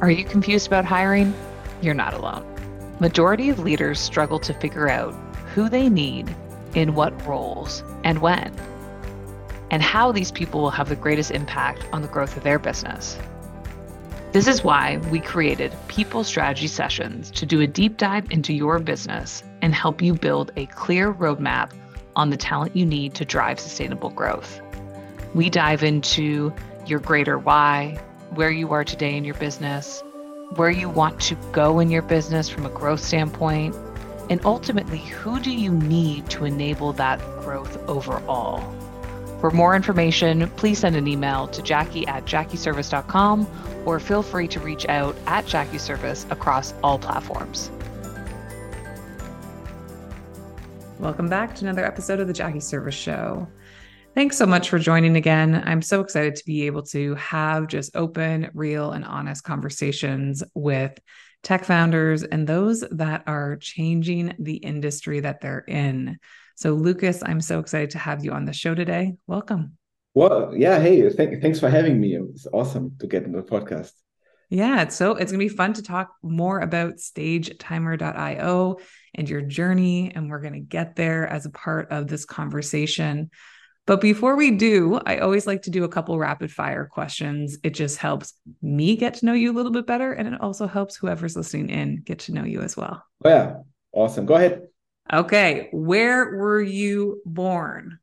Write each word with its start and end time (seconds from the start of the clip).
Are 0.00 0.10
you 0.10 0.24
confused 0.24 0.66
about 0.66 0.86
hiring? 0.86 1.34
You're 1.82 1.92
not 1.92 2.14
alone. 2.14 2.46
Majority 3.00 3.50
of 3.50 3.58
leaders 3.58 4.00
struggle 4.00 4.38
to 4.38 4.54
figure 4.54 4.88
out 4.88 5.12
who 5.54 5.68
they 5.68 5.90
need, 5.90 6.34
in 6.74 6.94
what 6.94 7.26
roles, 7.26 7.82
and 8.02 8.20
when, 8.20 8.54
and 9.70 9.82
how 9.82 10.10
these 10.10 10.32
people 10.32 10.62
will 10.62 10.70
have 10.70 10.88
the 10.88 10.96
greatest 10.96 11.30
impact 11.32 11.84
on 11.92 12.00
the 12.00 12.08
growth 12.08 12.34
of 12.36 12.44
their 12.44 12.58
business. 12.58 13.18
This 14.32 14.46
is 14.46 14.64
why 14.64 14.96
we 15.10 15.20
created 15.20 15.76
People 15.88 16.24
Strategy 16.24 16.68
Sessions 16.68 17.30
to 17.32 17.44
do 17.44 17.60
a 17.60 17.66
deep 17.66 17.98
dive 17.98 18.30
into 18.30 18.54
your 18.54 18.78
business 18.78 19.42
and 19.60 19.74
help 19.74 20.00
you 20.00 20.14
build 20.14 20.50
a 20.56 20.64
clear 20.66 21.12
roadmap 21.12 21.72
on 22.16 22.30
the 22.30 22.38
talent 22.38 22.74
you 22.74 22.86
need 22.86 23.14
to 23.16 23.26
drive 23.26 23.60
sustainable 23.60 24.10
growth. 24.10 24.62
We 25.34 25.50
dive 25.50 25.82
into 25.82 26.54
your 26.86 27.00
greater 27.00 27.38
why, 27.38 28.00
where 28.30 28.50
you 28.50 28.72
are 28.72 28.84
today 28.84 29.16
in 29.16 29.24
your 29.24 29.34
business, 29.34 30.02
where 30.56 30.70
you 30.70 30.88
want 30.88 31.20
to 31.20 31.34
go 31.52 31.80
in 31.80 31.90
your 31.90 32.02
business 32.02 32.48
from 32.48 32.66
a 32.66 32.70
growth 32.70 33.00
standpoint, 33.00 33.74
and 34.28 34.40
ultimately, 34.44 34.98
who 34.98 35.40
do 35.40 35.50
you 35.50 35.72
need 35.72 36.30
to 36.30 36.44
enable 36.44 36.92
that 36.92 37.18
growth 37.40 37.76
overall? 37.88 38.60
For 39.40 39.50
more 39.50 39.74
information, 39.74 40.48
please 40.50 40.78
send 40.78 40.94
an 40.96 41.08
email 41.08 41.48
to 41.48 41.62
jackie 41.62 42.06
at 42.06 42.26
jackieserviss.com 42.26 43.48
or 43.86 43.98
feel 43.98 44.22
free 44.22 44.46
to 44.48 44.60
reach 44.60 44.86
out 44.86 45.16
at 45.26 45.46
JackieServiss 45.46 46.30
across 46.30 46.74
all 46.84 46.98
platforms. 46.98 47.70
Welcome 50.98 51.30
back 51.30 51.54
to 51.56 51.64
another 51.64 51.86
episode 51.86 52.20
of 52.20 52.26
the 52.26 52.34
Jackie 52.34 52.58
Serviss 52.58 52.92
Show. 52.92 53.48
Thanks 54.20 54.36
so 54.36 54.44
much 54.44 54.68
for 54.68 54.78
joining 54.78 55.16
again. 55.16 55.62
I'm 55.64 55.80
so 55.80 56.02
excited 56.02 56.36
to 56.36 56.44
be 56.44 56.66
able 56.66 56.82
to 56.88 57.14
have 57.14 57.68
just 57.68 57.96
open, 57.96 58.50
real, 58.52 58.92
and 58.92 59.02
honest 59.02 59.44
conversations 59.44 60.42
with 60.54 61.00
tech 61.42 61.64
founders 61.64 62.22
and 62.22 62.46
those 62.46 62.84
that 62.90 63.22
are 63.26 63.56
changing 63.56 64.34
the 64.38 64.56
industry 64.56 65.20
that 65.20 65.40
they're 65.40 65.64
in. 65.66 66.18
So, 66.54 66.74
Lukas, 66.74 67.22
I'm 67.24 67.40
so 67.40 67.60
excited 67.60 67.92
to 67.92 67.98
have 67.98 68.22
you 68.22 68.32
on 68.32 68.44
the 68.44 68.52
show 68.52 68.74
today. 68.74 69.14
Welcome. 69.26 69.78
Well, 70.12 70.52
yeah. 70.54 70.78
Hey, 70.78 71.00
th- 71.00 71.40
thanks 71.40 71.58
for 71.58 71.70
having 71.70 71.98
me. 71.98 72.14
It's 72.16 72.46
awesome 72.52 72.96
to 72.98 73.06
get 73.06 73.22
in 73.22 73.32
the 73.32 73.42
podcast. 73.42 73.92
Yeah, 74.50 74.82
it's 74.82 74.96
so 74.96 75.12
it's 75.12 75.32
going 75.32 75.40
to 75.40 75.50
be 75.50 75.56
fun 75.56 75.72
to 75.72 75.82
talk 75.82 76.10
more 76.22 76.60
about 76.60 76.96
stagetimer.io 76.96 78.80
and 79.14 79.30
your 79.30 79.40
journey 79.40 80.12
and 80.14 80.28
we're 80.28 80.42
going 80.42 80.52
to 80.52 80.60
get 80.60 80.94
there 80.94 81.26
as 81.26 81.46
a 81.46 81.50
part 81.50 81.90
of 81.90 82.06
this 82.06 82.26
conversation. 82.26 83.30
But 83.86 84.00
before 84.00 84.36
we 84.36 84.52
do, 84.52 85.00
I 85.04 85.18
always 85.18 85.46
like 85.46 85.62
to 85.62 85.70
do 85.70 85.84
a 85.84 85.88
couple 85.88 86.18
rapid 86.18 86.52
fire 86.52 86.86
questions. 86.86 87.58
It 87.64 87.70
just 87.70 87.96
helps 87.98 88.34
me 88.62 88.96
get 88.96 89.14
to 89.14 89.26
know 89.26 89.32
you 89.32 89.50
a 89.50 89.56
little 89.56 89.72
bit 89.72 89.86
better. 89.86 90.12
And 90.12 90.28
it 90.28 90.40
also 90.40 90.66
helps 90.66 90.96
whoever's 90.96 91.36
listening 91.36 91.70
in 91.70 92.02
get 92.02 92.20
to 92.20 92.32
know 92.32 92.44
you 92.44 92.60
as 92.60 92.76
well. 92.76 93.02
Oh, 93.24 93.28
yeah. 93.28 93.54
Awesome. 93.92 94.26
Go 94.26 94.34
ahead. 94.34 94.68
Okay. 95.12 95.68
Where 95.72 96.36
were 96.36 96.62
you 96.62 97.20
born? 97.26 97.98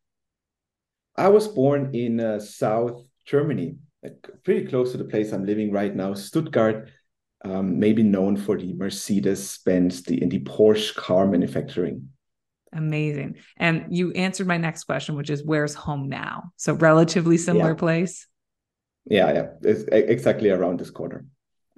I 1.15 1.29
was 1.29 1.47
born 1.47 1.95
in 1.95 2.19
uh, 2.19 2.39
South 2.39 3.03
Germany, 3.25 3.77
like 4.03 4.27
pretty 4.43 4.67
close 4.67 4.91
to 4.91 4.97
the 4.97 5.05
place 5.05 5.31
I'm 5.31 5.45
living 5.45 5.71
right 5.71 5.95
now, 5.95 6.13
Stuttgart. 6.13 6.89
Um, 7.45 7.79
maybe 7.79 8.03
known 8.03 8.35
for 8.35 8.57
the 8.57 8.73
Mercedes 8.73 9.59
Benz 9.63 10.03
the, 10.03 10.21
and 10.21 10.31
the 10.31 10.39
Porsche 10.39 10.95
car 10.95 11.27
manufacturing. 11.27 12.09
Amazing. 12.73 13.37
And 13.57 13.85
you 13.89 14.11
answered 14.11 14.47
my 14.47 14.57
next 14.57 14.83
question, 14.83 15.15
which 15.15 15.29
is 15.29 15.43
where's 15.43 15.73
home 15.73 16.09
now? 16.09 16.51
So 16.57 16.73
relatively 16.73 17.37
similar 17.37 17.71
yeah. 17.71 17.75
place. 17.75 18.27
Yeah, 19.09 19.33
yeah. 19.33 19.47
It's 19.61 19.83
exactly 19.91 20.49
around 20.49 20.79
this 20.79 20.89
corner. 20.89 21.25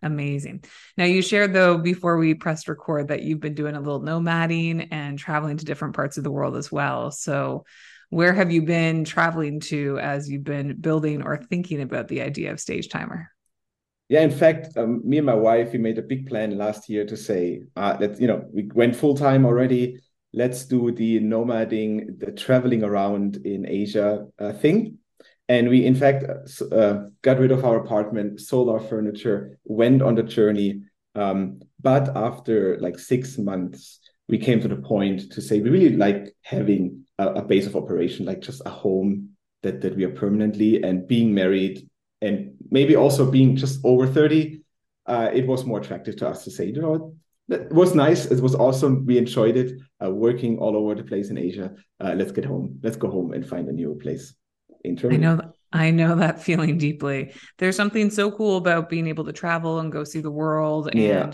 Amazing. 0.01 0.63
Now 0.97 1.05
you 1.05 1.21
shared 1.21 1.53
though 1.53 1.77
before 1.77 2.17
we 2.17 2.33
pressed 2.33 2.67
record 2.67 3.09
that 3.09 3.23
you've 3.23 3.41
been 3.41 3.53
doing 3.53 3.75
a 3.75 3.81
little 3.81 4.01
nomading 4.01 4.87
and 4.91 5.19
traveling 5.19 5.57
to 5.57 5.65
different 5.65 5.95
parts 5.95 6.17
of 6.17 6.23
the 6.23 6.31
world 6.31 6.55
as 6.55 6.71
well. 6.71 7.11
So 7.11 7.65
where 8.09 8.33
have 8.33 8.51
you 8.51 8.63
been 8.63 9.03
traveling 9.03 9.59
to 9.59 9.99
as 9.99 10.29
you've 10.29 10.43
been 10.43 10.79
building 10.79 11.21
or 11.21 11.37
thinking 11.37 11.81
about 11.81 12.07
the 12.07 12.21
idea 12.21 12.51
of 12.51 12.59
Stage 12.59 12.89
Timer? 12.89 13.29
Yeah, 14.07 14.21
in 14.21 14.31
fact, 14.31 14.75
um, 14.75 15.01
me 15.07 15.17
and 15.17 15.25
my 15.25 15.35
wife 15.35 15.73
we 15.73 15.77
made 15.77 15.99
a 15.99 16.01
big 16.01 16.27
plan 16.27 16.57
last 16.57 16.89
year 16.89 17.05
to 17.05 17.15
say 17.15 17.61
uh, 17.75 17.95
that 17.97 18.19
you 18.19 18.27
know 18.27 18.45
we 18.51 18.69
went 18.73 18.95
full 18.95 19.15
time 19.15 19.45
already 19.45 19.99
let's 20.33 20.65
do 20.65 20.91
the 20.91 21.19
nomading, 21.19 22.19
the 22.19 22.31
traveling 22.31 22.83
around 22.83 23.37
in 23.37 23.67
Asia 23.67 24.27
uh, 24.39 24.53
thing. 24.53 24.97
And 25.47 25.67
we, 25.67 25.85
in 25.85 25.95
fact, 25.95 26.25
uh, 26.71 27.05
got 27.23 27.39
rid 27.39 27.51
of 27.51 27.65
our 27.65 27.77
apartment, 27.77 28.39
sold 28.39 28.69
our 28.69 28.79
furniture, 28.79 29.57
went 29.63 30.01
on 30.01 30.15
the 30.15 30.23
journey. 30.23 30.83
Um, 31.15 31.61
but 31.81 32.15
after 32.15 32.77
like 32.79 32.99
six 32.99 33.37
months, 33.39 33.99
we 34.27 34.37
came 34.37 34.61
to 34.61 34.67
the 34.67 34.75
point 34.75 35.31
to 35.31 35.41
say 35.41 35.59
we 35.59 35.71
really 35.71 35.95
like 35.95 36.35
having 36.43 37.05
a, 37.17 37.29
a 37.29 37.41
base 37.41 37.65
of 37.65 37.75
operation, 37.75 38.27
like 38.27 38.41
just 38.41 38.61
a 38.65 38.69
home 38.69 39.29
that, 39.63 39.81
that 39.81 39.95
we 39.95 40.03
are 40.03 40.11
permanently 40.11 40.83
and 40.83 41.07
being 41.07 41.33
married 41.33 41.89
and 42.21 42.51
maybe 42.69 42.95
also 42.95 43.29
being 43.29 43.55
just 43.55 43.79
over 43.83 44.05
30. 44.05 44.61
Uh, 45.07 45.31
it 45.33 45.47
was 45.47 45.65
more 45.65 45.79
attractive 45.79 46.15
to 46.17 46.27
us 46.27 46.43
to 46.43 46.51
say, 46.51 46.65
you 46.65 46.79
know 46.79 47.15
what, 47.49 47.61
it 47.61 47.71
was 47.73 47.95
nice. 47.95 48.25
It 48.25 48.41
was 48.41 48.55
awesome. 48.55 49.05
We 49.05 49.17
enjoyed 49.17 49.57
it. 49.57 49.79
Uh, 50.03 50.11
working 50.11 50.57
all 50.59 50.77
over 50.77 50.95
the 50.95 51.03
place 51.03 51.29
in 51.29 51.37
Asia. 51.37 51.73
Uh, 51.99 52.13
let's 52.15 52.31
get 52.31 52.45
home. 52.45 52.79
Let's 52.81 52.97
go 52.97 53.09
home 53.09 53.33
and 53.33 53.45
find 53.45 53.67
a 53.67 53.71
new 53.71 53.97
place 54.01 54.33
in 54.83 54.95
Germany. 54.95 55.25
I 55.25 55.35
know. 55.35 55.53
I 55.71 55.91
know 55.91 56.15
that 56.15 56.41
feeling 56.41 56.77
deeply. 56.77 57.33
There's 57.57 57.75
something 57.75 58.09
so 58.09 58.31
cool 58.31 58.57
about 58.57 58.89
being 58.89 59.07
able 59.07 59.25
to 59.25 59.33
travel 59.33 59.79
and 59.79 59.91
go 59.91 60.03
see 60.03 60.21
the 60.21 60.31
world 60.31 60.87
and 60.87 60.99
yeah. 60.99 61.31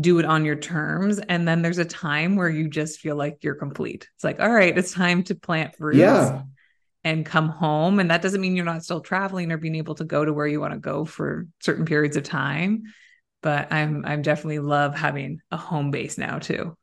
do 0.00 0.18
it 0.18 0.24
on 0.24 0.44
your 0.44 0.56
terms. 0.56 1.18
And 1.18 1.46
then 1.46 1.62
there's 1.62 1.78
a 1.78 1.84
time 1.84 2.34
where 2.34 2.48
you 2.48 2.68
just 2.68 2.98
feel 2.98 3.14
like 3.14 3.38
you're 3.42 3.54
complete. 3.54 4.08
It's 4.16 4.24
like, 4.24 4.40
all 4.40 4.50
right, 4.50 4.76
it's 4.76 4.92
time 4.92 5.22
to 5.24 5.34
plant 5.34 5.74
roots. 5.78 5.98
Yeah. 5.98 6.42
And 7.04 7.24
come 7.24 7.48
home. 7.48 8.00
And 8.00 8.10
that 8.10 8.22
doesn't 8.22 8.40
mean 8.40 8.56
you're 8.56 8.64
not 8.64 8.82
still 8.82 9.00
traveling 9.00 9.52
or 9.52 9.56
being 9.56 9.76
able 9.76 9.94
to 9.94 10.04
go 10.04 10.24
to 10.24 10.32
where 10.32 10.48
you 10.48 10.60
want 10.60 10.72
to 10.72 10.80
go 10.80 11.04
for 11.04 11.46
certain 11.60 11.84
periods 11.84 12.16
of 12.16 12.24
time 12.24 12.82
but 13.42 13.72
I'm 13.72 14.04
I'm 14.04 14.22
definitely 14.22 14.58
love 14.58 14.94
having 14.94 15.40
a 15.50 15.56
home 15.56 15.90
base 15.90 16.18
now 16.18 16.38
too. 16.38 16.76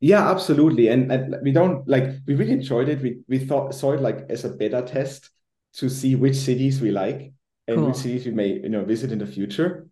Yeah, 0.00 0.30
absolutely. 0.30 0.88
And, 0.88 1.10
and 1.10 1.36
we 1.42 1.50
don't 1.50 1.86
like 1.88 2.04
we 2.26 2.34
really 2.34 2.52
enjoyed 2.52 2.88
it. 2.88 3.02
We 3.02 3.20
we 3.28 3.38
thought 3.38 3.74
saw 3.74 3.92
it 3.92 4.00
like 4.00 4.26
as 4.28 4.44
a 4.44 4.50
beta 4.50 4.82
test 4.82 5.30
to 5.74 5.88
see 5.88 6.14
which 6.14 6.36
cities 6.36 6.80
we 6.80 6.90
like 6.90 7.32
and 7.66 7.78
cool. 7.78 7.86
which 7.88 7.96
cities 7.96 8.24
we 8.24 8.32
may 8.32 8.60
you 8.60 8.68
know 8.68 8.84
visit 8.84 9.10
in 9.12 9.18
the 9.18 9.26
future. 9.26 9.88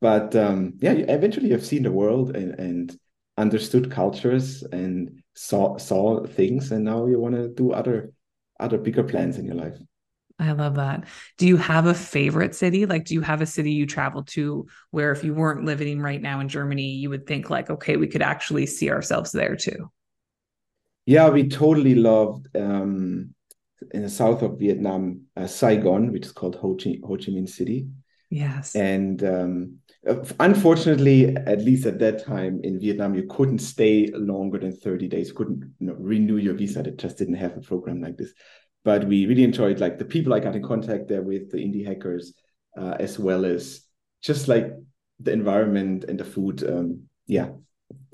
But 0.00 0.36
um 0.36 0.74
yeah, 0.80 0.92
eventually 0.92 1.50
you've 1.50 1.64
seen 1.64 1.84
the 1.84 1.92
world 1.92 2.36
and 2.36 2.58
and 2.58 2.98
understood 3.38 3.90
cultures 3.90 4.62
and 4.62 5.22
saw 5.34 5.78
saw 5.78 6.26
things 6.26 6.72
and 6.72 6.84
now 6.84 7.06
you 7.06 7.18
want 7.18 7.34
to 7.34 7.48
do 7.48 7.72
other 7.72 8.12
other 8.60 8.78
bigger 8.78 9.04
plans 9.04 9.38
in 9.38 9.46
your 9.46 9.54
life. 9.54 9.76
I 10.38 10.52
love 10.52 10.74
that. 10.74 11.04
Do 11.38 11.46
you 11.46 11.56
have 11.56 11.86
a 11.86 11.94
favorite 11.94 12.54
city? 12.54 12.84
Like, 12.84 13.06
do 13.06 13.14
you 13.14 13.22
have 13.22 13.40
a 13.40 13.46
city 13.46 13.72
you 13.72 13.86
travel 13.86 14.22
to 14.24 14.66
where 14.90 15.10
if 15.12 15.24
you 15.24 15.32
weren't 15.32 15.64
living 15.64 16.00
right 16.00 16.20
now 16.20 16.40
in 16.40 16.48
Germany, 16.48 16.90
you 16.90 17.08
would 17.08 17.26
think, 17.26 17.48
like, 17.48 17.70
okay, 17.70 17.96
we 17.96 18.06
could 18.06 18.22
actually 18.22 18.66
see 18.66 18.90
ourselves 18.90 19.32
there 19.32 19.56
too? 19.56 19.90
Yeah, 21.06 21.30
we 21.30 21.48
totally 21.48 21.94
loved 21.94 22.54
um, 22.54 23.34
in 23.92 24.02
the 24.02 24.10
south 24.10 24.42
of 24.42 24.58
Vietnam, 24.58 25.22
uh, 25.36 25.46
Saigon, 25.46 26.12
which 26.12 26.26
is 26.26 26.32
called 26.32 26.56
Ho 26.56 26.74
Chi, 26.74 26.98
Ho 27.04 27.16
Chi 27.16 27.32
Minh 27.32 27.48
City. 27.48 27.86
Yes. 28.28 28.74
And 28.74 29.22
um, 29.22 29.78
unfortunately, 30.40 31.34
at 31.34 31.62
least 31.62 31.86
at 31.86 31.98
that 32.00 32.24
time 32.24 32.60
in 32.64 32.80
Vietnam, 32.80 33.14
you 33.14 33.26
couldn't 33.28 33.60
stay 33.60 34.10
longer 34.12 34.58
than 34.58 34.72
30 34.72 35.08
days, 35.08 35.32
couldn't 35.32 35.74
you 35.78 35.86
know, 35.86 35.94
renew 35.94 36.36
your 36.36 36.54
visa. 36.54 36.82
They 36.82 36.90
just 36.90 37.18
didn't 37.18 37.34
have 37.34 37.56
a 37.56 37.60
program 37.60 38.02
like 38.02 38.16
this. 38.16 38.32
But 38.86 39.04
we 39.08 39.26
really 39.26 39.42
enjoyed 39.42 39.80
like 39.80 39.98
the 39.98 40.04
people 40.04 40.32
I 40.32 40.38
got 40.38 40.54
in 40.54 40.62
contact 40.62 41.08
there 41.08 41.24
with, 41.30 41.50
the 41.50 41.58
indie 41.58 41.84
hackers, 41.84 42.34
uh, 42.80 42.94
as 43.00 43.18
well 43.18 43.44
as 43.44 43.80
just 44.22 44.46
like 44.46 44.66
the 45.18 45.32
environment 45.32 46.04
and 46.04 46.20
the 46.20 46.24
food. 46.24 46.62
Um, 46.62 47.08
yeah, 47.26 47.48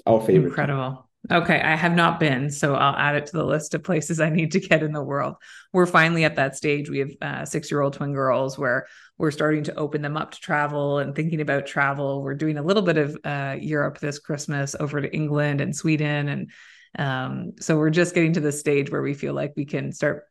our 0.07 0.21
favorite. 0.23 0.49
Incredible. 0.49 1.11
Okay, 1.31 1.61
I 1.61 1.77
have 1.77 1.95
not 1.95 2.19
been, 2.19 2.51
so 2.51 2.75
I'll 2.75 2.97
add 2.97 3.17
it 3.17 3.27
to 3.27 3.37
the 3.37 3.45
list 3.45 3.75
of 3.75 3.85
places 3.85 4.19
I 4.19 4.31
need 4.31 4.53
to 4.53 4.61
get 4.61 4.83
in 4.83 4.93
the 4.93 5.03
world. 5.03 5.35
We're 5.75 5.85
finally 5.85 6.25
at 6.25 6.37
that 6.37 6.57
stage. 6.57 6.89
We 6.89 7.01
have 7.01 7.13
uh, 7.21 7.45
six-year-old 7.45 7.93
twin 7.93 8.15
girls 8.15 8.59
where 8.59 8.87
we're 9.19 9.31
starting 9.31 9.65
to 9.65 9.75
open 9.75 10.01
them 10.01 10.17
up 10.17 10.31
to 10.31 10.41
travel 10.41 11.01
and 11.01 11.15
thinking 11.15 11.43
about 11.43 11.67
travel. 11.67 12.23
We're 12.23 12.35
doing 12.35 12.57
a 12.57 12.63
little 12.63 12.83
bit 12.83 12.97
of 12.97 13.17
uh, 13.25 13.57
Europe 13.61 13.99
this 13.99 14.19
Christmas 14.19 14.75
over 14.81 15.03
to 15.03 15.15
England 15.15 15.61
and 15.61 15.77
Sweden, 15.77 16.29
and 16.29 16.51
um, 16.99 17.53
so 17.61 17.77
we're 17.77 17.91
just 17.91 18.15
getting 18.15 18.33
to 18.33 18.41
the 18.41 18.53
stage 18.53 18.91
where 18.91 19.03
we 19.03 19.13
feel 19.13 19.35
like 19.35 19.53
we 19.55 19.67
can 19.67 19.93
start 19.93 20.25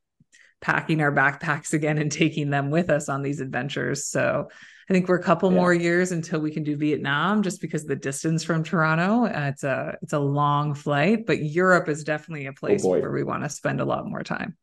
packing 0.61 1.01
our 1.01 1.11
backpacks 1.11 1.73
again 1.73 1.97
and 1.97 2.11
taking 2.11 2.49
them 2.49 2.69
with 2.69 2.89
us 2.89 3.09
on 3.09 3.21
these 3.21 3.41
adventures. 3.41 4.07
So 4.07 4.47
I 4.89 4.93
think 4.93 5.07
we're 5.07 5.19
a 5.19 5.23
couple 5.23 5.51
yeah. 5.51 5.57
more 5.57 5.73
years 5.73 6.11
until 6.11 6.39
we 6.39 6.51
can 6.51 6.63
do 6.63 6.75
Vietnam, 6.77 7.43
just 7.43 7.61
because 7.61 7.85
the 7.85 7.95
distance 7.95 8.43
from 8.43 8.63
Toronto. 8.63 9.25
Uh, 9.25 9.47
it's 9.47 9.63
a 9.63 9.97
it's 10.01 10.13
a 10.13 10.19
long 10.19 10.73
flight, 10.73 11.25
but 11.25 11.41
Europe 11.41 11.89
is 11.89 12.03
definitely 12.03 12.47
a 12.47 12.53
place 12.53 12.83
oh 12.85 12.89
where 12.89 13.11
we 13.11 13.23
want 13.23 13.43
to 13.43 13.49
spend 13.49 13.81
a 13.81 13.85
lot 13.85 14.07
more 14.07 14.23
time. 14.23 14.57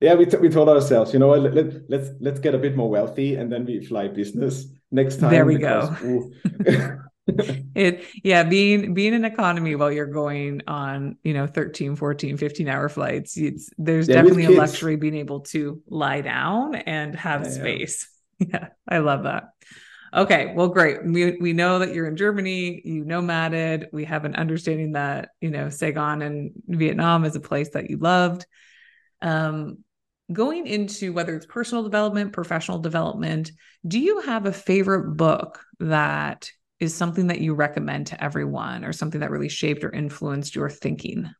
Yeah, 0.00 0.14
we, 0.14 0.26
t- 0.26 0.38
we 0.38 0.48
told 0.48 0.68
ourselves, 0.68 1.12
you 1.12 1.20
know, 1.20 1.30
let, 1.30 1.54
let, 1.54 1.88
let's 1.88 2.08
let's 2.20 2.40
get 2.40 2.56
a 2.56 2.58
bit 2.58 2.74
more 2.74 2.90
wealthy, 2.90 3.36
and 3.36 3.52
then 3.52 3.64
we 3.64 3.84
fly 3.84 4.08
business 4.08 4.66
next 4.90 5.20
time. 5.20 5.30
There 5.30 5.44
we 5.44 5.58
because, 5.58 5.90
go. 6.00 6.32
it 7.76 8.04
yeah 8.24 8.42
being 8.42 8.94
being 8.94 9.14
an 9.14 9.24
economy 9.24 9.76
while 9.76 9.92
you're 9.92 10.06
going 10.06 10.60
on 10.66 11.16
you 11.22 11.32
know 11.32 11.46
13 11.46 11.94
14 11.94 12.36
15 12.36 12.68
hour 12.68 12.88
flights 12.88 13.36
it's 13.36 13.70
there's 13.78 14.08
yeah, 14.08 14.16
definitely 14.16 14.46
a 14.46 14.50
luxury 14.50 14.96
being 14.96 15.14
able 15.14 15.38
to 15.38 15.80
lie 15.86 16.20
down 16.20 16.74
and 16.74 17.14
have 17.14 17.44
yeah, 17.44 17.50
space 17.50 18.08
yeah, 18.50 18.68
I 18.88 18.98
love 18.98 19.24
that. 19.24 19.50
Okay, 20.14 20.52
well, 20.54 20.68
great. 20.68 21.04
We 21.04 21.36
we 21.38 21.52
know 21.52 21.78
that 21.78 21.94
you're 21.94 22.06
in 22.06 22.16
Germany. 22.16 22.82
You 22.84 23.04
nomaded. 23.04 23.86
We 23.92 24.04
have 24.04 24.24
an 24.24 24.34
understanding 24.34 24.92
that 24.92 25.30
you 25.40 25.50
know 25.50 25.70
Saigon 25.70 26.22
and 26.22 26.52
Vietnam 26.66 27.24
is 27.24 27.36
a 27.36 27.40
place 27.40 27.70
that 27.70 27.88
you 27.88 27.96
loved. 27.96 28.46
Um, 29.22 29.78
going 30.30 30.66
into 30.66 31.12
whether 31.12 31.34
it's 31.34 31.46
personal 31.46 31.82
development, 31.82 32.32
professional 32.32 32.78
development, 32.78 33.52
do 33.86 33.98
you 33.98 34.20
have 34.20 34.46
a 34.46 34.52
favorite 34.52 35.16
book 35.16 35.64
that 35.80 36.50
is 36.82 36.92
something 36.94 37.28
that 37.28 37.40
you 37.40 37.54
recommend 37.54 38.08
to 38.08 38.22
everyone, 38.22 38.84
or 38.84 38.92
something 38.92 39.20
that 39.20 39.30
really 39.30 39.48
shaped 39.48 39.84
or 39.84 39.90
influenced 39.90 40.56
your 40.56 40.68
thinking? 40.68 41.30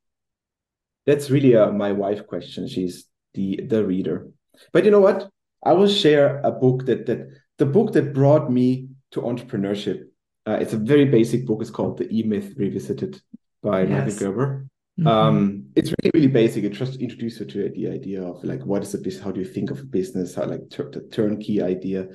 That's 1.05 1.31
really 1.31 1.55
a 1.55 1.73
my 1.73 1.93
wife 1.93 2.27
question. 2.27 2.69
She's 2.69 2.95
the 3.35 3.61
the 3.73 3.85
reader, 3.85 4.29
but 4.73 4.85
you 4.85 4.93
know 4.93 5.05
what? 5.09 5.29
I 5.65 5.73
will 5.73 5.89
share 5.89 6.41
a 6.45 6.53
book 6.53 6.87
that 6.87 7.07
that 7.07 7.21
the 7.59 7.67
book 7.67 7.93
that 7.95 8.15
brought 8.15 8.51
me 8.51 8.89
to 9.13 9.21
entrepreneurship. 9.21 9.99
Uh, 10.47 10.59
it's 10.63 10.73
a 10.73 10.85
very 10.93 11.07
basic 11.19 11.47
book. 11.47 11.61
It's 11.61 11.71
called 11.71 11.99
The 11.99 12.09
E 12.17 12.23
Myth 12.23 12.55
Revisited 12.57 13.21
by 13.63 13.83
yes. 13.83 13.91
Michael 13.91 14.19
Gerber. 14.19 14.67
Mm-hmm. 14.99 15.09
Um, 15.09 15.65
it's 15.75 15.91
really 15.91 16.11
really 16.15 16.33
basic. 16.33 16.65
It 16.65 16.73
just 16.73 17.01
introduces 17.01 17.41
you 17.41 17.47
to 17.47 17.69
the 17.75 17.89
idea 17.89 18.23
of 18.23 18.45
like 18.45 18.63
what 18.65 18.83
is 18.83 18.95
a 18.95 18.99
business, 18.99 19.25
how 19.25 19.33
do 19.33 19.41
you 19.41 19.51
think 19.55 19.71
of 19.71 19.81
a 19.81 19.91
business, 19.99 20.35
how 20.37 20.47
like 20.47 20.71
tur- 20.71 20.93
the 20.93 21.01
turnkey 21.11 21.63
idea, 21.63 22.09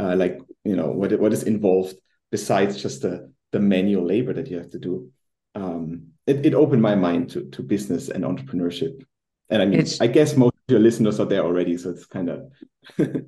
uh, 0.00 0.14
like 0.16 0.38
you 0.64 0.76
know 0.76 0.90
what 0.98 1.12
what 1.20 1.32
is 1.32 1.42
involved 1.42 1.96
besides 2.30 2.80
just 2.80 3.02
the 3.02 3.32
the 3.52 3.60
manual 3.60 4.04
labor 4.04 4.32
that 4.32 4.48
you 4.48 4.58
have 4.58 4.70
to 4.70 4.78
do. 4.78 5.10
Um, 5.54 6.12
it, 6.26 6.46
it 6.46 6.54
opened 6.54 6.82
my 6.82 6.94
mind 6.94 7.30
to 7.30 7.44
to 7.50 7.62
business 7.62 8.08
and 8.08 8.24
entrepreneurship. 8.24 9.02
And 9.48 9.62
I 9.62 9.66
mean, 9.66 9.80
it's, 9.80 10.00
I 10.00 10.06
guess 10.06 10.36
most 10.36 10.54
of 10.54 10.72
your 10.72 10.80
listeners 10.80 11.18
are 11.18 11.26
there 11.26 11.42
already, 11.42 11.76
so 11.76 11.90
it's 11.90 12.06
kind 12.06 12.28
of 12.28 12.52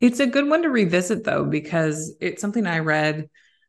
it's 0.00 0.20
a 0.20 0.26
good 0.26 0.48
one 0.48 0.62
to 0.62 0.70
revisit 0.70 1.24
though, 1.24 1.44
because 1.44 2.14
it's 2.20 2.40
something 2.40 2.66
I 2.66 2.78
read 2.78 3.28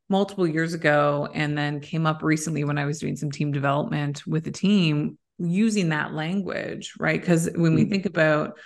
multiple 0.10 0.48
years 0.48 0.74
ago 0.74 1.30
and 1.34 1.58
then 1.58 1.80
came 1.80 2.06
up 2.06 2.22
recently 2.22 2.64
when 2.64 2.78
I 2.78 2.86
was 2.86 3.00
doing 3.00 3.16
some 3.16 3.32
team 3.32 3.52
development 3.52 4.28
with 4.28 4.46
a 4.48 4.52
team 4.52 5.18
using 5.38 5.90
that 5.90 6.14
language, 6.14 6.94
right? 7.00 7.20
Because 7.20 7.50
when 7.56 7.76
we 7.76 7.86
mm. 7.86 7.90
think 7.90 8.06
about 8.06 8.58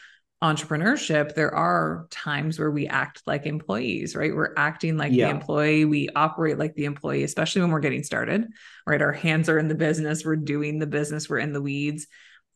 entrepreneurship, 0.43 1.33
there 1.33 1.53
are 1.55 2.07
times 2.11 2.59
where 2.59 2.71
we 2.71 2.87
act 2.87 3.21
like 3.25 3.45
employees, 3.45 4.15
right? 4.15 4.35
We're 4.35 4.53
acting 4.57 4.97
like 4.97 5.13
yeah. 5.13 5.27
the 5.27 5.35
employee, 5.35 5.85
we 5.85 6.09
operate 6.09 6.59
like 6.59 6.75
the 6.75 6.85
employee, 6.85 7.23
especially 7.23 7.61
when 7.61 7.71
we're 7.71 7.79
getting 7.79 8.03
started, 8.03 8.47
right? 8.85 9.01
Our 9.01 9.13
hands 9.13 9.49
are 9.49 9.57
in 9.57 9.67
the 9.67 9.75
business, 9.75 10.25
we're 10.25 10.35
doing 10.35 10.79
the 10.79 10.87
business, 10.87 11.29
we're 11.29 11.39
in 11.39 11.53
the 11.53 11.61
weeds 11.61 12.07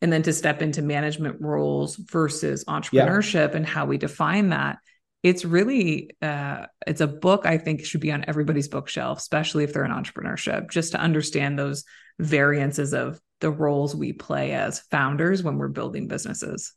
and 0.01 0.13
then 0.13 0.23
to 0.23 0.33
step 0.33 0.61
into 0.61 0.81
management 0.81 1.41
roles 1.41 1.95
versus 1.95 2.63
entrepreneurship 2.65 3.51
yeah. 3.51 3.57
and 3.57 3.65
how 3.65 3.85
we 3.85 3.97
define 3.97 4.49
that 4.49 4.77
it's 5.21 5.43
really 5.43 6.11
uh, 6.21 6.65
it's 6.87 7.01
a 7.01 7.07
book 7.07 7.45
i 7.45 7.57
think 7.57 7.83
should 7.83 8.01
be 8.01 8.11
on 8.11 8.25
everybody's 8.27 8.67
bookshelf 8.67 9.19
especially 9.19 9.63
if 9.63 9.73
they're 9.73 9.85
in 9.85 9.91
entrepreneurship 9.91 10.69
just 10.69 10.93
to 10.93 10.99
understand 10.99 11.57
those 11.57 11.83
variances 12.19 12.93
of 12.93 13.19
the 13.41 13.51
roles 13.51 13.95
we 13.95 14.13
play 14.13 14.51
as 14.51 14.79
founders 14.91 15.43
when 15.43 15.57
we're 15.57 15.67
building 15.67 16.07
businesses 16.07 16.73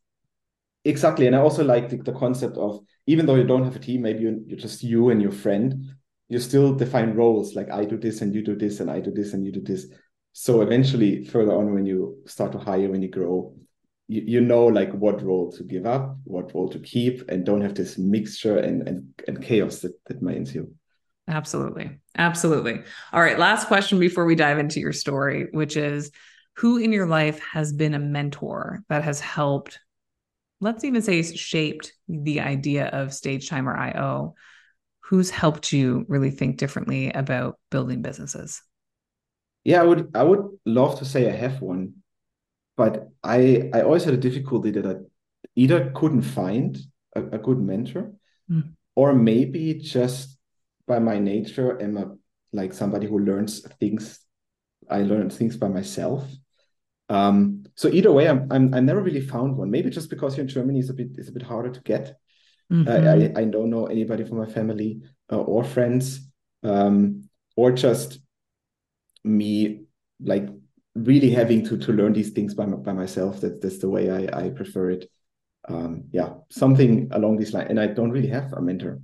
exactly 0.84 1.26
and 1.26 1.36
i 1.36 1.38
also 1.38 1.64
like 1.64 1.88
the, 1.88 1.96
the 1.98 2.12
concept 2.12 2.56
of 2.56 2.80
even 3.06 3.26
though 3.26 3.34
you 3.34 3.44
don't 3.44 3.64
have 3.64 3.76
a 3.76 3.78
team 3.78 4.02
maybe 4.02 4.20
you're, 4.20 4.38
you're 4.46 4.58
just 4.58 4.82
you 4.82 5.10
and 5.10 5.22
your 5.22 5.32
friend 5.32 5.84
you 6.28 6.38
still 6.38 6.74
define 6.74 7.14
roles 7.14 7.54
like 7.54 7.70
i 7.70 7.84
do 7.84 7.96
this 7.96 8.20
and 8.20 8.34
you 8.34 8.42
do 8.42 8.56
this 8.56 8.80
and 8.80 8.90
i 8.90 9.00
do 9.00 9.10
this 9.10 9.32
and 9.32 9.44
you 9.44 9.52
do 9.52 9.60
this. 9.60 9.86
So 10.32 10.62
eventually 10.62 11.24
further 11.26 11.52
on 11.52 11.74
when 11.74 11.84
you 11.84 12.22
start 12.26 12.52
to 12.52 12.58
hire 12.58 12.88
when 12.88 13.02
you 13.02 13.10
grow 13.10 13.54
you, 14.08 14.22
you 14.26 14.40
know 14.40 14.64
like 14.64 14.90
what 14.92 15.22
role 15.22 15.52
to 15.52 15.62
give 15.62 15.86
up 15.86 16.16
what 16.24 16.54
role 16.54 16.68
to 16.70 16.78
keep 16.78 17.28
and 17.28 17.44
don't 17.44 17.60
have 17.60 17.74
this 17.74 17.98
mixture 17.98 18.56
and 18.56 18.88
and, 18.88 19.04
and 19.28 19.44
chaos 19.44 19.80
that 19.80 19.92
that 20.06 20.22
might 20.22 20.36
ensue. 20.36 20.72
Absolutely. 21.28 22.00
Absolutely. 22.16 22.82
All 23.12 23.22
right 23.22 23.38
last 23.38 23.68
question 23.68 23.98
before 23.98 24.24
we 24.24 24.34
dive 24.34 24.58
into 24.58 24.80
your 24.80 24.92
story 24.92 25.48
which 25.52 25.76
is 25.76 26.10
who 26.56 26.78
in 26.78 26.92
your 26.92 27.06
life 27.06 27.40
has 27.40 27.72
been 27.72 27.94
a 27.94 27.98
mentor 27.98 28.82
that 28.88 29.04
has 29.04 29.20
helped 29.20 29.80
let's 30.62 30.84
even 30.84 31.02
say 31.02 31.22
shaped 31.22 31.92
the 32.08 32.40
idea 32.40 32.86
of 32.86 33.08
Stagetimer 33.08 33.76
IO 33.76 34.34
who's 35.00 35.28
helped 35.28 35.72
you 35.72 36.06
really 36.08 36.30
think 36.30 36.56
differently 36.56 37.10
about 37.10 37.58
building 37.70 38.00
businesses 38.00 38.62
yeah, 39.64 39.80
I 39.80 39.84
would 39.84 40.10
I 40.14 40.22
would 40.22 40.58
love 40.66 40.98
to 40.98 41.04
say 41.04 41.28
I 41.28 41.36
have 41.36 41.60
one, 41.60 41.94
but 42.76 43.08
I 43.22 43.70
I 43.72 43.82
always 43.82 44.04
had 44.04 44.14
a 44.14 44.18
difficulty 44.28 44.70
that 44.72 44.86
I 44.86 44.96
either 45.54 45.92
couldn't 45.94 46.22
find 46.22 46.76
a, 47.14 47.22
a 47.22 47.38
good 47.38 47.58
mentor, 47.58 48.12
mm. 48.50 48.74
or 48.96 49.14
maybe 49.14 49.74
just 49.74 50.36
by 50.86 50.98
my 50.98 51.18
nature 51.18 51.80
am 51.80 51.96
a 51.96 52.16
like 52.52 52.72
somebody 52.72 53.06
who 53.06 53.20
learns 53.20 53.60
things. 53.78 54.18
I 54.90 55.02
learn 55.02 55.30
things 55.30 55.56
by 55.56 55.68
myself. 55.68 56.28
Um, 57.08 57.61
so 57.74 57.88
either 57.88 58.12
way, 58.12 58.28
I'm, 58.28 58.50
I'm 58.50 58.74
I 58.74 58.80
never 58.80 59.02
really 59.02 59.20
found 59.20 59.56
one. 59.56 59.70
Maybe 59.70 59.90
just 59.90 60.10
because 60.10 60.36
you're 60.36 60.44
in 60.44 60.48
Germany, 60.48 60.80
it's 60.80 60.90
a 60.90 60.94
bit 60.94 61.08
it's 61.16 61.28
a 61.28 61.32
bit 61.32 61.42
harder 61.42 61.70
to 61.70 61.80
get. 61.80 62.18
Mm-hmm. 62.72 63.36
I, 63.36 63.42
I 63.42 63.44
don't 63.44 63.70
know 63.70 63.86
anybody 63.86 64.24
from 64.24 64.38
my 64.38 64.46
family 64.46 65.02
uh, 65.30 65.40
or 65.40 65.64
friends, 65.64 66.20
um, 66.62 67.28
or 67.56 67.72
just 67.72 68.20
me 69.24 69.84
like 70.22 70.48
really 70.94 71.30
having 71.30 71.64
to 71.66 71.76
to 71.78 71.92
learn 71.92 72.12
these 72.12 72.30
things 72.30 72.54
by 72.54 72.66
by 72.66 72.92
myself. 72.92 73.40
That 73.40 73.60
that's 73.60 73.78
the 73.78 73.90
way 73.90 74.10
I 74.10 74.46
I 74.46 74.50
prefer 74.50 74.90
it. 74.90 75.10
Um, 75.68 76.04
yeah, 76.12 76.34
something 76.50 77.08
along 77.12 77.36
these 77.36 77.54
lines. 77.54 77.70
And 77.70 77.78
I 77.78 77.86
don't 77.86 78.10
really 78.10 78.28
have 78.28 78.52
a 78.52 78.60
mentor. 78.60 79.00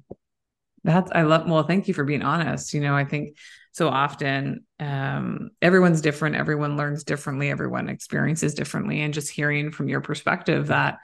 That's 0.84 1.10
I 1.12 1.22
love. 1.22 1.48
Well, 1.48 1.64
thank 1.64 1.88
you 1.88 1.94
for 1.94 2.04
being 2.04 2.22
honest. 2.22 2.74
You 2.74 2.80
know, 2.80 2.94
I 2.94 3.04
think 3.04 3.36
so 3.72 3.88
often 3.88 4.64
um, 4.80 5.50
everyone's 5.62 6.00
different. 6.00 6.36
Everyone 6.36 6.76
learns 6.76 7.04
differently. 7.04 7.50
Everyone 7.50 7.88
experiences 7.88 8.54
differently. 8.54 9.00
And 9.00 9.14
just 9.14 9.30
hearing 9.30 9.70
from 9.70 9.88
your 9.88 10.00
perspective 10.00 10.68
that 10.68 10.98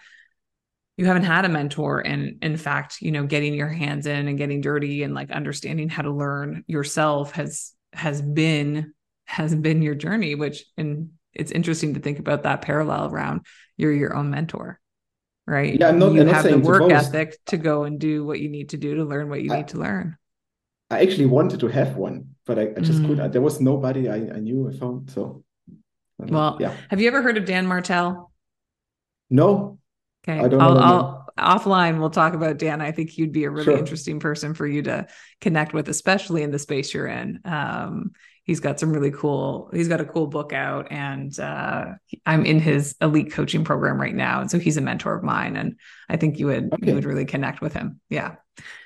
you 0.96 1.06
haven't 1.06 1.24
had 1.24 1.44
a 1.44 1.48
mentor 1.48 2.00
and 2.00 2.38
in 2.42 2.56
fact 2.56 3.00
you 3.00 3.10
know 3.10 3.24
getting 3.24 3.54
your 3.54 3.68
hands 3.68 4.06
in 4.06 4.28
and 4.28 4.38
getting 4.38 4.60
dirty 4.60 5.02
and 5.02 5.14
like 5.14 5.30
understanding 5.30 5.88
how 5.88 6.02
to 6.02 6.10
learn 6.10 6.64
yourself 6.66 7.32
has 7.32 7.72
has 7.92 8.22
been 8.22 8.94
has 9.24 9.54
been 9.54 9.82
your 9.82 9.94
journey 9.94 10.34
which 10.34 10.64
and 10.76 11.10
it's 11.32 11.50
interesting 11.50 11.94
to 11.94 12.00
think 12.00 12.18
about 12.18 12.44
that 12.44 12.62
parallel 12.62 13.06
around 13.06 13.44
you're 13.76 13.92
your 13.92 14.14
own 14.14 14.30
mentor 14.30 14.80
right 15.46 15.78
yeah 15.78 15.88
I'm 15.88 15.98
not, 15.98 16.12
you 16.12 16.20
I'm 16.20 16.28
have 16.28 16.44
the 16.44 16.58
work 16.58 16.90
ethic 16.90 17.38
to 17.46 17.56
go 17.56 17.84
and 17.84 17.98
do 17.98 18.24
what 18.24 18.40
you 18.40 18.48
need 18.48 18.70
to 18.70 18.76
do 18.76 18.96
to 18.96 19.04
learn 19.04 19.28
what 19.28 19.42
you 19.42 19.52
I, 19.52 19.58
need 19.58 19.68
to 19.68 19.78
learn 19.78 20.16
i 20.90 21.00
actually 21.00 21.26
wanted 21.26 21.60
to 21.60 21.68
have 21.68 21.96
one 21.96 22.28
but 22.46 22.58
i, 22.58 22.62
I 22.76 22.80
just 22.80 23.00
mm. 23.00 23.06
couldn't 23.06 23.32
there 23.32 23.42
was 23.42 23.60
nobody 23.60 24.08
I, 24.08 24.16
I 24.16 24.40
knew 24.40 24.68
i 24.68 24.72
found 24.72 25.10
so 25.10 25.44
well 26.18 26.56
yeah 26.60 26.74
have 26.90 27.00
you 27.00 27.08
ever 27.08 27.22
heard 27.22 27.36
of 27.36 27.44
dan 27.44 27.66
martell 27.66 28.32
no 29.30 29.78
okay 30.26 30.38
I 30.40 30.48
don't 30.48 30.60
I'll, 30.60 30.78
I'll, 30.78 31.24
offline 31.38 31.98
we'll 31.98 32.10
talk 32.10 32.34
about 32.34 32.58
Dan. 32.58 32.80
I 32.80 32.92
think 32.92 33.10
he'd 33.10 33.32
be 33.32 33.44
a 33.44 33.50
really 33.50 33.64
Sure. 33.64 33.76
interesting 33.76 34.20
person 34.20 34.54
for 34.54 34.66
you 34.66 34.82
to 34.82 35.06
connect 35.40 35.72
with, 35.72 35.88
especially 35.88 36.42
in 36.42 36.50
the 36.50 36.58
space 36.58 36.94
you're 36.94 37.06
in. 37.06 37.40
Um, 37.44 38.12
he's 38.44 38.60
got 38.60 38.78
some 38.78 38.92
really 38.92 39.10
cool. 39.10 39.70
He's 39.72 39.88
got 39.88 40.00
a 40.00 40.04
cool 40.04 40.26
book 40.26 40.52
out, 40.52 40.88
and 40.90 41.36
uh, 41.38 41.86
I'm 42.24 42.46
in 42.46 42.60
his 42.60 42.94
elite 43.00 43.32
coaching 43.32 43.64
program 43.64 44.00
right 44.00 44.14
now, 44.14 44.40
and 44.40 44.50
so 44.50 44.58
he's 44.58 44.76
a 44.76 44.80
mentor 44.80 45.14
of 45.14 45.24
mine, 45.24 45.56
and 45.56 45.78
I 46.08 46.16
think 46.16 46.38
you 46.38 46.46
would 46.46 46.72
Okay. 46.72 46.88
you 46.88 46.94
would 46.94 47.04
really 47.04 47.24
connect 47.24 47.60
with 47.60 47.72
him. 47.72 48.00
Yeah. 48.08 48.36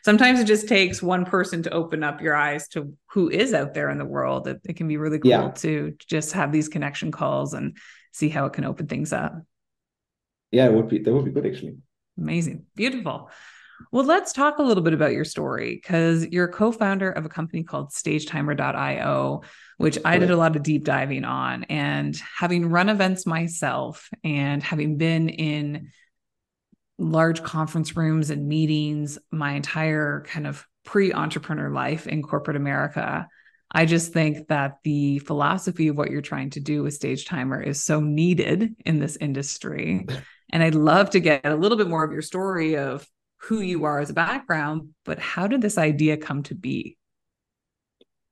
Sometimes 0.02 0.40
it 0.40 0.46
just 0.46 0.68
takes 0.68 1.02
one 1.02 1.24
person 1.24 1.62
to 1.64 1.70
open 1.70 2.02
up 2.02 2.20
your 2.20 2.34
eyes 2.34 2.68
to 2.68 2.94
who 3.10 3.28
is 3.28 3.52
out 3.52 3.74
there 3.74 3.90
in 3.90 3.98
the 3.98 4.04
world. 4.04 4.48
It, 4.48 4.60
it 4.64 4.76
can 4.76 4.88
be 4.88 4.96
really 4.96 5.18
cool 5.18 5.30
Yeah. 5.30 5.50
to 5.56 5.94
just 6.06 6.32
have 6.32 6.52
these 6.52 6.68
connection 6.68 7.10
calls 7.12 7.54
and 7.54 7.76
see 8.12 8.28
how 8.28 8.46
it 8.46 8.52
can 8.52 8.64
open 8.64 8.86
things 8.86 9.12
up. 9.12 9.34
Yeah, 10.50 10.66
it 10.66 10.72
would 10.72 10.88
be 10.88 10.98
that 10.98 11.12
would 11.12 11.24
be 11.26 11.30
good 11.30 11.46
actually. 11.46 11.76
Amazing. 12.16 12.64
Beautiful. 12.74 13.30
Well, 13.92 14.04
let's 14.04 14.32
talk 14.32 14.58
a 14.58 14.62
little 14.62 14.82
bit 14.82 14.92
about 14.92 15.12
your 15.12 15.24
story 15.24 15.74
because 15.76 16.26
you're 16.26 16.46
a 16.46 16.52
co 16.52 16.72
founder 16.72 17.10
of 17.10 17.24
a 17.24 17.28
company 17.28 17.62
called 17.62 17.90
stagetimer.io, 17.90 19.42
which 19.76 19.98
I 20.04 20.18
did 20.18 20.30
a 20.32 20.36
lot 20.36 20.56
of 20.56 20.64
deep 20.64 20.84
diving 20.84 21.24
on. 21.24 21.62
And 21.64 22.20
having 22.36 22.70
run 22.70 22.88
events 22.88 23.24
myself 23.24 24.08
and 24.24 24.62
having 24.64 24.96
been 24.96 25.28
in 25.28 25.92
large 26.98 27.42
conference 27.42 27.96
rooms 27.96 28.30
and 28.30 28.48
meetings 28.48 29.18
my 29.30 29.52
entire 29.52 30.24
kind 30.26 30.46
of 30.46 30.66
pre 30.84 31.12
entrepreneur 31.12 31.70
life 31.70 32.06
in 32.06 32.22
corporate 32.22 32.56
America, 32.56 33.28
I 33.70 33.84
just 33.84 34.12
think 34.12 34.48
that 34.48 34.78
the 34.82 35.18
philosophy 35.20 35.88
of 35.88 35.96
what 35.96 36.10
you're 36.10 36.22
trying 36.22 36.50
to 36.50 36.60
do 36.60 36.82
with 36.82 36.94
Stage 36.94 37.26
Timer 37.26 37.60
is 37.60 37.82
so 37.82 38.00
needed 38.00 38.74
in 38.84 38.98
this 38.98 39.16
industry. 39.16 40.06
And 40.50 40.62
I'd 40.62 40.74
love 40.74 41.10
to 41.10 41.20
get 41.20 41.44
a 41.44 41.54
little 41.54 41.76
bit 41.76 41.88
more 41.88 42.04
of 42.04 42.12
your 42.12 42.22
story 42.22 42.78
of 42.78 43.06
who 43.42 43.60
you 43.60 43.84
are 43.84 44.00
as 44.00 44.10
a 44.10 44.14
background, 44.14 44.88
but 45.04 45.18
how 45.18 45.46
did 45.46 45.60
this 45.60 45.76
idea 45.78 46.16
come 46.16 46.42
to 46.44 46.54
be? 46.54 46.96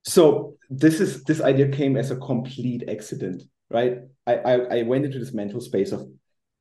So 0.02 0.56
this 0.70 1.00
is 1.00 1.25
this 1.25 1.40
idea 1.40 1.68
came 1.68 1.96
as 1.96 2.11
a 2.11 2.16
complete 2.16 2.88
accident, 2.88 3.42
right? 3.70 3.99
I 4.26 4.35
I, 4.35 4.52
I 4.78 4.82
went 4.82 5.04
into 5.04 5.18
this 5.18 5.35
mental 5.35 5.61
space 5.61 5.92
of 5.92 6.08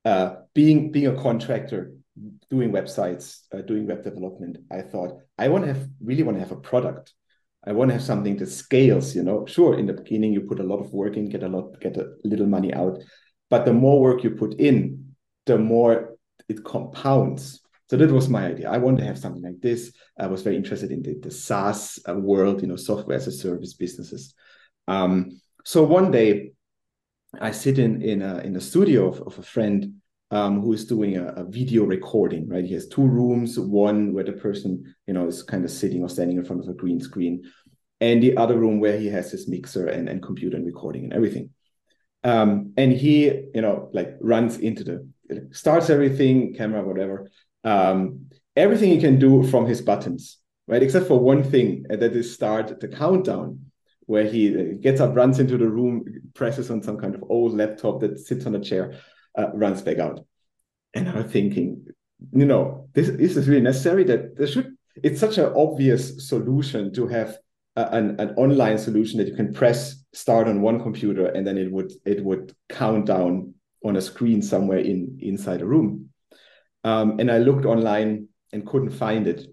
uh, 0.06 0.36
being 0.54 0.92
being 0.92 1.08
a 1.08 1.22
contractor, 1.22 1.94
doing 2.50 2.72
websites, 2.72 3.40
uh, 3.54 3.62
doing 3.62 3.88
web 3.88 4.04
development. 4.04 4.58
I 4.72 4.82
thought 4.82 5.20
I 5.38 5.50
want 5.50 5.66
to 5.66 5.74
have 5.74 5.88
really 6.02 6.24
want 6.24 6.38
to 6.38 6.44
have 6.44 6.52
a 6.52 6.62
product. 6.62 7.14
I 7.68 7.72
want 7.72 7.90
to 7.90 7.94
have 7.94 8.04
something 8.04 8.38
that 8.38 8.52
scales. 8.52 9.16
You 9.16 9.24
know, 9.24 9.46
sure, 9.46 9.78
in 9.78 9.88
the 9.88 9.94
beginning 9.94 10.34
you 10.34 10.42
put 10.42 10.60
a 10.60 10.64
lot 10.64 10.80
of 10.80 10.94
work 10.94 11.18
in, 11.18 11.30
get 11.30 11.44
a 11.44 11.50
lot, 11.50 11.82
get 11.82 11.98
a 11.98 12.14
little 12.24 12.46
money 12.46 12.74
out, 12.74 13.00
but 13.50 13.66
the 13.66 13.74
more 13.74 14.00
work 14.00 14.24
you 14.24 14.32
put 14.32 14.54
in, 14.60 15.16
the 15.46 15.58
more 15.58 16.16
it 16.48 16.64
compounds. 16.64 17.62
So 17.90 17.98
that 17.98 18.12
was 18.12 18.30
my 18.30 18.48
idea. 18.48 18.70
I 18.70 18.80
want 18.80 18.98
to 18.98 19.06
have 19.06 19.18
something 19.18 19.44
like 19.44 19.62
this. 19.62 19.92
I 20.20 20.28
was 20.28 20.42
very 20.42 20.56
interested 20.56 20.92
in 20.92 21.04
the, 21.04 21.20
the 21.22 21.30
SaaS 21.30 22.00
uh, 22.10 22.16
world, 22.16 22.62
you 22.62 22.68
know, 22.68 22.76
software 22.76 23.18
as 23.18 23.28
a 23.28 23.32
service 23.32 23.74
businesses. 23.74 24.34
Um, 24.88 25.40
so 25.64 25.84
one 25.84 26.10
day, 26.12 26.52
I 27.42 27.52
sit 27.52 27.80
in 27.80 28.02
in 28.02 28.22
a 28.22 28.40
in 28.40 28.60
studio 28.60 29.08
of, 29.08 29.22
of 29.22 29.40
a 29.40 29.44
friend 29.44 29.96
um, 30.32 30.62
who 30.62 30.74
is 30.74 30.86
doing 30.86 31.18
a, 31.18 31.28
a 31.28 31.44
video 31.44 31.84
recording. 31.84 32.48
Right, 32.50 32.66
he 32.66 32.74
has 32.74 32.88
two 32.88 33.06
rooms, 33.06 33.60
one 33.60 34.14
where 34.14 34.24
the 34.24 34.34
person 34.34 34.96
you 35.08 35.14
know 35.14 35.28
is 35.28 35.44
kind 35.44 35.64
of 35.64 35.72
sitting 35.72 36.02
or 36.02 36.10
standing 36.10 36.38
in 36.38 36.46
front 36.46 36.64
of 36.64 36.70
a 36.70 36.74
green 36.74 37.00
screen, 37.00 37.44
and 38.02 38.22
the 38.22 38.38
other 38.38 38.58
room 38.58 38.80
where 38.80 38.98
he 38.98 39.08
has 39.08 39.32
his 39.32 39.48
mixer 39.48 39.88
and, 39.88 40.10
and 40.10 40.22
computer 40.22 40.58
and 40.58 40.66
recording 40.66 41.06
and 41.06 41.14
everything. 41.14 41.50
Um, 42.24 42.74
and 42.76 42.92
he, 42.92 43.26
you 43.54 43.62
know, 43.62 43.90
like 43.94 44.18
runs 44.20 44.58
into 44.58 44.84
the 44.84 45.08
starts 45.52 45.90
everything, 45.90 46.54
camera, 46.54 46.84
whatever, 46.84 47.30
um, 47.64 48.28
everything 48.56 48.90
he 48.92 49.00
can 49.00 49.20
do 49.20 49.44
from 49.44 49.66
his 49.66 49.82
buttons, 49.82 50.40
right? 50.68 50.82
Except 50.82 51.08
for 51.08 51.20
one 51.20 51.44
thing, 51.44 51.86
and 51.90 52.02
that 52.02 52.14
is 52.14 52.34
start 52.34 52.80
the 52.80 52.88
countdown, 52.88 53.65
where 54.06 54.26
he 54.26 54.56
uh, 54.56 54.64
gets 54.80 55.02
up, 55.02 55.16
runs 55.16 55.40
into 55.40 55.58
the 55.58 55.68
room, 55.68 56.06
presses 56.34 56.70
on 56.70 56.82
some 56.84 56.98
kind 56.98 57.16
of 57.16 57.24
old 57.30 57.56
laptop 57.56 58.02
that 58.02 58.20
sits 58.20 58.46
on 58.46 58.56
a 58.56 58.60
chair, 58.60 59.00
uh, 59.38 59.48
runs 59.54 59.82
back 59.82 60.00
out. 60.00 60.26
And 60.94 61.10
I'm 61.10 61.28
thinking, 61.28 61.88
you 62.32 62.46
know, 62.46 62.88
this, 62.94 63.10
this 63.10 63.36
is 63.36 63.48
really 63.48 63.62
necessary 63.62 64.04
that 64.06 64.38
there 64.38 64.48
should, 64.48 64.76
it's 65.04 65.20
such 65.20 65.38
an 65.38 65.52
obvious 65.56 66.28
solution 66.28 66.94
to 66.94 67.08
have 67.08 67.38
a- 67.76 67.90
an, 67.96 68.20
an 68.20 68.30
online 68.38 68.78
solution 68.78 69.18
that 69.20 69.28
you 69.28 69.36
can 69.36 69.54
press 69.54 70.04
start 70.14 70.48
on 70.48 70.62
one 70.62 70.82
computer 70.82 71.28
and 71.28 71.46
then 71.46 71.58
it 71.58 71.72
would 71.72 71.92
it 72.06 72.24
would 72.24 72.54
count 72.70 73.06
down 73.06 73.54
on 73.84 73.98
a 73.98 74.02
screen 74.02 74.42
somewhere 74.42 74.80
in 74.80 75.18
inside 75.22 75.62
a 75.62 75.66
room 75.66 76.10
um, 76.84 77.20
and 77.20 77.30
i 77.30 77.38
looked 77.38 77.66
online 77.66 78.28
and 78.54 78.66
couldn't 78.66 78.92
find 78.92 79.28
it 79.28 79.46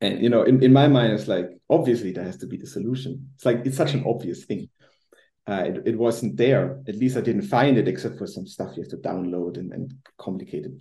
and 0.00 0.22
you 0.22 0.28
know 0.28 0.42
in, 0.42 0.62
in 0.62 0.72
my 0.72 0.88
mind 0.88 1.12
it's 1.12 1.28
like 1.28 1.48
obviously 1.68 2.12
there 2.12 2.24
has 2.24 2.38
to 2.38 2.46
be 2.46 2.56
the 2.56 2.66
solution. 2.66 3.30
It's 3.34 3.44
like 3.44 3.62
it's 3.64 3.76
such 3.76 3.94
an 3.94 4.04
obvious 4.06 4.44
thing. 4.44 4.68
Uh, 5.46 5.64
it, 5.66 5.82
it 5.86 5.98
wasn't 5.98 6.36
there. 6.36 6.80
At 6.86 6.96
least 6.96 7.16
i 7.16 7.20
didn't 7.20 7.42
find 7.42 7.76
it 7.76 7.88
except 7.88 8.18
for 8.18 8.26
some 8.26 8.46
stuff 8.46 8.76
you 8.76 8.82
have 8.82 8.90
to 8.90 8.96
download 8.98 9.56
and, 9.56 9.72
and 9.72 9.94
complicated 10.18 10.80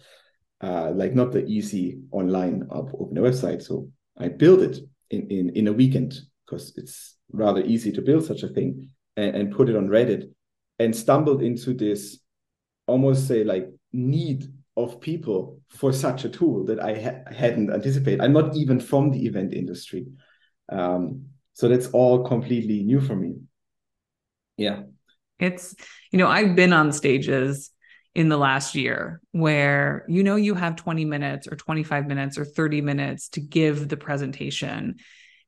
uh, 0.62 0.92
like 0.94 1.14
not 1.14 1.32
the 1.32 1.46
easy 1.46 2.00
online 2.12 2.68
up, 2.72 2.90
open 2.94 3.18
a 3.18 3.22
website. 3.22 3.62
So 3.62 3.90
i 4.18 4.28
built 4.28 4.62
it 4.62 4.80
in, 5.10 5.28
in, 5.30 5.50
in 5.52 5.68
a 5.68 5.74
weekend 5.74 6.20
because 6.46 6.74
it's 6.76 7.16
rather 7.32 7.62
easy 7.62 7.92
to 7.94 8.02
build 8.02 8.26
such 8.26 8.44
a 8.44 8.50
thing 8.50 8.90
and, 9.16 9.36
and 9.36 9.56
put 9.56 9.70
it 9.70 9.76
on 9.76 9.88
reddit 9.88 10.30
and 10.80 10.96
stumbled 10.96 11.42
into 11.42 11.74
this 11.74 12.20
almost 12.88 13.28
say 13.28 13.44
like 13.44 13.70
need 13.94 14.46
of 14.84 15.02
people 15.02 15.60
for 15.70 15.92
such 15.94 16.26
a 16.26 16.30
tool 16.30 16.66
that 16.66 16.80
I 16.80 17.02
ha- 17.02 17.34
hadn't 17.34 17.72
anticipated. 17.72 18.22
I'm 18.22 18.34
not 18.34 18.56
even 18.56 18.80
from 18.80 19.12
the 19.12 19.26
event 19.26 19.54
industry. 19.54 20.08
Um, 20.70 21.26
so 21.54 21.68
that's 21.68 21.88
all 21.88 22.24
completely 22.24 22.84
new 22.84 23.02
for 23.02 23.16
me. 23.16 23.36
Yeah. 24.58 24.84
It's, 25.40 25.76
you 26.12 26.20
know, 26.20 26.28
I've 26.28 26.56
been 26.56 26.74
on 26.74 26.92
stages 26.92 27.72
in 28.16 28.30
the 28.30 28.38
last 28.38 28.76
year 28.76 29.22
where 29.32 30.04
you 30.08 30.24
know 30.24 30.36
you 30.36 30.56
have 30.56 30.76
20 30.76 31.06
minutes 31.06 31.48
or 31.48 31.56
25 31.56 32.08
minutes 32.08 32.38
or 32.38 32.46
30 32.46 32.82
minutes 32.82 33.30
to 33.30 33.40
give 33.40 33.88
the 33.88 33.98
presentation 33.98 34.96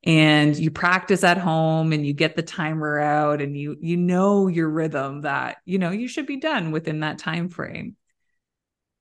and 0.03 0.57
you 0.57 0.71
practice 0.71 1.23
at 1.23 1.37
home 1.37 1.91
and 1.91 2.05
you 2.05 2.13
get 2.13 2.35
the 2.35 2.41
timer 2.43 2.99
out 2.99 3.41
and 3.41 3.57
you 3.57 3.77
you 3.81 3.97
know 3.97 4.47
your 4.47 4.69
rhythm 4.69 5.21
that 5.21 5.57
you 5.65 5.79
know 5.79 5.89
you 5.89 6.07
should 6.07 6.25
be 6.25 6.37
done 6.37 6.71
within 6.71 7.01
that 7.01 7.17
time 7.17 7.49
frame 7.49 7.95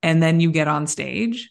and 0.02 0.22
then 0.22 0.40
you 0.40 0.50
get 0.50 0.68
on 0.68 0.86
stage 0.86 1.50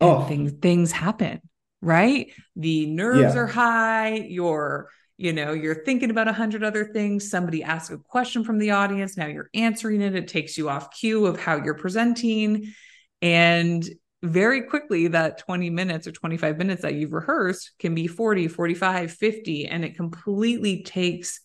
and 0.00 0.10
Oh. 0.10 0.24
things 0.24 0.52
things 0.62 0.92
happen 0.92 1.40
right 1.80 2.32
the 2.56 2.86
nerves 2.86 3.34
Yeah. 3.34 3.40
are 3.42 3.46
high 3.46 4.14
you're 4.28 4.88
you 5.16 5.32
know 5.32 5.52
you're 5.52 5.84
thinking 5.84 6.10
about 6.10 6.28
a 6.28 6.32
hundred 6.32 6.62
other 6.64 6.84
things 6.84 7.30
somebody 7.30 7.62
asks 7.62 7.90
a 7.90 7.98
question 7.98 8.44
from 8.44 8.58
the 8.58 8.70
audience 8.72 9.16
now 9.16 9.26
you're 9.26 9.50
answering 9.54 10.00
it 10.00 10.14
it 10.14 10.28
takes 10.28 10.56
you 10.58 10.68
off 10.68 10.90
cue 10.96 11.26
of 11.26 11.38
how 11.40 11.56
you're 11.56 11.74
presenting 11.74 12.72
and 13.22 13.88
very 14.22 14.62
quickly 14.62 15.06
that 15.08 15.38
20 15.38 15.70
minutes 15.70 16.06
or 16.08 16.12
25 16.12 16.58
minutes 16.58 16.82
that 16.82 16.94
you've 16.94 17.12
rehearsed 17.12 17.70
can 17.78 17.94
be 17.94 18.06
40 18.08 18.48
45 18.48 19.12
50 19.12 19.66
and 19.68 19.84
it 19.84 19.96
completely 19.96 20.82
takes 20.82 21.40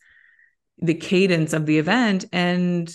the 0.80 0.96
cadence 0.96 1.54
of 1.54 1.68
the 1.68 1.78
event 1.78 2.26
and 2.32 2.92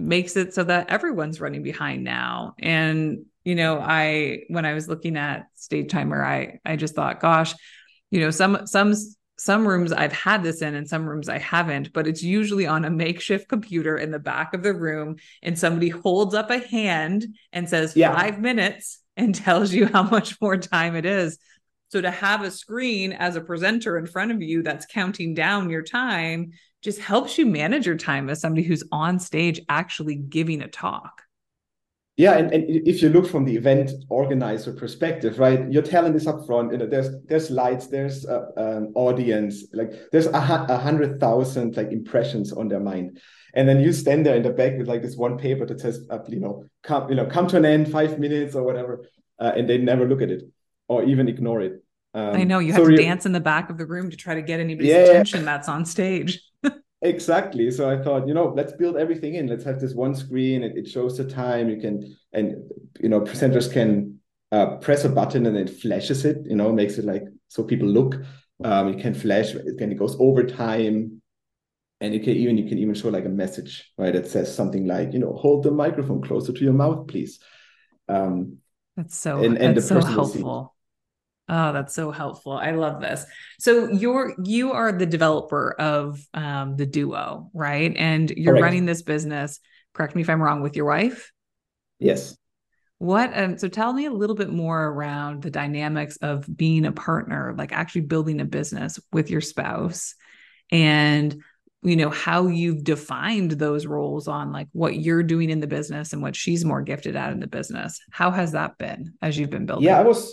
makes 0.00 0.36
it 0.36 0.54
so 0.54 0.64
that 0.64 0.90
everyone's 0.90 1.40
running 1.40 1.62
behind 1.62 2.04
now 2.04 2.54
and 2.58 3.24
you 3.44 3.54
know 3.54 3.78
i 3.80 4.40
when 4.48 4.64
i 4.64 4.74
was 4.74 4.88
looking 4.88 5.16
at 5.16 5.46
stage 5.54 5.90
timer 5.90 6.24
i 6.24 6.58
i 6.64 6.76
just 6.76 6.94
thought 6.94 7.20
gosh 7.20 7.54
you 8.10 8.20
know 8.20 8.30
some 8.30 8.66
some 8.66 8.94
some 9.38 9.66
rooms 9.66 9.92
i've 9.92 10.12
had 10.12 10.42
this 10.42 10.60
in 10.62 10.74
and 10.74 10.88
some 10.88 11.06
rooms 11.08 11.28
i 11.28 11.38
haven't 11.38 11.92
but 11.92 12.06
it's 12.06 12.22
usually 12.22 12.66
on 12.66 12.84
a 12.84 12.90
makeshift 12.90 13.48
computer 13.48 13.96
in 13.96 14.10
the 14.10 14.18
back 14.18 14.52
of 14.52 14.62
the 14.62 14.74
room 14.74 15.16
and 15.42 15.58
somebody 15.58 15.88
holds 15.88 16.34
up 16.34 16.50
a 16.50 16.58
hand 16.58 17.26
and 17.52 17.68
says 17.68 17.96
Yeah. 17.96 18.14
5 18.14 18.40
minutes 18.40 19.00
and 19.16 19.34
tells 19.46 19.72
you 19.72 19.86
how 19.86 20.02
much 20.02 20.40
more 20.40 20.56
time 20.56 20.94
it 20.96 21.06
is 21.06 21.38
so 21.88 22.00
to 22.00 22.10
have 22.10 22.42
a 22.42 22.50
screen 22.50 23.12
as 23.12 23.34
a 23.34 23.40
presenter 23.40 23.98
in 23.98 24.06
front 24.06 24.30
of 24.30 24.40
you 24.42 24.62
that's 24.62 24.86
counting 24.86 25.34
down 25.34 25.70
your 25.70 25.82
time 25.82 26.52
just 26.82 26.98
helps 26.98 27.38
you 27.38 27.46
manage 27.46 27.86
your 27.86 27.96
time 27.96 28.30
as 28.30 28.40
somebody 28.40 28.62
who's 28.62 28.84
on 28.90 29.18
stage 29.18 29.60
actually 29.68 30.14
giving 30.14 30.62
a 30.62 30.68
talk. 30.68 31.22
Yeah, 32.16 32.36
and, 32.36 32.52
and 32.52 32.64
if 32.68 33.00
you 33.00 33.08
look 33.08 33.26
from 33.26 33.46
the 33.46 33.56
event 33.56 33.92
organizer 34.10 34.74
perspective, 34.74 35.38
right, 35.38 35.70
your 35.72 35.82
talent 35.82 36.16
is 36.16 36.26
up 36.26 36.44
front. 36.44 36.70
You 36.70 36.78
know, 36.78 36.86
there's 36.86 37.08
there's 37.24 37.50
lights, 37.50 37.86
there's 37.86 38.26
uh, 38.26 38.46
um, 38.58 38.92
audience, 38.94 39.64
like 39.72 39.92
there's 40.12 40.26
a, 40.26 40.66
a 40.68 40.76
hundred 40.76 41.18
thousand 41.18 41.78
like 41.78 41.92
impressions 41.92 42.52
on 42.52 42.68
their 42.68 42.80
mind, 42.80 43.20
and 43.54 43.66
then 43.66 43.80
you 43.80 43.92
stand 43.94 44.26
there 44.26 44.36
in 44.36 44.42
the 44.42 44.50
back 44.50 44.76
with 44.76 44.86
like 44.86 45.00
this 45.00 45.16
one 45.16 45.38
paper 45.38 45.64
that 45.64 45.80
says, 45.80 46.06
uh, 46.10 46.18
you 46.28 46.40
know, 46.40 46.64
come, 46.82 47.08
you 47.08 47.14
know, 47.14 47.24
come 47.24 47.46
to 47.46 47.56
an 47.56 47.64
end, 47.64 47.90
five 47.90 48.18
minutes 48.18 48.54
or 48.54 48.64
whatever, 48.64 49.06
uh, 49.38 49.52
and 49.56 49.66
they 49.66 49.78
never 49.78 50.06
look 50.06 50.20
at 50.20 50.30
it 50.30 50.42
or 50.88 51.04
even 51.04 51.26
ignore 51.26 51.62
it. 51.62 51.82
Um, 52.12 52.34
I 52.34 52.44
know 52.44 52.58
you 52.58 52.72
so 52.72 52.78
have 52.78 52.84
to 52.84 52.96
re- 52.96 52.96
dance 52.96 53.26
in 53.26 53.32
the 53.32 53.40
back 53.40 53.70
of 53.70 53.78
the 53.78 53.86
room 53.86 54.10
to 54.10 54.16
try 54.16 54.34
to 54.34 54.42
get 54.42 54.60
anybody's 54.60 54.90
Yeah. 54.90 55.04
attention 55.04 55.44
that's 55.44 55.68
on 55.68 55.84
stage. 55.84 56.42
Exactly. 57.02 57.70
So 57.70 57.88
I 57.88 58.02
thought, 58.02 58.28
you 58.28 58.34
know, 58.34 58.52
let's 58.54 58.74
build 58.74 58.98
everything 58.98 59.34
in. 59.34 59.46
Let's 59.46 59.64
have 59.64 59.80
this 59.80 59.94
one 59.94 60.14
screen. 60.14 60.62
It, 60.62 60.76
it 60.76 60.86
shows 60.86 61.16
the 61.16 61.24
time. 61.24 61.70
You 61.70 61.78
can, 61.80 62.14
and 62.34 62.56
you 63.00 63.08
know, 63.08 63.22
presenters 63.22 63.72
can 63.72 64.20
uh, 64.52 64.76
press 64.76 65.06
a 65.06 65.08
button 65.08 65.46
and 65.46 65.56
it 65.56 65.70
flashes 65.70 66.26
it, 66.26 66.42
you 66.44 66.56
know, 66.56 66.70
makes 66.72 66.98
it 66.98 67.06
like 67.06 67.22
so 67.48 67.64
people 67.64 67.88
look. 67.88 68.16
Um, 68.62 68.88
it 68.88 69.00
can 69.00 69.14
flash, 69.14 69.52
then 69.78 69.90
it 69.90 69.98
goes 69.98 70.14
over 70.20 70.44
time. 70.44 71.22
And 72.02 72.12
you 72.12 72.20
can 72.20 72.34
even 72.34 72.58
you 72.58 72.68
can 72.68 72.76
even 72.78 72.94
show 72.94 73.08
like 73.08 73.24
a 73.24 73.30
message, 73.30 73.90
right? 73.96 74.12
That 74.12 74.26
says 74.26 74.54
something 74.54 74.86
like, 74.86 75.14
you 75.14 75.18
know, 75.20 75.32
hold 75.32 75.62
the 75.62 75.70
microphone 75.70 76.20
closer 76.20 76.52
to 76.52 76.64
your 76.64 76.74
mouth, 76.74 77.06
please. 77.06 77.40
Um, 78.08 78.58
that's 78.96 79.16
so 79.16 79.42
and, 79.42 79.56
and 79.56 79.76
that's 79.76 79.88
so 79.88 80.02
helpful. 80.02 80.74
Oh, 81.52 81.72
that's 81.72 81.94
so 81.94 82.12
helpful. 82.12 82.52
I 82.52 82.70
love 82.70 83.00
this. 83.00 83.26
So 83.58 83.90
you're 83.90 84.34
you 84.44 84.70
are 84.72 84.92
the 84.92 85.04
developer 85.04 85.72
of 85.72 86.24
um, 86.32 86.76
the 86.76 86.86
duo, 86.86 87.50
right? 87.52 87.92
And 87.96 88.30
you're 88.30 88.52
Correct. 88.52 88.62
running 88.62 88.86
this 88.86 89.02
business. 89.02 89.58
Correct 89.92 90.14
me 90.14 90.22
if 90.22 90.30
I'm 90.30 90.40
wrong. 90.40 90.62
With 90.62 90.76
your 90.76 90.84
wife. 90.84 91.32
Yes. 91.98 92.36
What 92.98 93.36
um, 93.36 93.58
so 93.58 93.66
tell 93.66 93.92
me 93.92 94.04
a 94.06 94.12
little 94.12 94.36
bit 94.36 94.50
more 94.50 94.80
around 94.80 95.42
the 95.42 95.50
dynamics 95.50 96.18
of 96.18 96.46
being 96.56 96.86
a 96.86 96.92
partner, 96.92 97.52
like 97.58 97.72
actually 97.72 98.02
building 98.02 98.40
a 98.40 98.44
business 98.44 99.00
with 99.12 99.28
your 99.28 99.40
spouse 99.40 100.14
and 100.70 101.42
you 101.82 101.96
know 101.96 102.10
how 102.10 102.46
you've 102.46 102.84
defined 102.84 103.52
those 103.52 103.86
roles 103.86 104.28
on 104.28 104.52
like 104.52 104.68
what 104.72 104.96
you're 104.96 105.22
doing 105.24 105.50
in 105.50 105.60
the 105.60 105.66
business 105.66 106.12
and 106.12 106.22
what 106.22 106.36
she's 106.36 106.64
more 106.64 106.82
gifted 106.82 107.16
at 107.16 107.32
in 107.32 107.40
the 107.40 107.46
business. 107.48 107.98
How 108.12 108.30
has 108.30 108.52
that 108.52 108.78
been 108.78 109.14
as 109.20 109.36
you've 109.36 109.50
been 109.50 109.66
building? 109.66 109.86
Yeah, 109.86 109.98
I 109.98 110.02
was 110.02 110.32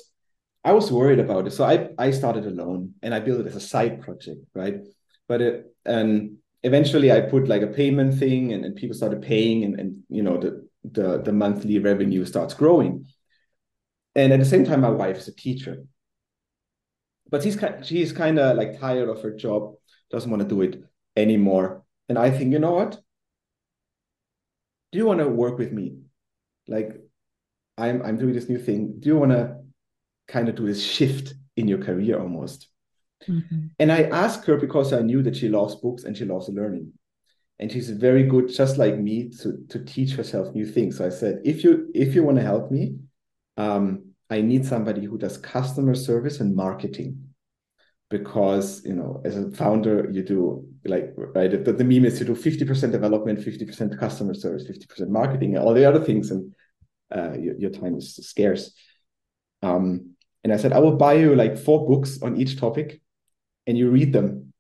I 0.67 0.74
was 0.74 0.91
worried 0.91 1.19
about 1.19 1.47
it. 1.47 1.51
So 1.51 1.63
I 1.63 1.89
I 1.97 2.12
started 2.12 2.45
alone 2.45 2.93
and 3.01 3.15
I 3.15 3.21
built 3.21 3.39
it 3.39 3.47
as 3.47 3.55
a 3.55 3.62
side 3.74 4.01
project, 4.01 4.41
right? 4.53 4.81
But 5.29 5.41
it 5.41 5.74
and 5.86 6.39
eventually 6.62 7.09
I 7.09 7.21
put 7.21 7.47
like 7.47 7.62
a 7.62 7.74
payment 7.81 8.19
thing 8.19 8.51
and, 8.51 8.65
and 8.65 8.75
people 8.75 8.97
started 8.97 9.21
paying 9.21 9.63
and, 9.63 9.79
and 9.79 10.03
you 10.09 10.24
know 10.24 10.38
the, 10.38 10.67
the 10.83 11.21
the 11.21 11.31
monthly 11.31 11.79
revenue 11.79 12.25
starts 12.25 12.53
growing. 12.53 13.07
And 14.13 14.33
at 14.33 14.39
the 14.39 14.51
same 14.53 14.65
time, 14.65 14.81
my 14.81 14.89
wife 14.89 15.17
is 15.17 15.29
a 15.29 15.36
teacher. 15.36 15.86
But 17.29 17.43
she's 17.43 17.57
she's 17.83 18.12
kind 18.12 18.38
of 18.38 18.57
like 18.57 18.77
tired 18.77 19.07
of 19.07 19.21
her 19.21 19.31
job, 19.31 19.75
doesn't 20.12 20.29
want 20.29 20.43
to 20.43 20.50
do 20.50 20.62
it 20.63 20.83
anymore. 21.15 21.86
And 22.09 22.17
I 22.19 22.29
think, 22.29 22.51
you 22.51 22.59
know 22.59 22.74
what? 22.74 23.00
Do 24.91 24.97
you 25.00 25.05
want 25.05 25.19
to 25.21 25.29
work 25.29 25.57
with 25.57 25.71
me? 25.71 26.00
Like 26.67 26.89
I'm 27.77 28.01
I'm 28.01 28.17
doing 28.17 28.33
this 28.33 28.50
new 28.50 28.59
thing. 28.59 29.00
Do 29.00 29.07
you 29.07 29.17
want 29.17 29.31
to 29.31 29.66
kind 30.27 30.50
of 30.50 30.55
do 30.55 30.65
this 30.65 30.84
shift 30.84 31.34
in 31.55 31.67
your 31.67 31.79
career 31.79 32.19
almost. 32.19 32.67
Mm-hmm. 33.27 33.67
And 33.79 33.91
I 33.91 34.03
asked 34.03 34.46
her 34.46 34.57
because 34.57 34.93
I 34.93 35.01
knew 35.01 35.24
that 35.24 35.36
she 35.36 35.50
loves 35.50 35.75
books 35.75 36.03
and 36.03 36.15
she 36.15 36.25
loves 36.25 36.50
learning. 36.50 36.93
And 37.60 37.72
she's 37.72 37.89
very 37.89 38.24
good, 38.24 38.50
just 38.50 38.77
like 38.77 38.98
me, 38.98 39.29
to, 39.41 39.57
to 39.69 39.84
teach 39.84 40.12
herself 40.12 40.53
new 40.53 40.65
things. 40.65 40.98
So 40.98 41.07
I 41.07 41.10
said, 41.10 41.41
if 41.43 41.63
you 41.63 41.89
if 41.96 42.13
you 42.13 42.24
want 42.24 42.38
to 42.38 42.43
help 42.43 42.69
me, 42.69 42.98
um, 43.57 44.12
I 44.29 44.41
need 44.41 44.63
somebody 44.63 45.05
who 45.05 45.17
does 45.17 45.38
customer 45.38 45.96
service 45.96 46.39
and 46.39 46.55
marketing. 46.55 47.24
Because 48.10 48.86
you 48.86 48.93
know, 48.93 49.22
as 49.25 49.38
a 49.38 49.51
founder, 49.51 50.10
you 50.12 50.24
do 50.24 50.65
like 50.86 51.13
right. 51.17 51.51
The, 51.51 51.74
the 51.74 51.84
meme 51.84 52.05
is 52.05 52.19
you 52.19 52.25
do 52.25 52.36
50% 52.36 52.91
development, 52.91 53.39
50% 53.39 54.00
customer 54.00 54.34
service, 54.34 54.65
50% 54.65 55.10
marketing, 55.10 55.55
and 55.55 55.65
all 55.65 55.74
the 55.74 55.84
other 55.84 56.01
things, 56.01 56.31
and 56.31 56.53
uh, 57.13 57.34
your, 57.34 57.57
your 57.57 57.69
time 57.69 57.98
is 57.98 58.15
scarce. 58.15 58.72
Um, 59.62 60.15
and 60.44 60.53
I 60.53 60.58
said, 60.58 60.74
I 60.74 60.79
will 60.79 60.96
buy 60.96 61.13
you 61.13 61.36
like 61.36 61.58
four 61.58 61.88
books 61.88 62.22
on 62.22 62.38
each 62.38 62.60
topic 62.60 63.01
and 63.65 63.77
you 63.77 63.89
read 63.89 64.13
them. 64.13 64.53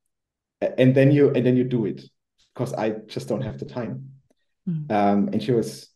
And 0.61 0.95
then 0.95 1.11
you 1.11 1.29
and 1.29 1.45
then 1.45 1.55
you 1.55 1.63
do 1.63 1.85
it 1.85 2.01
because 2.53 2.73
I 2.73 2.95
just 3.07 3.27
don't 3.27 3.43
have 3.43 3.59
the 3.59 3.65
time. 3.65 4.09
Mm. 4.67 4.91
Um, 4.91 5.29
and 5.31 5.41
she 5.41 5.51
was 5.51 5.89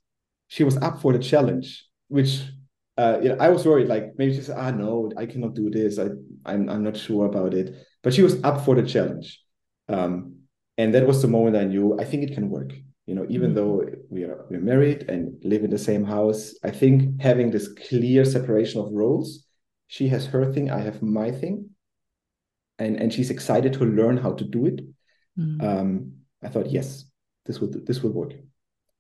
she 0.47 0.63
was 0.63 0.77
up 0.77 1.01
for 1.01 1.13
the 1.13 1.19
challenge, 1.19 1.85
which 2.07 2.41
uh, 2.97 3.19
you 3.21 3.29
know, 3.29 3.37
I 3.39 3.49
was 3.49 3.65
worried, 3.65 3.87
like 3.87 4.13
maybe 4.17 4.35
she 4.35 4.41
said, 4.41 4.57
ah 4.57 4.69
no, 4.69 5.11
I 5.17 5.25
cannot 5.25 5.55
do 5.55 5.71
this. 5.71 5.97
I 5.97 6.09
I'm 6.45 6.69
I'm 6.69 6.83
not 6.83 6.95
sure 6.95 7.25
about 7.25 7.55
it. 7.55 7.75
But 8.03 8.13
she 8.13 8.21
was 8.21 8.41
up 8.43 8.63
for 8.63 8.75
the 8.75 8.83
challenge. 8.83 9.41
Um, 9.89 10.35
and 10.77 10.93
that 10.93 11.07
was 11.07 11.21
the 11.21 11.27
moment 11.27 11.57
I 11.57 11.63
knew 11.63 11.99
I 11.99 12.05
think 12.05 12.23
it 12.23 12.33
can 12.33 12.49
work. 12.49 12.71
You 13.07 13.15
know, 13.15 13.25
even 13.29 13.51
mm. 13.51 13.55
though 13.55 13.83
we 14.09 14.23
are 14.25 14.45
we're 14.49 14.61
married 14.61 15.09
and 15.09 15.43
live 15.43 15.63
in 15.63 15.71
the 15.71 15.79
same 15.79 16.05
house, 16.05 16.53
I 16.63 16.69
think 16.69 17.19
having 17.19 17.49
this 17.49 17.67
clear 17.67 18.23
separation 18.25 18.79
of 18.79 18.91
roles 18.91 19.47
she 19.91 20.07
has 20.07 20.25
her 20.27 20.45
thing 20.53 20.71
i 20.71 20.79
have 20.79 21.01
my 21.01 21.29
thing. 21.31 21.69
And 22.79 22.95
and 22.95 23.13
she's 23.13 23.29
excited 23.29 23.73
to 23.73 23.85
learn 23.85 24.17
how 24.17 24.31
to 24.39 24.45
do 24.45 24.65
it. 24.65 24.79
Mm. 25.37 25.63
um 25.63 26.11
i 26.41 26.47
thought 26.47 26.71
yes 26.71 27.05
this 27.45 27.59
would 27.59 27.85
this 27.85 28.01
would 28.01 28.13
work. 28.13 28.33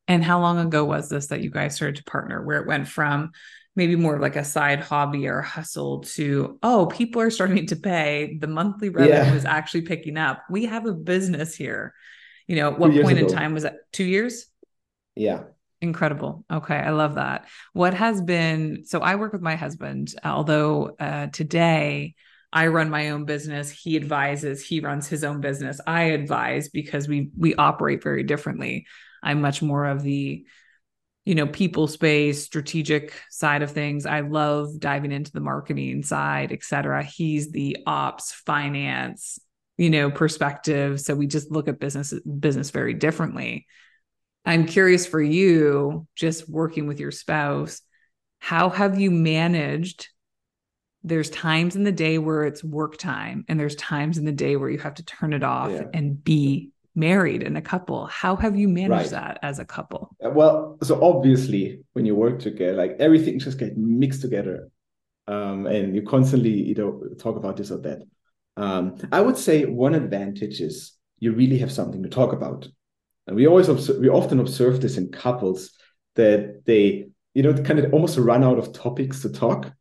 And 0.07 0.23
how 0.23 0.41
long 0.41 0.59
ago 0.59 0.83
was 0.83 1.07
this 1.07 1.27
that 1.27 1.41
you 1.41 1.49
guys 1.49 1.75
started 1.75 1.95
to 1.95 2.03
partner 2.03 2.43
where 2.43 2.59
it 2.61 2.67
went 2.67 2.87
from 2.87 3.31
maybe 3.73 3.95
more 3.95 4.19
like 4.19 4.35
a 4.35 4.43
side 4.43 4.81
hobby 4.81 5.27
or 5.27 5.41
hustle 5.41 6.01
to 6.15 6.59
oh 6.61 6.87
people 6.87 7.21
are 7.21 7.31
starting 7.31 7.65
to 7.67 7.77
pay 7.77 8.37
the 8.41 8.47
monthly 8.47 8.89
revenue 8.89 9.31
yeah. 9.31 9.33
is 9.33 9.45
actually 9.45 9.83
picking 9.83 10.17
up. 10.17 10.43
We 10.49 10.65
have 10.65 10.85
a 10.85 10.93
business 10.93 11.55
here. 11.55 11.93
You 12.47 12.57
know 12.57 12.71
what 12.71 12.91
point 12.91 13.17
ago. 13.17 13.27
in 13.27 13.33
time 13.33 13.53
was 13.53 13.63
that? 13.63 13.75
Two 13.93 14.03
years? 14.03 14.47
Yeah 15.15 15.43
Incredible. 15.81 16.45
Okay. 16.51 16.75
I 16.75 16.91
love 16.91 17.15
that. 17.15 17.47
What 17.73 17.95
has 17.95 18.21
been 18.21 18.83
so 18.85 18.99
I 18.99 19.15
work 19.15 19.33
with 19.33 19.41
my 19.41 19.55
husband, 19.55 20.13
although 20.23 20.95
uh, 20.99 21.27
today 21.27 22.13
I 22.53 22.67
run 22.67 22.91
my 22.91 23.09
own 23.09 23.25
business, 23.25 23.71
he 23.71 23.95
advises, 23.95 24.63
he 24.63 24.79
runs 24.79 25.07
his 25.07 25.23
own 25.23 25.41
business. 25.41 25.81
I 25.87 26.03
advise 26.03 26.69
because 26.69 27.07
we 27.07 27.31
we 27.35 27.55
operate 27.55 28.03
very 28.03 28.23
differently. 28.23 28.85
I'm 29.23 29.41
much 29.41 29.63
more 29.63 29.85
of 29.85 30.03
the 30.03 30.45
you 31.25 31.35
know 31.35 31.47
people 31.47 31.87
space 31.87 32.43
strategic 32.43 33.13
side 33.29 33.61
of 33.61 33.69
things 33.69 34.07
i 34.07 34.21
love 34.21 34.79
diving 34.79 35.11
into 35.11 35.31
the 35.31 35.39
marketing 35.39 36.01
side 36.01 36.51
et 36.51 36.63
cetera 36.63 37.03
he's 37.03 37.51
the 37.51 37.77
ops 37.85 38.31
finance 38.31 39.37
you 39.77 39.91
know 39.91 40.09
perspective 40.09 40.99
so 40.99 41.13
we 41.13 41.27
just 41.27 41.51
look 41.51 41.67
at 41.67 41.79
business 41.79 42.11
business 42.39 42.71
very 42.71 42.95
differently 42.95 43.67
I'm 44.45 44.65
curious 44.65 45.05
for 45.05 45.21
you, 45.21 46.07
just 46.15 46.49
working 46.49 46.87
with 46.87 46.99
your 46.99 47.11
spouse, 47.11 47.81
how 48.39 48.69
have 48.69 48.99
you 48.99 49.11
managed? 49.11 50.09
There's 51.03 51.29
times 51.29 51.75
in 51.75 51.83
the 51.83 51.91
day 51.91 52.17
where 52.17 52.43
it's 52.43 52.63
work 52.63 52.97
time, 52.97 53.45
and 53.47 53.59
there's 53.59 53.75
times 53.75 54.17
in 54.17 54.25
the 54.25 54.31
day 54.31 54.55
where 54.55 54.69
you 54.69 54.79
have 54.79 54.95
to 54.95 55.05
turn 55.05 55.33
it 55.33 55.43
off 55.43 55.71
yeah. 55.71 55.83
and 55.93 56.21
be 56.23 56.71
married 56.95 57.43
and 57.43 57.57
a 57.57 57.61
couple. 57.61 58.07
How 58.07 58.35
have 58.35 58.55
you 58.55 58.67
managed 58.67 59.11
right. 59.13 59.21
that 59.21 59.39
as 59.43 59.59
a 59.59 59.65
couple? 59.65 60.15
Uh, 60.23 60.31
well, 60.31 60.77
so 60.81 61.01
obviously, 61.03 61.83
when 61.93 62.05
you 62.05 62.15
work 62.15 62.39
together, 62.39 62.73
like 62.73 62.97
everything 62.99 63.39
just 63.39 63.59
gets 63.59 63.75
mixed 63.77 64.21
together, 64.21 64.69
um, 65.27 65.67
and 65.67 65.95
you 65.95 66.01
constantly, 66.01 66.51
you 66.51 66.75
know, 66.75 67.03
talk 67.19 67.35
about 67.35 67.57
this 67.57 67.71
or 67.71 67.77
that. 67.77 68.01
Um, 68.57 68.97
I 69.11 69.21
would 69.21 69.37
say 69.37 69.65
one 69.65 69.95
advantage 69.95 70.61
is 70.61 70.93
you 71.19 71.31
really 71.31 71.59
have 71.59 71.71
something 71.71 72.03
to 72.03 72.09
talk 72.09 72.33
about. 72.33 72.67
And 73.31 73.37
we 73.37 73.47
always 73.47 73.69
observe, 73.69 73.99
we 73.99 74.09
often 74.09 74.41
observe 74.41 74.81
this 74.81 74.97
in 74.97 75.09
couples 75.09 75.71
that 76.15 76.65
they, 76.65 77.07
you 77.33 77.43
know, 77.43 77.53
kind 77.53 77.79
of 77.79 77.93
almost 77.93 78.17
run 78.17 78.43
out 78.43 78.59
of 78.59 78.73
topics 78.73 79.21
to 79.21 79.29
talk. 79.31 79.71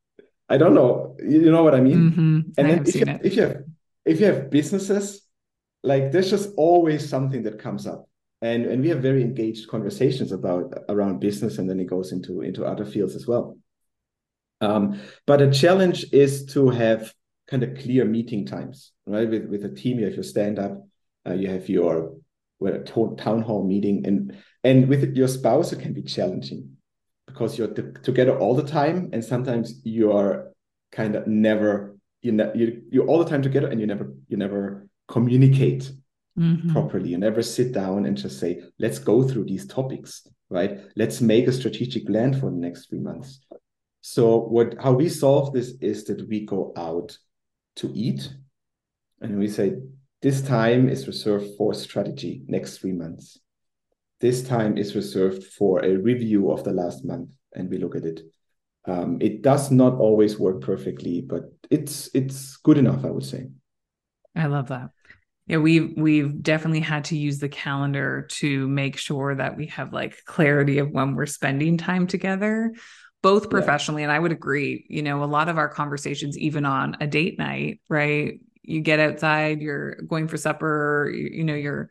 I 0.49 0.57
don't 0.57 0.73
know, 0.73 1.17
you 1.19 1.51
know 1.51 1.65
what 1.65 1.75
I 1.75 1.81
mean? 1.81 2.13
Mm-hmm. 2.13 2.41
And 2.57 2.67
I 2.69 2.71
then 2.71 2.87
if 2.87 2.95
you, 2.95 3.07
if 3.25 3.35
you 3.35 3.43
have 3.43 3.57
if 4.05 4.21
you 4.21 4.27
have 4.27 4.51
businesses, 4.51 5.23
like 5.83 6.13
there's 6.13 6.31
just 6.31 6.51
always 6.57 7.09
something 7.09 7.43
that 7.43 7.59
comes 7.59 7.89
up. 7.89 8.09
And 8.41 8.67
and 8.67 8.83
we 8.83 8.89
have 8.91 9.03
very 9.03 9.21
engaged 9.21 9.69
conversations 9.69 10.31
about 10.31 10.73
around 10.89 11.19
business, 11.19 11.59
and 11.59 11.69
then 11.69 11.81
it 11.81 11.87
goes 11.87 12.13
into 12.13 12.43
into 12.43 12.65
other 12.65 12.85
fields 12.85 13.17
as 13.17 13.27
well. 13.27 13.59
Um, 14.61 15.01
but 15.27 15.43
a 15.43 15.51
challenge 15.51 16.07
is 16.13 16.45
to 16.55 16.71
have 16.71 17.13
kind 17.49 17.65
of 17.65 17.77
clear 17.77 18.05
meeting 18.05 18.47
times, 18.47 18.93
right? 19.07 19.29
With 19.29 19.47
with 19.47 19.65
a 19.65 19.75
team, 19.75 19.99
you 19.99 20.05
have 20.05 20.15
your 20.15 20.23
stand 20.23 20.61
up, 20.61 20.87
uh, 21.27 21.35
you 21.35 21.49
have 21.49 21.69
your 21.69 22.15
a 22.61 22.79
town 23.17 23.43
hall 23.43 23.67
meeting 23.67 24.07
and 24.07 24.37
and 24.65 24.89
with 24.89 25.17
your 25.17 25.29
spouse 25.29 25.73
it 25.73 25.81
can 25.81 25.93
be 25.93 26.03
challenging 26.03 26.77
because 27.27 27.57
you're 27.57 27.73
together 28.03 28.39
all 28.39 28.55
the 28.55 28.67
time 28.67 29.09
and 29.13 29.25
sometimes 29.25 29.81
you 29.85 30.13
are 30.13 30.53
kind 30.93 31.15
of 31.15 31.27
never 31.27 31.97
you 32.23 32.33
ne- 32.33 32.53
you 32.55 32.83
you're 32.91 33.07
all 33.07 33.19
the 33.19 33.31
time 33.31 33.43
together 33.43 33.69
and 33.69 33.81
you 33.81 33.87
never 33.87 34.13
you 34.29 34.37
never 34.37 34.87
communicate 35.09 35.91
mm-hmm. 36.39 36.73
properly. 36.73 37.09
You 37.11 37.19
never 37.19 37.43
sit 37.43 37.73
down 37.73 38.07
and 38.07 38.17
just 38.17 38.39
say 38.39 38.63
let's 38.79 38.99
go 38.99 39.27
through 39.27 39.45
these 39.45 39.67
topics 39.67 40.27
right? 40.51 40.81
Let's 40.97 41.21
make 41.21 41.47
a 41.47 41.53
strategic 41.53 42.07
plan 42.07 42.35
for 42.35 42.51
the 42.51 42.57
next 42.57 42.89
three 42.89 42.99
months. 42.99 43.41
So 44.03 44.39
what 44.39 44.75
how 44.81 44.93
we 44.93 45.09
solve 45.09 45.53
this 45.53 45.75
is 45.81 46.05
that 46.05 46.29
we 46.29 46.45
go 46.45 46.73
out 46.77 47.17
to 47.77 47.91
eat 47.95 48.33
and 49.21 49.39
we 49.39 49.49
say 49.49 49.77
this 50.23 50.43
time 50.43 50.89
is 50.89 51.07
reserved 51.07 51.57
for 51.57 51.73
strategy 51.75 52.43
next 52.47 52.79
three 52.79 52.93
months. 52.93 53.39
This 54.21 54.43
time 54.43 54.77
is 54.77 54.95
reserved 54.95 55.45
for 55.45 55.83
a 55.83 55.97
review 55.97 56.51
of 56.51 56.63
the 56.63 56.73
last 56.73 57.05
month, 57.05 57.31
and 57.55 57.71
we 57.71 57.79
look 57.79 57.97
at 57.97 58.05
it. 58.05 58.21
Um, 58.87 59.19
it 59.21 59.43
does 59.43 59.71
not 59.71 59.95
always 59.95 60.39
work 60.39 60.61
perfectly, 60.61 61.23
but 61.23 61.45
it's 61.71 62.11
it's 62.15 62.57
good 62.59 62.77
enough, 62.77 63.05
I 63.05 63.11
would 63.11 63.25
say. 63.25 63.49
I 64.37 64.47
love 64.47 64.69
that. 64.69 64.91
Yeah, 65.47 65.59
we've 65.59 65.95
we've 65.97 66.43
definitely 66.43 66.81
had 66.81 67.05
to 67.05 67.17
use 67.17 67.39
the 67.39 67.49
calendar 67.49 68.27
to 68.33 68.69
make 68.69 68.99
sure 68.99 69.35
that 69.35 69.57
we 69.57 69.67
have 69.67 69.93
like 69.93 70.23
clarity 70.27 70.79
of 70.79 70.91
when 70.91 71.15
we're 71.15 71.27
spending 71.27 71.79
time 71.79 72.07
together 72.07 72.73
both 73.23 73.51
professionally 73.51 74.03
yeah. 74.03 74.07
and 74.07 74.13
I 74.13 74.19
would 74.19 74.33
agree, 74.33 74.87
you 74.89 75.03
know, 75.03 75.23
a 75.23 75.27
lot 75.27 75.49
of 75.49 75.59
our 75.59 75.69
conversations 75.69 76.39
even 76.39 76.65
on 76.65 76.97
a 77.01 77.07
date 77.07 77.39
night, 77.39 77.81
right? 77.89 78.41
You 78.63 78.81
get 78.81 79.01
outside, 79.01 79.61
you're 79.61 79.97
going 79.97 80.29
for 80.29 80.37
supper, 80.37 81.11
you, 81.13 81.31
you 81.33 81.45
know, 81.45 81.55
you're 81.55 81.91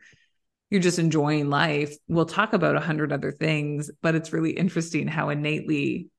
you're 0.70 0.80
just 0.80 1.00
enjoying 1.00 1.50
life. 1.50 1.96
We'll 2.06 2.26
talk 2.26 2.52
about 2.52 2.76
a 2.76 2.80
hundred 2.80 3.12
other 3.12 3.32
things, 3.32 3.90
but 4.02 4.14
it's 4.14 4.32
really 4.32 4.52
interesting 4.52 5.08
how 5.08 5.30
innately 5.30 6.10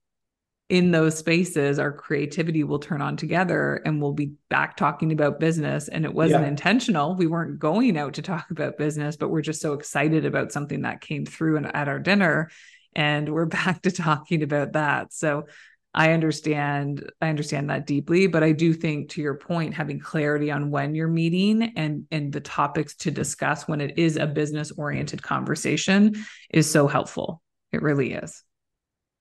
in 0.72 0.92
those 0.92 1.18
spaces 1.18 1.80
our 1.80 1.92
creativity 1.92 2.64
will 2.64 2.80
turn 2.80 3.02
on 3.02 3.18
together 3.18 3.82
and 3.86 4.02
we'll 4.02 4.14
be 4.14 4.32
back 4.50 4.78
talking 4.78 5.12
about 5.12 5.38
business 5.38 5.90
and 5.90 6.06
it 6.06 6.14
wasn't 6.14 6.42
yeah. 6.42 6.48
intentional 6.48 7.14
we 7.14 7.28
weren't 7.28 7.60
going 7.60 7.98
out 7.98 8.14
to 8.14 8.22
talk 8.22 8.50
about 8.52 8.78
business 8.78 9.18
but 9.18 9.28
we're 9.28 9.42
just 9.42 9.60
so 9.60 9.74
excited 9.74 10.26
about 10.26 10.50
something 10.50 10.84
that 10.84 11.02
came 11.02 11.26
through 11.26 11.58
and 11.58 11.76
at 11.76 11.90
our 11.90 12.00
dinner 12.00 12.50
and 12.96 13.28
we're 13.28 13.46
back 13.48 13.82
to 13.82 13.92
talking 13.92 14.44
about 14.44 14.72
that 14.72 15.12
so 15.12 15.46
i 15.94 16.12
understand 16.12 17.10
i 17.22 17.30
understand 17.30 17.70
that 17.70 17.86
deeply 17.86 18.28
but 18.28 18.44
i 18.44 18.52
do 18.52 18.74
think 18.74 19.10
to 19.10 19.22
your 19.22 19.36
point 19.36 19.74
having 19.74 20.00
clarity 20.00 20.52
on 20.52 20.72
when 20.72 20.96
you're 20.96 21.08
meeting 21.08 21.74
and 21.76 22.06
and 22.12 22.32
the 22.32 22.42
topics 22.42 22.96
to 22.96 23.12
discuss 23.12 23.68
when 23.68 23.82
it 23.82 23.98
is 23.98 24.18
a 24.18 24.28
business 24.28 24.72
oriented 24.72 25.22
conversation 25.22 26.14
is 26.50 26.70
so 26.70 26.88
helpful 26.88 27.42
it 27.72 27.82
really 27.82 28.14
is 28.14 28.44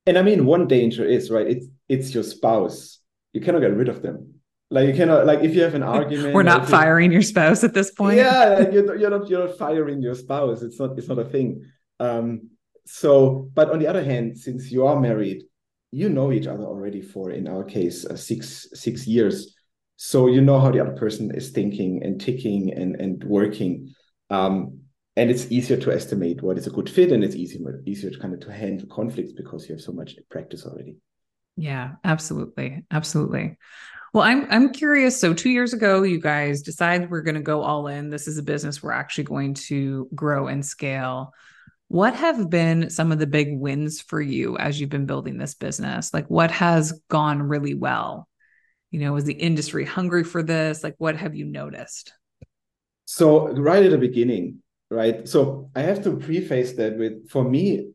and 0.06 0.18
I 0.18 0.22
mean, 0.22 0.46
one 0.46 0.66
danger 0.66 1.04
is 1.04 1.30
right. 1.30 1.46
It's 1.46 1.66
it's 1.88 2.14
your 2.14 2.24
spouse. 2.24 2.98
You 3.32 3.40
cannot 3.40 3.60
get 3.60 3.74
rid 3.74 3.88
of 3.88 4.02
them. 4.02 4.34
Like 4.70 4.88
you 4.88 4.94
cannot 4.94 5.26
like 5.26 5.40
if 5.40 5.54
you 5.54 5.62
have 5.62 5.74
an 5.74 5.82
argument. 5.98 6.34
We're 6.34 6.42
not 6.42 6.68
firing 6.68 7.12
your 7.12 7.22
spouse 7.22 7.64
at 7.64 7.74
this 7.74 7.90
point. 7.92 8.16
Yeah, 8.16 8.70
you're, 8.70 8.96
you're 8.96 9.10
not 9.10 9.28
you're 9.28 9.46
not 9.46 9.58
firing 9.58 10.02
your 10.02 10.14
spouse. 10.14 10.62
It's 10.62 10.80
not 10.80 10.98
it's 10.98 11.08
not 11.08 11.18
a 11.18 11.24
thing. 11.24 11.64
Um. 11.98 12.50
So, 12.86 13.48
but 13.54 13.70
on 13.70 13.78
the 13.78 13.86
other 13.86 14.02
hand, 14.02 14.36
since 14.36 14.72
you 14.72 14.86
are 14.86 14.98
married, 14.98 15.44
you 15.92 16.08
know 16.08 16.32
each 16.32 16.46
other 16.46 16.64
already 16.64 17.02
for 17.02 17.30
in 17.30 17.48
our 17.48 17.64
case 17.64 18.04
uh, 18.06 18.16
six 18.16 18.68
six 18.74 19.06
years. 19.06 19.56
So 19.96 20.28
you 20.28 20.40
know 20.40 20.58
how 20.58 20.70
the 20.70 20.80
other 20.80 20.96
person 20.96 21.34
is 21.34 21.50
thinking 21.50 22.02
and 22.02 22.20
ticking 22.20 22.72
and 22.72 22.96
and 22.96 23.22
working. 23.24 23.92
Um, 24.30 24.80
and 25.16 25.30
it's 25.30 25.50
easier 25.50 25.76
to 25.76 25.92
estimate 25.92 26.42
what 26.42 26.56
is 26.56 26.66
a 26.66 26.70
good 26.70 26.88
fit 26.88 27.12
and 27.12 27.24
it's 27.24 27.34
easier 27.34 27.82
easier 27.84 28.10
to 28.10 28.18
kind 28.18 28.32
of 28.32 28.40
to 28.40 28.52
handle 28.52 28.86
conflicts 28.88 29.32
because 29.32 29.68
you 29.68 29.74
have 29.74 29.82
so 29.82 29.92
much 29.92 30.16
practice 30.30 30.64
already. 30.64 30.96
Yeah 31.56 31.92
absolutely. 32.04 32.84
Absolutely. 32.90 33.56
Well 34.14 34.24
i'm 34.24 34.46
i'm 34.50 34.72
curious. 34.72 35.20
So 35.20 35.34
2 35.34 35.50
years 35.50 35.72
ago 35.72 36.04
you 36.04 36.20
guys 36.20 36.62
decided 36.62 37.10
we're 37.10 37.22
going 37.22 37.34
to 37.34 37.42
go 37.42 37.62
all 37.62 37.88
in. 37.88 38.10
This 38.10 38.28
is 38.28 38.38
a 38.38 38.42
business 38.42 38.82
we're 38.82 38.92
actually 38.92 39.24
going 39.24 39.54
to 39.54 40.08
grow 40.14 40.46
and 40.46 40.64
scale 40.64 41.32
what 41.90 42.14
have 42.14 42.48
been 42.48 42.88
some 42.88 43.12
of 43.12 43.18
the 43.18 43.26
big 43.26 43.58
wins 43.58 44.00
for 44.00 44.20
you 44.20 44.56
as 44.58 44.80
you've 44.80 44.90
been 44.90 45.06
building 45.06 45.38
this 45.38 45.54
business 45.54 46.14
like 46.14 46.26
what 46.28 46.50
has 46.50 47.00
gone 47.08 47.42
really 47.42 47.74
well 47.74 48.28
you 48.90 49.00
know 49.00 49.16
is 49.16 49.24
the 49.24 49.32
industry 49.34 49.84
hungry 49.84 50.24
for 50.24 50.42
this 50.42 50.82
like 50.82 50.94
what 50.98 51.16
have 51.16 51.34
you 51.34 51.44
noticed 51.44 52.12
so 53.06 53.48
right 53.48 53.84
at 53.84 53.90
the 53.90 53.98
beginning 53.98 54.60
right? 54.90 55.26
So 55.28 55.70
I 55.74 55.82
have 55.82 56.02
to 56.04 56.16
preface 56.16 56.72
that 56.74 56.98
with 56.98 57.30
for 57.30 57.44
me, 57.44 57.92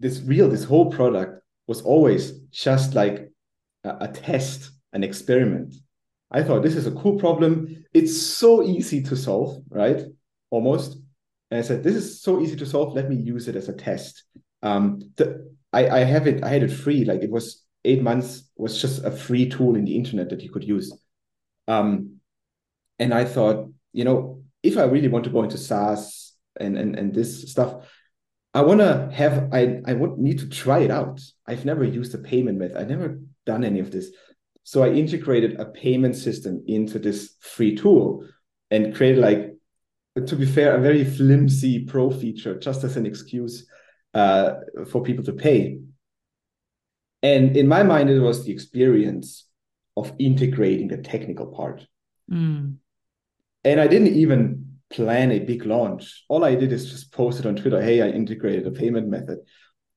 this 0.00 0.20
real, 0.20 0.48
this 0.48 0.64
whole 0.64 0.90
product 0.90 1.42
was 1.66 1.80
always 1.82 2.32
just 2.50 2.94
like 2.94 3.30
a, 3.84 3.96
a 4.00 4.08
test, 4.08 4.70
an 4.92 5.04
experiment. 5.04 5.74
I 6.30 6.42
thought 6.42 6.62
this 6.62 6.76
is 6.76 6.86
a 6.86 6.92
cool 6.92 7.18
problem. 7.18 7.84
It's 7.94 8.20
so 8.20 8.62
easy 8.62 9.02
to 9.04 9.16
solve, 9.16 9.62
right? 9.68 10.02
Almost. 10.50 10.98
And 11.52 11.58
I 11.58 11.62
said, 11.62 11.82
this 11.82 11.96
is 11.96 12.22
so 12.22 12.40
easy 12.40 12.56
to 12.56 12.64
solve. 12.64 12.94
Let 12.94 13.10
me 13.10 13.16
use 13.16 13.46
it 13.46 13.56
as 13.56 13.68
a 13.68 13.74
test. 13.74 14.24
Um, 14.62 15.02
the, 15.16 15.52
I, 15.70 15.86
I 15.88 15.98
have 15.98 16.26
it, 16.26 16.42
I 16.42 16.48
had 16.48 16.62
it 16.62 16.72
free. 16.72 17.04
Like 17.04 17.22
it 17.22 17.30
was 17.30 17.62
eight 17.84 18.02
months 18.02 18.48
was 18.56 18.80
just 18.80 19.04
a 19.04 19.10
free 19.10 19.50
tool 19.50 19.76
in 19.76 19.84
the 19.84 19.94
internet 19.94 20.30
that 20.30 20.40
you 20.40 20.50
could 20.50 20.64
use. 20.64 20.96
Um, 21.68 22.20
and 22.98 23.12
I 23.12 23.26
thought, 23.26 23.68
you 23.92 24.04
know, 24.04 24.42
if 24.62 24.78
I 24.78 24.84
really 24.84 25.08
want 25.08 25.24
to 25.24 25.30
go 25.30 25.42
into 25.42 25.58
SaaS 25.58 26.32
and 26.58 26.76
and 26.76 26.96
and 26.96 27.14
this 27.14 27.50
stuff 27.50 27.86
i 28.54 28.60
want 28.60 28.80
to 28.80 29.08
have 29.12 29.48
i 29.52 29.80
i 29.86 29.92
would 29.92 30.18
need 30.18 30.38
to 30.38 30.48
try 30.48 30.80
it 30.80 30.90
out 30.90 31.20
i've 31.46 31.64
never 31.64 31.84
used 31.84 32.14
a 32.14 32.18
payment 32.18 32.58
method 32.58 32.76
i've 32.76 32.88
never 32.88 33.20
done 33.46 33.64
any 33.64 33.80
of 33.80 33.90
this 33.90 34.10
so 34.64 34.82
i 34.82 34.88
integrated 34.88 35.58
a 35.58 35.66
payment 35.66 36.14
system 36.14 36.62
into 36.66 36.98
this 36.98 37.34
free 37.40 37.74
tool 37.74 38.26
and 38.70 38.94
created 38.94 39.18
like 39.18 39.51
to 40.26 40.36
be 40.36 40.46
fair 40.46 40.76
a 40.76 40.80
very 40.80 41.04
flimsy 41.04 41.84
pro 41.84 42.10
feature 42.10 42.58
just 42.58 42.84
as 42.84 42.96
an 42.96 43.06
excuse 43.06 43.66
uh, 44.14 44.54
for 44.88 45.02
people 45.02 45.24
to 45.24 45.32
pay 45.32 45.78
and 47.22 47.56
in 47.56 47.66
my 47.66 47.82
mind 47.82 48.10
it 48.10 48.20
was 48.20 48.44
the 48.44 48.52
experience 48.52 49.46
of 49.96 50.12
integrating 50.18 50.88
the 50.88 50.98
technical 50.98 51.46
part 51.46 51.86
mm. 52.30 52.74
and 53.64 53.80
i 53.80 53.86
didn't 53.86 54.14
even 54.14 54.72
plan 54.92 55.32
a 55.32 55.40
big 55.40 55.66
launch. 55.66 56.24
All 56.28 56.44
I 56.44 56.54
did 56.54 56.72
is 56.72 56.90
just 56.90 57.12
post 57.12 57.40
it 57.40 57.46
on 57.46 57.56
Twitter. 57.56 57.82
Hey, 57.82 58.02
I 58.02 58.08
integrated 58.08 58.66
a 58.66 58.70
payment 58.70 59.08
method. 59.08 59.38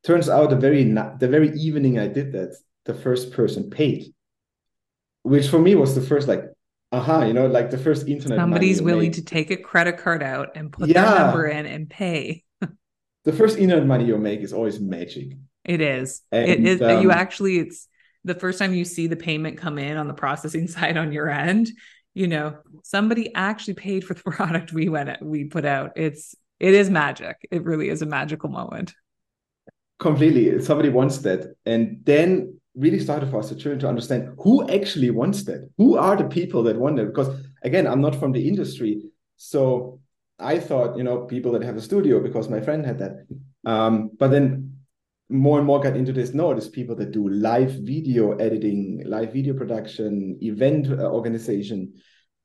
Turns 0.03 0.29
out 0.29 0.49
the 0.49 0.55
very 0.55 0.83
the 0.83 1.27
very 1.29 1.51
evening 1.57 1.99
I 1.99 2.07
did 2.07 2.31
that, 2.33 2.55
the 2.85 2.93
first 2.93 3.31
person 3.31 3.69
paid, 3.69 4.13
which 5.23 5.47
for 5.47 5.59
me 5.59 5.75
was 5.75 5.95
the 5.95 6.01
first 6.01 6.27
like, 6.27 6.43
aha, 6.95 7.23
you 7.25 7.33
know, 7.33 7.47
like 7.47 7.69
the 7.69 7.77
first 7.77 8.07
internet. 8.07 8.37
Somebody's 8.37 8.81
willing 8.81 9.11
to 9.13 9.23
take 9.23 9.51
a 9.51 9.57
credit 9.57 9.97
card 9.97 10.23
out 10.23 10.55
and 10.55 10.71
put 10.71 10.89
yeah. 10.89 11.03
their 11.03 11.19
number 11.19 11.45
in 11.47 11.65
and 11.65 11.89
pay. 11.89 12.43
the 13.23 13.33
first 13.33 13.57
internet 13.57 13.85
money 13.85 14.05
you 14.05 14.17
make 14.17 14.41
is 14.41 14.53
always 14.53 14.79
magic. 14.79 15.33
It 15.63 15.81
is. 15.81 16.21
And, 16.31 16.49
it 16.49 16.65
is. 16.65 16.81
Um, 16.81 17.01
you 17.01 17.11
actually, 17.11 17.59
it's 17.59 17.87
the 18.23 18.35
first 18.35 18.59
time 18.59 18.73
you 18.73 18.85
see 18.85 19.07
the 19.07 19.15
payment 19.15 19.57
come 19.57 19.77
in 19.77 19.97
on 19.97 20.07
the 20.07 20.13
processing 20.13 20.67
side 20.75 20.97
on 20.97 21.11
your 21.11 21.29
end 21.29 21.69
you 22.15 22.27
know 22.27 22.57
somebody 22.83 23.35
actually 23.35 23.75
paid 23.75 24.03
for 24.03 24.15
the 24.15 24.23
product 24.31 24.73
we 24.73 24.89
went 24.89 25.21
we 25.21 25.43
put 25.43 25.65
out 25.65 25.91
it's 25.95 26.33
it 26.59 26.73
is 26.73 26.89
magic 26.89 27.47
it 27.51 27.63
really 27.63 27.89
is 27.89 28.01
a 28.01 28.05
magical 28.07 28.49
moment 28.49 28.95
completely 29.99 30.59
somebody 30.63 30.89
wants 30.89 31.19
that 31.19 31.55
and 31.65 31.99
then 32.03 32.59
really 32.75 32.99
started 32.99 33.29
for 33.29 33.39
us 33.39 33.49
to 33.49 33.55
try 33.55 33.75
to 33.75 33.87
understand 33.87 34.33
who 34.39 34.67
actually 34.69 35.09
wants 35.09 35.43
that 35.43 35.69
who 35.77 35.97
are 35.97 36.15
the 36.15 36.25
people 36.25 36.63
that 36.63 36.77
want 36.77 36.99
it 36.99 37.07
because 37.07 37.29
again 37.63 37.87
i'm 37.87 38.01
not 38.01 38.15
from 38.15 38.31
the 38.31 38.47
industry 38.47 39.01
so 39.37 39.99
i 40.39 40.59
thought 40.59 40.97
you 40.97 41.03
know 41.03 41.25
people 41.25 41.51
that 41.51 41.63
have 41.63 41.77
a 41.77 41.81
studio 41.81 42.19
because 42.19 42.49
my 42.49 42.59
friend 42.61 42.85
had 42.85 42.99
that. 42.99 43.25
Um, 43.65 44.11
but 44.19 44.29
then 44.29 44.75
more 45.29 45.57
and 45.57 45.65
more 45.65 45.79
got 45.79 45.95
into 45.95 46.13
this 46.13 46.33
no 46.33 46.53
there's 46.53 46.69
people 46.69 46.95
that 46.95 47.11
do 47.11 47.27
live 47.29 47.71
video 47.71 48.33
editing 48.33 49.01
live 49.05 49.33
video 49.33 49.53
production 49.53 50.37
event 50.41 50.87
uh, 50.87 51.09
organization. 51.09 51.93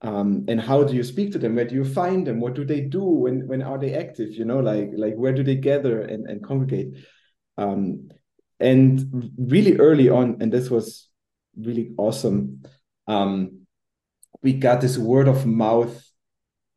Um, 0.02 0.46
and 0.48 0.58
how 0.58 0.82
do 0.82 0.94
you 0.94 1.02
speak 1.02 1.30
to 1.32 1.38
them? 1.38 1.54
Where 1.54 1.66
do 1.66 1.74
you 1.74 1.84
find 1.84 2.26
them? 2.26 2.40
What 2.40 2.54
do 2.54 2.64
they 2.64 2.80
do? 2.80 3.04
When 3.04 3.46
when 3.46 3.62
are 3.62 3.76
they 3.78 3.94
active? 3.94 4.30
You 4.32 4.46
know 4.46 4.60
like 4.60 4.90
like 4.96 5.14
where 5.14 5.34
do 5.34 5.42
they 5.42 5.56
gather 5.56 6.00
and, 6.00 6.26
and 6.26 6.42
congregate? 6.42 6.94
Um, 7.58 8.08
and 8.60 9.32
really 9.38 9.76
early 9.76 10.08
on 10.08 10.36
and 10.40 10.52
this 10.52 10.70
was 10.70 11.08
really 11.56 11.92
awesome 11.96 12.62
um, 13.06 13.66
we 14.42 14.52
got 14.52 14.80
this 14.80 14.96
word 14.96 15.28
of 15.28 15.46
mouth 15.46 16.02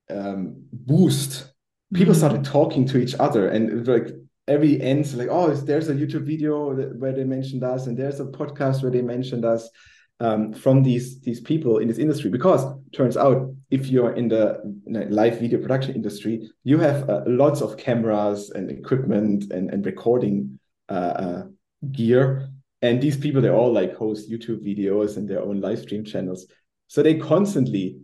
um, 0.10 0.64
boost 0.72 1.54
people 1.94 2.14
mm-hmm. 2.14 2.20
started 2.20 2.44
talking 2.44 2.86
to 2.86 2.98
each 2.98 3.16
other 3.20 3.48
and 3.48 3.88
like 3.88 4.08
every 4.48 4.82
end 4.82 5.14
like 5.14 5.30
oh 5.30 5.54
there's 5.54 5.90
a 5.90 5.94
youtube 5.94 6.26
video 6.26 6.74
where 6.98 7.14
they 7.14 7.24
mentioned 7.24 7.64
us 7.64 7.88
and 7.88 7.98
there's 7.98 8.20
a 8.20 8.26
podcast 8.26 8.82
where 8.82 8.92
they 8.92 9.02
mentioned 9.02 9.46
us 9.46 9.70
um, 10.20 10.54
from 10.54 10.84
these 10.84 11.20
these 11.22 11.42
people 11.42 11.80
in 11.80 11.88
this 11.88 11.98
industry 11.98 12.30
because 12.30 12.66
turns 12.94 13.18
out 13.18 13.54
if 13.72 13.88
you're 13.88 14.14
in 14.14 14.28
the 14.28 14.60
live 15.10 15.40
video 15.40 15.60
production 15.60 15.96
industry 15.96 16.50
you 16.64 16.78
have 16.78 17.10
uh, 17.10 17.24
lots 17.26 17.62
of 17.62 17.78
cameras 17.78 18.50
and 18.52 18.70
equipment 18.70 19.52
and, 19.52 19.70
and 19.72 19.86
recording 19.86 20.60
uh, 20.90 20.94
uh, 20.94 21.44
gear. 21.92 22.50
And 22.82 23.02
these 23.02 23.18
people 23.18 23.42
they 23.42 23.50
all 23.50 23.72
like 23.72 23.96
host 23.96 24.30
youtube 24.30 24.66
videos 24.66 25.16
and 25.18 25.28
their 25.28 25.42
own 25.42 25.62
live 25.62 25.80
stream 25.80 26.04
channels. 26.04 26.46
So 26.88 27.02
they 27.02 27.18
constantly 27.18 28.00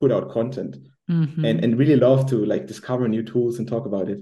put 0.00 0.12
out 0.12 0.30
content. 0.30 0.76
Mm-hmm. 1.10 1.44
and, 1.44 1.64
and 1.64 1.76
really 1.76 1.96
love 1.96 2.30
to 2.30 2.44
like 2.44 2.68
discover 2.68 3.08
new 3.08 3.24
tools 3.24 3.58
and 3.58 3.66
talk 3.66 3.84
about 3.84 4.08
it. 4.08 4.20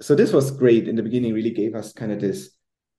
So 0.00 0.16
this 0.16 0.32
was 0.32 0.50
great 0.50 0.88
in 0.88 0.96
the 0.96 1.02
beginning 1.02 1.32
really 1.32 1.52
gave 1.52 1.76
us 1.76 1.92
kind 1.92 2.10
of 2.10 2.20
this 2.20 2.50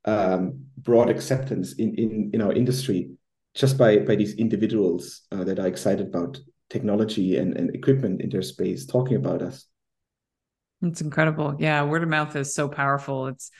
um, 0.05 0.67
broad 0.77 1.09
acceptance 1.09 1.73
in, 1.73 1.95
in 1.95 2.31
in 2.33 2.41
our 2.41 2.53
industry 2.53 3.11
just 3.55 3.77
by 3.77 3.97
by 3.97 4.15
these 4.15 4.35
individuals 4.35 5.23
uh, 5.33 5.43
that 5.43 5.59
are 5.59 5.67
excited 5.67 6.07
about 6.07 6.39
technology 6.69 7.37
and, 7.37 7.57
and 7.57 7.75
equipment 7.75 8.21
in 8.21 8.29
their 8.29 8.41
space 8.41 8.85
talking 8.85 9.17
about 9.17 9.41
us. 9.41 9.65
It's 10.81 11.01
incredible. 11.01 11.57
Yeah 11.59 11.83
word 11.83 12.03
of 12.03 12.09
mouth 12.09 12.37
is 12.37 12.55
so 12.55 12.69
powerful. 12.69 13.27
It's 13.27 13.51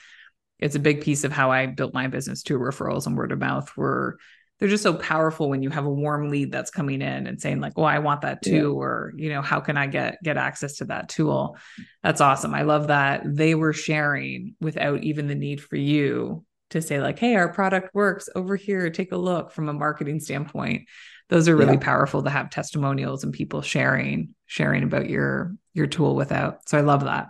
it's 0.58 0.76
a 0.76 0.80
big 0.80 1.00
piece 1.00 1.24
of 1.24 1.32
how 1.32 1.50
i 1.50 1.66
built 1.66 1.94
my 1.94 2.06
business 2.06 2.42
too 2.42 2.58
referrals 2.58 3.06
and 3.06 3.16
word 3.16 3.32
of 3.32 3.38
mouth 3.38 3.76
were 3.76 4.18
they're 4.58 4.68
just 4.68 4.82
so 4.82 4.94
powerful 4.94 5.50
when 5.50 5.62
you 5.62 5.68
have 5.68 5.84
a 5.84 5.90
warm 5.90 6.30
lead 6.30 6.50
that's 6.50 6.70
coming 6.70 7.02
in 7.02 7.26
and 7.26 7.40
saying 7.40 7.60
like 7.60 7.74
oh 7.76 7.82
i 7.82 7.98
want 7.98 8.22
that 8.22 8.42
too 8.42 8.54
yeah. 8.54 8.62
or 8.62 9.12
you 9.16 9.28
know 9.28 9.42
how 9.42 9.60
can 9.60 9.76
i 9.76 9.86
get 9.86 10.18
get 10.22 10.36
access 10.36 10.76
to 10.76 10.84
that 10.86 11.08
tool? 11.08 11.56
That's 12.02 12.20
awesome. 12.20 12.54
I 12.54 12.62
love 12.62 12.88
that. 12.88 13.22
They 13.24 13.54
were 13.54 13.72
sharing 13.72 14.54
without 14.60 15.02
even 15.02 15.26
the 15.26 15.34
need 15.34 15.62
for 15.62 15.76
you 15.76 16.44
to 16.70 16.82
say 16.82 17.00
like 17.00 17.18
hey 17.18 17.36
our 17.36 17.52
product 17.52 17.94
works 17.94 18.28
over 18.34 18.56
here. 18.56 18.90
Take 18.90 19.12
a 19.12 19.16
look 19.16 19.52
from 19.52 19.68
a 19.68 19.72
marketing 19.72 20.20
standpoint. 20.20 20.88
Those 21.28 21.48
are 21.48 21.56
really 21.56 21.74
yeah. 21.74 21.80
powerful 21.80 22.22
to 22.22 22.30
have 22.30 22.50
testimonials 22.50 23.24
and 23.24 23.32
people 23.32 23.62
sharing 23.62 24.34
sharing 24.46 24.82
about 24.82 25.08
your 25.08 25.54
your 25.74 25.86
tool 25.86 26.14
without. 26.14 26.68
So 26.68 26.78
i 26.78 26.80
love 26.80 27.04
that. 27.04 27.28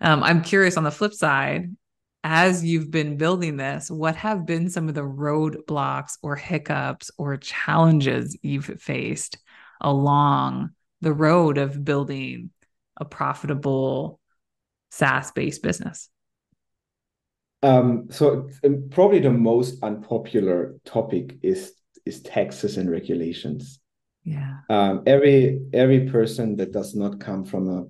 Um, 0.00 0.22
i'm 0.22 0.42
curious 0.42 0.76
on 0.76 0.84
the 0.84 0.90
flip 0.90 1.12
side 1.12 1.76
as 2.22 2.64
you've 2.64 2.90
been 2.90 3.16
building 3.16 3.56
this 3.56 3.90
what 3.90 4.14
have 4.14 4.44
been 4.44 4.68
some 4.68 4.88
of 4.88 4.94
the 4.94 5.00
roadblocks 5.00 6.18
or 6.22 6.36
hiccups 6.36 7.10
or 7.16 7.36
challenges 7.36 8.36
you've 8.42 8.66
faced 8.80 9.38
along 9.80 10.70
the 11.00 11.12
road 11.12 11.58
of 11.58 11.84
building 11.84 12.50
a 12.96 13.04
profitable 13.04 14.20
SaaS 14.90 15.30
based 15.32 15.62
business? 15.62 16.08
Um, 17.62 18.08
so 18.10 18.48
um, 18.64 18.88
probably 18.90 19.20
the 19.20 19.30
most 19.30 19.82
unpopular 19.82 20.76
topic 20.84 21.38
is 21.42 21.74
is 22.06 22.22
taxes 22.22 22.78
and 22.78 22.90
regulations. 22.90 23.80
Yeah. 24.24 24.58
Um, 24.68 25.02
every 25.06 25.60
every 25.72 26.08
person 26.08 26.56
that 26.56 26.72
does 26.72 26.94
not 26.94 27.20
come 27.20 27.44
from 27.44 27.68
a 27.68 27.86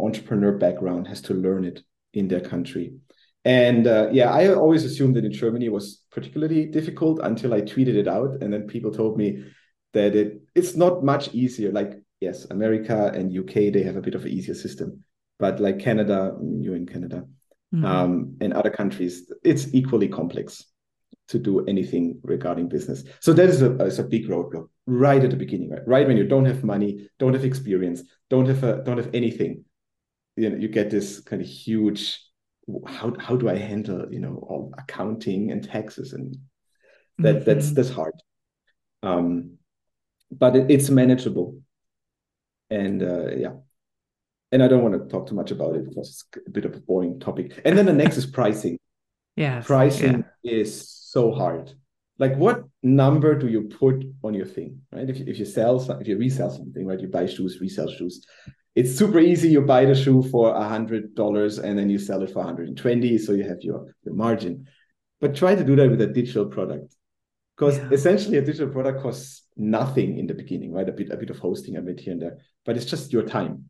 entrepreneur 0.00 0.52
background 0.52 1.06
has 1.08 1.20
to 1.22 1.34
learn 1.34 1.64
it 1.64 1.82
in 2.12 2.26
their 2.26 2.40
country. 2.40 2.94
And 3.44 3.86
uh, 3.86 4.08
yeah, 4.12 4.30
I 4.30 4.52
always 4.52 4.84
assumed 4.84 5.16
that 5.16 5.24
in 5.24 5.32
Germany 5.32 5.68
was 5.68 6.02
particularly 6.10 6.66
difficult 6.66 7.20
until 7.22 7.54
I 7.54 7.62
tweeted 7.62 7.94
it 7.96 8.06
out, 8.06 8.42
and 8.42 8.52
then 8.52 8.66
people 8.66 8.92
told 8.92 9.16
me 9.16 9.44
that 9.92 10.14
it 10.14 10.42
it's 10.54 10.76
not 10.76 11.04
much 11.04 11.34
easier. 11.34 11.72
Like 11.72 12.02
yes, 12.20 12.44
America 12.50 13.10
and 13.14 13.36
UK 13.36 13.72
they 13.72 13.82
have 13.82 13.96
a 13.96 14.02
bit 14.02 14.14
of 14.14 14.24
an 14.24 14.30
easier 14.30 14.54
system, 14.54 15.04
but 15.38 15.58
like 15.58 15.78
Canada, 15.78 16.36
you're 16.60 16.76
in 16.76 16.86
Canada, 16.86 17.24
mm-hmm. 17.74 17.84
um, 17.84 18.36
and 18.40 18.52
other 18.52 18.70
countries, 18.70 19.32
it's 19.42 19.72
equally 19.72 20.08
complex 20.08 20.64
to 21.28 21.38
do 21.38 21.64
anything 21.66 22.18
regarding 22.22 22.68
business. 22.68 23.04
So 23.20 23.32
that 23.32 23.48
is 23.48 23.62
a, 23.62 23.76
is 23.84 24.00
a 24.00 24.04
big 24.04 24.28
roadblock 24.28 24.68
right 24.86 25.22
at 25.22 25.30
the 25.30 25.36
beginning, 25.36 25.70
right? 25.70 25.86
Right 25.86 26.06
when 26.06 26.16
you 26.16 26.26
don't 26.26 26.44
have 26.44 26.64
money, 26.64 27.08
don't 27.18 27.34
have 27.34 27.44
experience, 27.44 28.02
don't 28.28 28.46
have 28.46 28.64
a, 28.64 28.82
don't 28.84 28.96
have 28.98 29.14
anything, 29.14 29.64
you 30.36 30.50
know, 30.50 30.56
you 30.56 30.68
get 30.68 30.90
this 30.90 31.20
kind 31.20 31.40
of 31.40 31.48
huge. 31.48 32.20
How 32.86 33.14
how 33.18 33.36
do 33.36 33.48
I 33.48 33.56
handle 33.56 34.06
you 34.10 34.20
know 34.20 34.44
all 34.48 34.72
accounting 34.78 35.50
and 35.50 35.62
taxes 35.62 36.12
and 36.12 36.36
that 37.18 37.36
mm-hmm. 37.36 37.44
that's 37.44 37.70
that's 37.72 37.90
hard. 37.90 38.14
Um, 39.02 39.58
but 40.30 40.56
it, 40.56 40.70
it's 40.70 40.90
manageable, 40.90 41.60
and 42.70 43.02
uh, 43.02 43.34
yeah, 43.34 43.52
and 44.52 44.62
I 44.62 44.68
don't 44.68 44.82
want 44.82 44.94
to 44.94 45.08
talk 45.08 45.28
too 45.28 45.34
much 45.34 45.50
about 45.50 45.76
it 45.76 45.88
because 45.88 46.24
it's 46.34 46.44
a 46.46 46.50
bit 46.50 46.64
of 46.64 46.74
a 46.74 46.80
boring 46.80 47.20
topic. 47.20 47.60
And 47.64 47.76
then 47.76 47.86
the 47.86 47.92
next 47.92 48.16
is 48.16 48.26
pricing. 48.26 48.78
Yeah, 49.36 49.62
pricing 49.64 50.24
yeah. 50.42 50.52
is 50.52 50.90
so 50.90 51.32
hard. 51.32 51.72
Like, 52.18 52.36
what 52.36 52.64
number 52.82 53.38
do 53.38 53.46
you 53.46 53.62
put 53.62 54.04
on 54.22 54.34
your 54.34 54.44
thing, 54.44 54.82
right? 54.92 55.08
If 55.08 55.18
you, 55.18 55.24
if 55.26 55.38
you 55.38 55.46
sell, 55.46 55.80
if 55.98 56.06
you 56.06 56.18
resell 56.18 56.50
something, 56.50 56.84
right? 56.84 57.00
You 57.00 57.08
buy 57.08 57.24
shoes, 57.24 57.58
resell 57.58 57.88
shoes. 57.88 58.26
It's 58.74 58.96
super 58.96 59.18
easy. 59.18 59.48
You 59.48 59.62
buy 59.62 59.84
the 59.84 59.94
shoe 59.94 60.22
for 60.22 60.54
a 60.54 60.62
hundred 60.62 61.14
dollars 61.14 61.58
and 61.58 61.78
then 61.78 61.90
you 61.90 61.98
sell 61.98 62.22
it 62.22 62.30
for 62.30 62.38
120, 62.38 63.18
so 63.18 63.32
you 63.32 63.44
have 63.44 63.62
your, 63.62 63.94
your 64.04 64.14
margin. 64.14 64.66
But 65.20 65.34
try 65.34 65.54
to 65.54 65.64
do 65.64 65.76
that 65.76 65.90
with 65.90 66.00
a 66.00 66.06
digital 66.06 66.46
product, 66.46 66.94
because 67.56 67.78
yeah. 67.78 67.90
essentially 67.90 68.38
a 68.38 68.42
digital 68.42 68.68
product 68.68 69.02
costs 69.02 69.46
nothing 69.56 70.18
in 70.18 70.26
the 70.26 70.34
beginning, 70.34 70.72
right? 70.72 70.88
A 70.88 70.92
bit 70.92 71.10
a 71.10 71.16
bit 71.16 71.30
of 71.30 71.38
hosting, 71.38 71.76
a 71.76 71.82
bit 71.82 72.00
here 72.00 72.12
and 72.12 72.22
there, 72.22 72.38
but 72.64 72.76
it's 72.76 72.86
just 72.86 73.12
your 73.12 73.24
time 73.24 73.66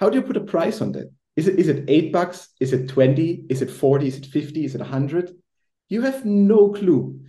how 0.00 0.08
do 0.08 0.16
you 0.16 0.22
put 0.22 0.38
a 0.38 0.40
price 0.40 0.80
on 0.80 0.92
that? 0.92 1.12
Is 1.36 1.46
it 1.46 1.58
is 1.58 1.68
it 1.68 1.84
eight 1.88 2.12
bucks? 2.12 2.48
Is 2.58 2.72
it 2.72 2.88
20? 2.88 3.44
Is 3.50 3.62
it 3.62 3.70
40? 3.70 4.08
Is 4.08 4.16
it 4.16 4.26
50? 4.26 4.64
Is 4.64 4.74
it 4.74 4.80
100? 4.80 5.30
You 5.88 6.02
have 6.02 6.24
no 6.24 6.70
clue. 6.70 7.20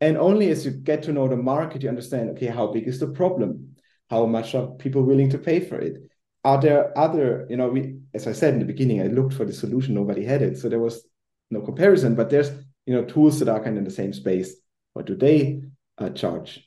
And 0.00 0.16
only 0.16 0.48
as 0.50 0.64
you 0.64 0.70
get 0.70 1.02
to 1.04 1.12
know 1.12 1.28
the 1.28 1.36
market, 1.36 1.82
you 1.82 1.88
understand, 1.88 2.30
okay, 2.30 2.46
how 2.46 2.68
big 2.68 2.88
is 2.88 3.00
the 3.00 3.08
problem? 3.08 3.74
How 4.08 4.26
much 4.26 4.54
are 4.54 4.68
people 4.68 5.02
willing 5.02 5.30
to 5.30 5.38
pay 5.38 5.60
for 5.60 5.78
it? 5.78 5.98
Are 6.42 6.60
there 6.60 6.96
other, 6.96 7.46
you 7.50 7.56
know, 7.56 7.68
we 7.68 7.98
as 8.14 8.26
I 8.26 8.32
said 8.32 8.54
in 8.54 8.60
the 8.60 8.66
beginning, 8.66 9.02
I 9.02 9.06
looked 9.06 9.34
for 9.34 9.44
the 9.44 9.52
solution, 9.52 9.94
nobody 9.94 10.24
had 10.24 10.42
it. 10.42 10.58
So 10.58 10.68
there 10.68 10.80
was 10.80 11.06
no 11.50 11.60
comparison, 11.60 12.14
but 12.14 12.30
there's 12.30 12.50
you 12.86 12.94
know 12.94 13.04
tools 13.04 13.38
that 13.38 13.48
are 13.48 13.62
kind 13.62 13.76
of 13.76 13.78
in 13.78 13.84
the 13.84 13.90
same 13.90 14.12
space. 14.12 14.54
What 14.94 15.06
do 15.06 15.16
they 15.16 15.62
uh, 15.98 16.10
charge? 16.10 16.66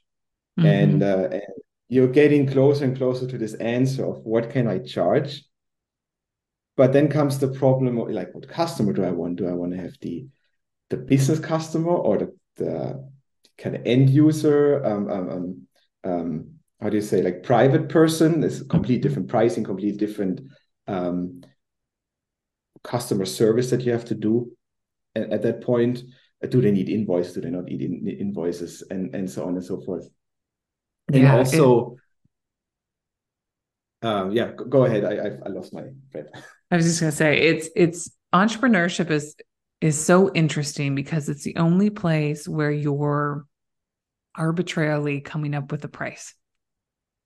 Mm-hmm. 0.60 0.68
And, 0.68 1.04
uh, 1.04 1.30
and 1.32 1.42
you're 1.90 2.08
getting 2.08 2.48
closer 2.48 2.86
and 2.86 2.96
closer 2.96 3.28
to 3.28 3.38
this 3.38 3.56
answer 3.56 4.06
of 4.06 4.24
what 4.24 4.52
can 4.52 4.68
I 4.68 4.80
charge? 4.80 5.44
But 6.76 6.94
then 6.94 7.10
comes 7.10 7.40
the 7.40 7.50
problem 7.50 7.98
of 8.00 8.10
like, 8.10 8.34
what 8.34 8.48
customer 8.48 8.94
do 8.94 9.04
I 9.04 9.12
want? 9.12 9.36
Do 9.36 9.48
I 9.48 9.54
want 9.54 9.74
to 9.74 9.78
have 9.78 9.96
the 10.02 10.28
the 10.90 10.98
business 10.98 11.40
customer 11.40 11.92
or 11.92 12.18
the, 12.18 12.38
the 12.58 13.10
kind 13.58 13.76
of 13.76 13.82
end 13.86 14.10
user? 14.10 14.84
Um, 14.86 15.10
um, 15.10 15.30
um, 15.30 15.68
um 16.04 16.53
how 16.84 16.89
do 16.89 16.98
you 16.98 17.02
say 17.02 17.22
like 17.22 17.43
private 17.43 17.88
person? 17.88 18.43
It's 18.43 18.62
completely 18.62 19.00
different 19.00 19.30
pricing, 19.30 19.63
completely 19.63 19.98
different 19.98 20.41
um, 20.86 21.41
customer 22.84 23.26
service 23.26 23.69
that 23.69 23.82
you 23.82 23.93
have 23.93 24.04
to 24.06 24.15
do 24.15 24.52
at, 25.15 25.32
at 25.32 25.41
that 25.43 25.62
point. 25.62 26.04
Do 26.50 26.62
they 26.62 26.72
need 26.72 26.89
invoices? 26.89 27.36
Do 27.36 27.41
they 27.41 27.52
not 27.52 27.63
need 27.63 27.82
in, 27.82 28.06
invoices? 28.06 28.84
And 28.91 29.15
and 29.15 29.30
so 29.30 29.46
on 29.46 29.56
and 29.56 29.63
so 29.63 29.80
forth. 29.80 30.10
And 31.08 31.24
yeah, 31.24 31.38
also, 31.38 31.96
it, 34.02 34.08
um, 34.08 34.32
yeah, 34.32 34.52
go 34.52 34.84
ahead. 34.84 35.06
I, 35.06 35.13
I 35.13 35.30
I 35.46 35.50
lost 35.50 35.74
my 35.74 35.84
thread. 36.12 36.28
I 36.72 36.76
was 36.76 36.86
just 36.86 37.00
gonna 37.00 37.13
say 37.13 37.39
it's 37.39 37.69
it's 37.78 38.12
entrepreneurship 38.34 39.10
is 39.10 39.38
is 39.80 39.98
so 40.04 40.34
interesting 40.34 40.96
because 40.96 41.30
it's 41.30 41.43
the 41.43 41.56
only 41.56 41.89
place 41.89 42.46
where 42.46 42.72
you're 42.72 43.46
arbitrarily 44.36 45.22
coming 45.22 45.56
up 45.56 45.72
with 45.72 45.86
a 45.86 45.89
price. 45.89 46.36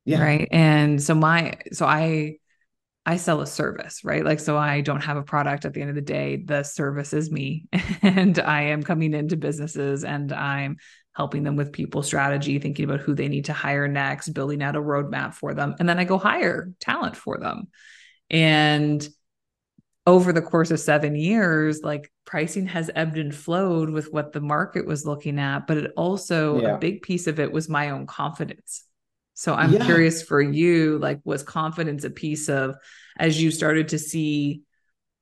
Yeah. 0.07 0.23
Right. 0.23 0.47
And 0.51 1.03
so 1.03 1.13
my 1.13 1.55
so 1.73 1.85
I 1.85 2.37
I 3.05 3.17
sell 3.17 3.41
a 3.41 3.47
service, 3.47 4.05
right? 4.05 4.23
Like 4.23 4.39
so 4.39 4.57
I 4.57 4.79
don't 4.79 5.03
have 5.03 5.17
a 5.17 5.23
product 5.23 5.65
at 5.65 5.73
the 5.73 5.81
end 5.81 5.89
of 5.89 5.97
the 5.97 6.01
day. 6.01 6.37
The 6.37 6.63
service 6.63 7.11
is 7.11 7.29
me. 7.29 7.67
and 8.01 8.39
I 8.39 8.63
am 8.63 8.83
coming 8.83 9.13
into 9.13 9.35
businesses 9.35 10.05
and 10.05 10.31
I'm 10.31 10.77
helping 11.13 11.43
them 11.43 11.57
with 11.57 11.73
people 11.73 12.03
strategy, 12.03 12.57
thinking 12.57 12.85
about 12.85 13.01
who 13.01 13.15
they 13.15 13.27
need 13.27 13.45
to 13.45 13.53
hire 13.53 13.89
next, 13.89 14.29
building 14.29 14.63
out 14.63 14.77
a 14.77 14.81
roadmap 14.81 15.33
for 15.33 15.53
them. 15.53 15.75
And 15.77 15.89
then 15.89 15.99
I 15.99 16.05
go 16.05 16.17
hire 16.17 16.71
talent 16.79 17.17
for 17.17 17.37
them. 17.37 17.67
And 18.29 19.05
over 20.05 20.31
the 20.31 20.41
course 20.41 20.71
of 20.71 20.79
seven 20.79 21.15
years, 21.15 21.81
like 21.83 22.09
pricing 22.23 22.67
has 22.67 22.89
ebbed 22.95 23.17
and 23.17 23.35
flowed 23.35 23.89
with 23.89 24.13
what 24.13 24.31
the 24.31 24.39
market 24.39 24.85
was 24.85 25.05
looking 25.05 25.37
at, 25.37 25.67
but 25.67 25.75
it 25.75 25.91
also 25.97 26.61
yeah. 26.61 26.75
a 26.75 26.77
big 26.77 27.01
piece 27.01 27.27
of 27.27 27.41
it 27.41 27.51
was 27.51 27.67
my 27.67 27.89
own 27.89 28.07
confidence. 28.07 28.86
So 29.37 29.53
I'm 29.53 29.71
yeah. 29.71 29.85
curious 29.85 30.23
for 30.23 30.41
you, 30.41 30.97
like, 30.97 31.19
was 31.23 31.43
confidence 31.43 32.03
a 32.03 32.09
piece 32.09 32.49
of 32.49 32.75
as 33.19 33.39
you 33.39 33.51
started 33.51 33.89
to 33.89 33.99
see 33.99 34.63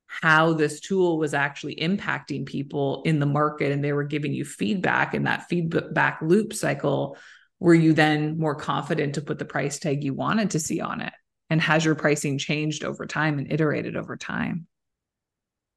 how 0.06 0.54
this 0.54 0.80
tool 0.80 1.18
was 1.18 1.34
actually 1.34 1.76
impacting 1.76 2.46
people 2.46 3.02
in 3.04 3.20
the 3.20 3.26
market 3.26 3.72
and 3.72 3.84
they 3.84 3.92
were 3.92 4.04
giving 4.04 4.32
you 4.32 4.46
feedback 4.46 5.12
in 5.12 5.24
that 5.24 5.50
feedback 5.50 6.20
loop 6.22 6.54
cycle? 6.54 7.18
Were 7.60 7.74
you 7.74 7.92
then 7.92 8.38
more 8.38 8.54
confident 8.54 9.16
to 9.16 9.20
put 9.20 9.38
the 9.38 9.44
price 9.44 9.78
tag 9.78 10.02
you 10.02 10.14
wanted 10.14 10.52
to 10.52 10.60
see 10.60 10.80
on 10.80 11.02
it? 11.02 11.12
And 11.50 11.60
has 11.60 11.84
your 11.84 11.94
pricing 11.94 12.38
changed 12.38 12.84
over 12.84 13.04
time 13.04 13.38
and 13.38 13.52
iterated 13.52 13.98
over 13.98 14.16
time? 14.16 14.66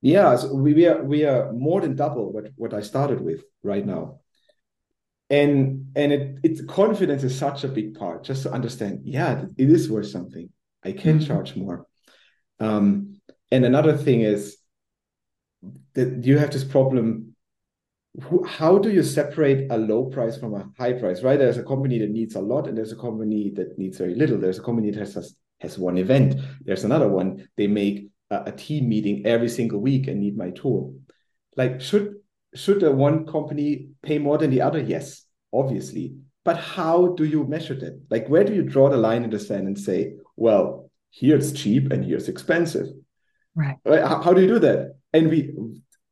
Yeah, 0.02 0.38
so 0.38 0.54
we, 0.54 0.73
we 0.73 0.88
are 0.88 1.04
we 1.04 1.25
are 1.25 1.52
more 1.52 1.82
than 1.82 1.97
double 1.97 2.32
what 2.32 2.52
what 2.56 2.73
I 2.73 2.80
started 2.80 3.19
with 3.19 3.41
right 3.63 3.86
now. 3.86 4.21
And 5.30 5.92
and 5.96 6.12
it 6.12 6.39
it's 6.44 6.62
confidence 6.65 7.24
is 7.24 7.38
such 7.38 7.63
a 7.63 7.68
big 7.68 7.96
part 7.96 8.24
just 8.24 8.44
to 8.44 8.52
understand, 8.52 9.02
yeah, 9.04 9.46
it 9.58 9.70
is 9.70 9.89
worth 9.89 10.08
something. 10.08 10.50
I 10.84 10.94
can 10.94 11.20
mm-hmm. 11.20 11.28
charge 11.28 11.56
more. 11.56 11.86
Um, 12.60 13.20
and 13.52 13.65
another 13.65 13.96
thing 13.96 14.22
is 14.22 14.58
that 15.94 16.24
you 16.26 16.38
have 16.38 16.52
this 16.52 16.63
problem 16.63 17.36
how 18.48 18.78
do 18.80 18.89
you 18.89 19.04
separate 19.04 19.72
a 19.72 19.78
low 19.78 20.06
price 20.06 20.36
from 20.36 20.56
a 20.56 20.68
high 20.78 20.94
price 20.94 21.22
right 21.22 21.38
there's 21.38 21.58
a 21.58 21.63
company 21.63 22.00
that 22.00 22.10
needs 22.10 22.36
a 22.36 22.42
lot 22.42 22.68
and 22.68 22.76
there's 22.76 22.92
a 22.92 22.96
company 22.96 23.52
that 23.56 23.78
needs 23.78 24.00
very 24.00 24.15
little 24.15 24.38
there's 24.38 24.58
a 24.58 24.63
company 24.63 24.89
that 24.89 25.00
has 25.00 25.36
has 25.60 25.78
one 25.78 25.98
event 25.98 26.36
there's 26.62 26.84
another 26.84 27.08
one 27.08 27.48
they 27.56 27.68
make 27.68 28.10
a, 28.30 28.44
a 28.48 28.52
team 28.52 28.89
meeting 28.89 29.26
every 29.26 29.50
single 29.50 29.80
week 29.80 30.08
and 30.08 30.20
need 30.20 30.38
my 30.38 30.52
tool. 30.52 30.96
Like, 31.56 31.82
should 31.82 32.15
should 32.56 32.80
the 32.80 32.92
one 32.92 33.26
company 33.26 33.90
pay 34.02 34.18
more 34.18 34.38
than 34.38 34.52
the 34.52 34.62
other? 34.62 34.80
Yes, 34.80 35.26
obviously. 35.54 36.16
But 36.46 36.58
how 36.58 37.10
do 37.10 37.26
you 37.26 37.46
measure 37.46 37.76
that? 37.76 38.02
Like, 38.10 38.28
where 38.28 38.44
do 38.44 38.54
you 38.54 38.64
draw 38.64 38.90
the 38.90 38.98
line 38.98 39.24
in 39.24 39.30
the 39.30 39.40
sand 39.40 39.68
and 39.68 39.78
say, 39.78 40.14
well, 40.36 40.90
here 41.12 41.38
it's 41.38 41.52
cheap 41.52 41.92
and 41.92 42.04
here's 42.04 42.30
expensive? 42.30 42.88
Right. 43.56 43.78
How, 43.86 44.22
how 44.22 44.34
do 44.34 44.42
you 44.42 44.48
do 44.48 44.60
that? 44.60 44.96
And 45.14 45.30
we 45.30 45.54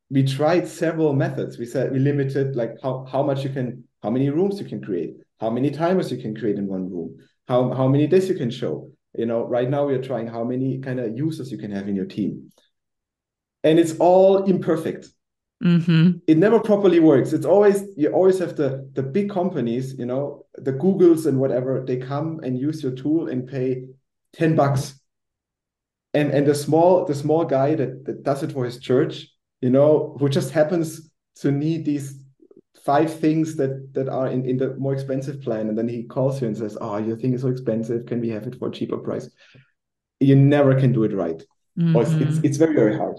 we 0.10 0.24
tried 0.24 0.68
several 0.68 1.14
methods. 1.14 1.58
We 1.58 1.66
said 1.66 1.92
we 1.92 2.00
limited 2.00 2.56
like 2.56 2.76
how, 2.82 3.06
how 3.12 3.24
much 3.24 3.44
you 3.44 3.50
can, 3.50 3.84
how 4.02 4.10
many 4.10 4.30
rooms 4.30 4.60
you 4.60 4.66
can 4.66 4.82
create, 4.82 5.16
how 5.40 5.50
many 5.50 5.70
timers 5.70 6.12
you 6.12 6.18
can 6.18 6.36
create 6.36 6.58
in 6.58 6.66
one 6.66 6.90
room, 6.90 7.18
how, 7.48 7.74
how 7.74 7.88
many 7.88 8.08
days 8.08 8.30
you 8.30 8.36
can 8.36 8.50
show, 8.50 8.90
you 9.18 9.26
know 9.26 9.44
right 9.44 9.70
now 9.70 9.86
we're 9.86 10.02
trying 10.02 10.28
how 10.28 10.44
many 10.44 10.80
kind 10.80 11.00
of 11.00 11.18
users 11.18 11.52
you 11.52 11.58
can 11.58 11.72
have 11.72 11.88
in 11.88 11.96
your 11.96 12.06
team 12.06 12.52
and 13.64 13.80
it's 13.80 13.98
all 13.98 14.44
imperfect 14.44 15.08
Mm-hmm. 15.64 16.20
It 16.28 16.38
never 16.38 16.60
properly 16.60 17.00
works. 17.00 17.34
It's 17.34 17.46
always 17.46 17.84
you 17.96 18.12
always 18.12 18.38
have 18.40 18.56
the 18.56 18.90
the 18.94 19.02
big 19.02 19.30
companies, 19.30 19.98
you 19.98 20.06
know, 20.06 20.46
the 20.56 20.74
Googles 20.74 21.26
and 21.26 21.40
whatever. 21.40 21.84
They 21.84 21.98
come 21.98 22.40
and 22.44 22.58
use 22.58 22.84
your 22.84 22.92
tool 22.92 23.28
and 23.28 23.48
pay 23.48 23.86
ten 24.34 24.56
bucks, 24.56 25.00
and 26.14 26.32
and 26.32 26.46
the 26.46 26.54
small 26.54 27.06
the 27.06 27.16
small 27.16 27.44
guy 27.44 27.74
that 27.74 28.06
that 28.06 28.22
does 28.22 28.44
it 28.44 28.52
for 28.52 28.66
his 28.66 28.78
church, 28.80 29.28
you 29.62 29.72
know, 29.72 30.16
who 30.20 30.30
just 30.30 30.52
happens 30.52 31.10
to 31.38 31.52
need 31.52 31.86
these 31.86 32.20
five 32.88 33.14
things 33.20 33.56
that 33.56 33.94
that 33.94 34.08
are 34.08 34.28
in, 34.28 34.46
in 34.46 34.58
the 34.58 34.76
more 34.76 34.94
expensive 34.94 35.42
plan 35.42 35.68
and 35.68 35.78
then 35.78 35.90
he 35.90 36.04
calls 36.04 36.42
you 36.42 36.48
and 36.48 36.56
says 36.56 36.78
oh 36.80 36.98
your 36.98 37.18
thing 37.18 37.34
is 37.34 37.42
so 37.42 37.50
expensive 37.50 38.06
can 38.06 38.22
we 38.22 38.30
have 38.30 38.48
it 38.48 38.58
for 38.58 38.70
a 38.70 38.72
cheaper 38.72 38.98
price 38.98 39.30
you 40.22 40.36
never 40.36 40.80
can 40.80 40.94
do 40.94 41.04
it 41.04 41.14
right 41.14 41.44
mm-hmm. 41.78 41.98
it's, 41.98 42.12
it's, 42.12 42.38
it's 42.46 42.58
very 42.58 42.74
very 42.74 42.96
hard 42.96 43.18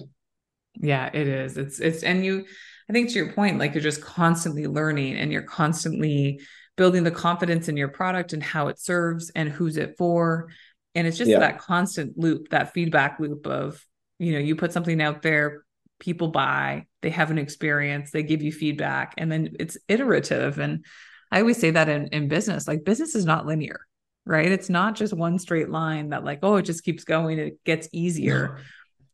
yeah 0.80 1.10
it 1.12 1.26
is. 1.26 1.56
It's 1.56 1.80
it's 1.80 2.02
and 2.02 2.24
you 2.24 2.44
i 2.88 2.92
think 2.92 3.10
to 3.10 3.14
your 3.16 3.32
point 3.32 3.58
like 3.58 3.74
you're 3.74 3.82
just 3.82 4.02
constantly 4.02 4.66
learning 4.66 5.16
and 5.16 5.30
you're 5.30 5.42
constantly 5.42 6.40
building 6.76 7.04
the 7.04 7.10
confidence 7.10 7.68
in 7.68 7.76
your 7.76 7.88
product 7.88 8.32
and 8.32 8.42
how 8.42 8.68
it 8.68 8.78
serves 8.78 9.30
and 9.34 9.48
who's 9.48 9.76
it 9.76 9.96
for. 9.98 10.48
And 10.94 11.06
it's 11.06 11.18
just 11.18 11.30
yeah. 11.30 11.40
that 11.40 11.58
constant 11.58 12.16
loop 12.16 12.48
that 12.50 12.72
feedback 12.72 13.20
loop 13.20 13.46
of 13.46 13.84
you 14.18 14.32
know 14.32 14.38
you 14.38 14.56
put 14.56 14.72
something 14.72 15.00
out 15.02 15.22
there 15.22 15.64
people 16.00 16.28
buy 16.28 16.86
they 17.02 17.10
have 17.10 17.32
an 17.32 17.38
experience 17.38 18.12
they 18.12 18.22
give 18.22 18.40
you 18.40 18.52
feedback 18.52 19.14
and 19.18 19.30
then 19.30 19.56
it's 19.58 19.76
iterative. 19.88 20.58
And 20.58 20.84
i 21.30 21.40
always 21.40 21.58
say 21.58 21.72
that 21.72 21.88
in, 21.88 22.06
in 22.08 22.28
business 22.28 22.66
like 22.66 22.84
business 22.84 23.14
is 23.14 23.24
not 23.24 23.46
linear 23.46 23.80
right? 24.28 24.52
It's 24.52 24.68
not 24.68 24.94
just 24.94 25.14
one 25.14 25.38
straight 25.38 25.70
line 25.70 26.10
that 26.10 26.22
like 26.22 26.40
oh 26.42 26.56
it 26.56 26.62
just 26.62 26.84
keeps 26.84 27.04
going 27.04 27.38
it 27.38 27.64
gets 27.64 27.88
easier 27.92 28.60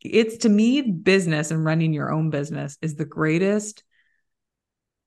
it's 0.04 0.38
to 0.38 0.48
me 0.48 0.82
business 0.82 1.50
and 1.50 1.64
running 1.64 1.92
your 1.92 2.12
own 2.12 2.30
business 2.30 2.76
is 2.82 2.94
the 2.94 3.04
greatest 3.04 3.82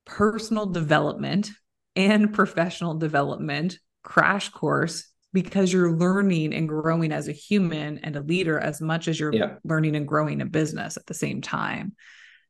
personal 0.05 0.65
development 0.65 1.51
and 1.95 2.33
professional 2.33 2.95
development 2.95 3.79
crash 4.03 4.49
course 4.49 5.09
because 5.33 5.71
you're 5.71 5.91
learning 5.91 6.53
and 6.53 6.67
growing 6.67 7.11
as 7.11 7.27
a 7.27 7.33
human 7.33 7.99
and 7.99 8.15
a 8.15 8.21
leader 8.21 8.59
as 8.59 8.81
much 8.81 9.07
as 9.07 9.19
you're 9.19 9.33
yeah. 9.33 9.55
learning 9.63 9.95
and 9.95 10.07
growing 10.07 10.41
a 10.41 10.45
business 10.45 10.97
at 10.97 11.05
the 11.05 11.13
same 11.13 11.41
time. 11.41 11.93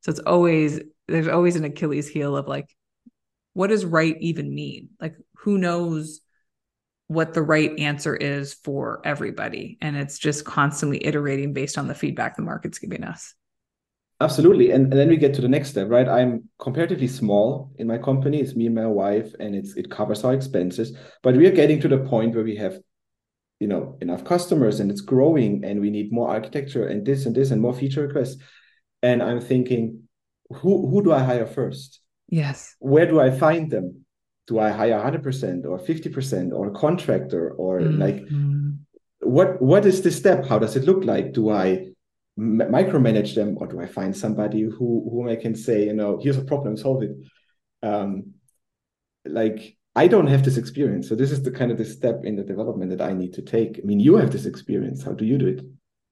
So 0.02 0.12
it's 0.12 0.20
always 0.20 0.80
there's 1.08 1.28
always 1.28 1.56
an 1.56 1.66
Achilles 1.66 2.08
heel 2.08 2.38
of 2.38 2.48
like 2.48 2.74
what 3.54 3.68
does 3.68 3.86
right 3.86 4.16
even 4.20 4.54
mean? 4.54 4.90
Like 5.02 5.16
who 5.40 5.58
knows 5.58 6.22
what 7.08 7.34
the 7.34 7.42
right 7.42 7.78
answer 7.80 8.16
is 8.16 8.54
for 8.54 9.02
everybody 9.06 9.78
and 9.82 9.96
it's 9.96 10.20
just 10.20 10.44
constantly 10.44 11.04
iterating 11.06 11.54
based 11.54 11.78
on 11.78 11.88
the 11.88 11.96
feedback 11.96 12.36
the 12.36 12.42
market's 12.42 12.80
giving 12.80 13.04
us. 13.04 13.34
Absolutely. 14.20 14.72
And, 14.72 14.86
and 14.86 14.94
then 14.94 15.10
we 15.10 15.18
get 15.18 15.36
to 15.36 15.42
the 15.42 15.48
next 15.48 15.70
step, 15.70 15.90
right? 15.90 16.08
I'm 16.08 16.50
comparatively 16.60 17.08
small 17.08 17.72
in 17.78 17.86
my 17.86 18.00
company. 18.00 18.42
It's 18.42 18.56
me 18.56 18.66
and 18.66 18.74
my 18.74 18.88
wife, 18.88 19.32
and 19.40 19.56
it's 19.56 19.76
it 19.76 19.92
covers 19.92 20.24
our 20.24 20.34
expenses. 20.34 20.98
But 21.22 21.36
we 21.36 21.46
are 21.46 21.52
getting 21.52 21.80
to 21.82 21.88
the 21.88 22.00
point 22.00 22.34
where 22.34 22.44
we 22.44 22.56
have, 22.56 22.80
you 23.60 23.68
know, 23.68 23.96
enough 24.02 24.26
customers 24.26 24.80
and 24.80 24.90
it's 24.90 25.02
growing 25.02 25.64
and 25.64 25.80
we 25.80 25.92
need 25.92 26.12
more 26.12 26.30
architecture 26.30 26.88
and 26.88 27.06
this 27.06 27.28
and 27.28 27.36
this 27.36 27.52
and 27.52 27.62
more 27.62 27.76
feature 27.76 28.08
requests. 28.08 28.42
And 29.04 29.22
I'm 29.22 29.40
thinking, 29.40 30.08
who 30.50 30.90
who 30.90 31.04
do 31.04 31.14
I 31.14 31.20
hire 31.20 31.46
first? 31.46 32.00
Yes. 32.28 32.76
Where 32.80 33.06
do 33.06 33.20
I 33.20 33.30
find 33.30 33.70
them? 33.70 34.07
Do 34.48 34.60
I 34.60 34.70
hire 34.70 35.00
100% 35.00 35.66
or 35.66 35.78
50% 35.78 36.54
or 36.54 36.68
a 36.68 36.72
contractor 36.72 37.52
or 37.52 37.82
mm-hmm. 37.82 38.02
like 38.02 38.24
what 39.20 39.62
what 39.62 39.86
is 39.86 40.02
the 40.02 40.12
step? 40.12 40.46
How 40.46 40.58
does 40.60 40.76
it 40.76 40.86
look 40.86 41.04
like? 41.04 41.34
Do 41.34 41.50
I 41.50 41.88
micromanage 42.40 43.36
them, 43.36 43.58
or 43.60 43.68
do 43.68 43.82
I 43.82 43.88
find 43.88 44.16
somebody 44.16 44.62
who 44.62 45.10
whom 45.12 45.28
I 45.28 45.36
can 45.36 45.56
say, 45.56 45.86
you 45.86 45.94
know, 45.94 46.20
here's 46.22 46.38
a 46.38 46.44
problem, 46.44 46.78
solve 46.78 47.04
it? 47.04 47.12
Um, 47.84 48.34
like 49.26 49.76
I 49.96 50.08
don't 50.08 50.28
have 50.28 50.44
this 50.44 50.58
experience, 50.58 51.10
so 51.10 51.16
this 51.16 51.32
is 51.32 51.42
the 51.42 51.52
kind 51.52 51.72
of 51.72 51.78
the 51.78 51.86
step 51.86 52.22
in 52.24 52.36
the 52.36 52.44
development 52.44 52.92
that 52.92 53.02
I 53.02 53.14
need 53.14 53.34
to 53.34 53.42
take. 53.42 53.80
I 53.82 53.86
mean, 53.86 54.00
you 54.00 54.16
have 54.16 54.32
this 54.32 54.46
experience. 54.46 55.04
How 55.04 55.14
do 55.14 55.26
you 55.26 55.38
do 55.38 55.48
it? 55.48 55.62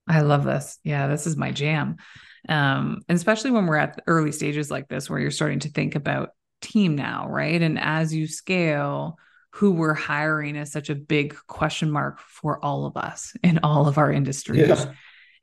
I 0.08 0.20
love 0.20 0.44
this. 0.44 0.78
Yeah, 0.84 1.06
this 1.08 1.26
is 1.26 1.36
my 1.36 1.52
jam. 1.52 1.96
Um, 2.48 3.02
and 3.08 3.16
especially 3.16 3.50
when 3.50 3.66
we're 3.66 3.76
at 3.76 4.02
early 4.06 4.30
stages 4.30 4.70
like 4.70 4.88
this, 4.88 5.08
where 5.08 5.18
you're 5.18 5.30
starting 5.30 5.60
to 5.60 5.70
think 5.70 5.94
about 5.94 6.30
team 6.66 6.96
now, 6.96 7.28
right? 7.28 7.60
And 7.60 7.78
as 7.78 8.14
you 8.14 8.26
scale, 8.26 9.18
who 9.50 9.70
we're 9.70 9.94
hiring 9.94 10.56
is 10.56 10.70
such 10.70 10.90
a 10.90 10.94
big 10.94 11.34
question 11.46 11.90
mark 11.90 12.20
for 12.20 12.62
all 12.62 12.84
of 12.84 12.96
us 12.96 13.32
in 13.42 13.60
all 13.62 13.88
of 13.88 13.96
our 13.96 14.12
industries. 14.12 14.68
Yeah. 14.68 14.92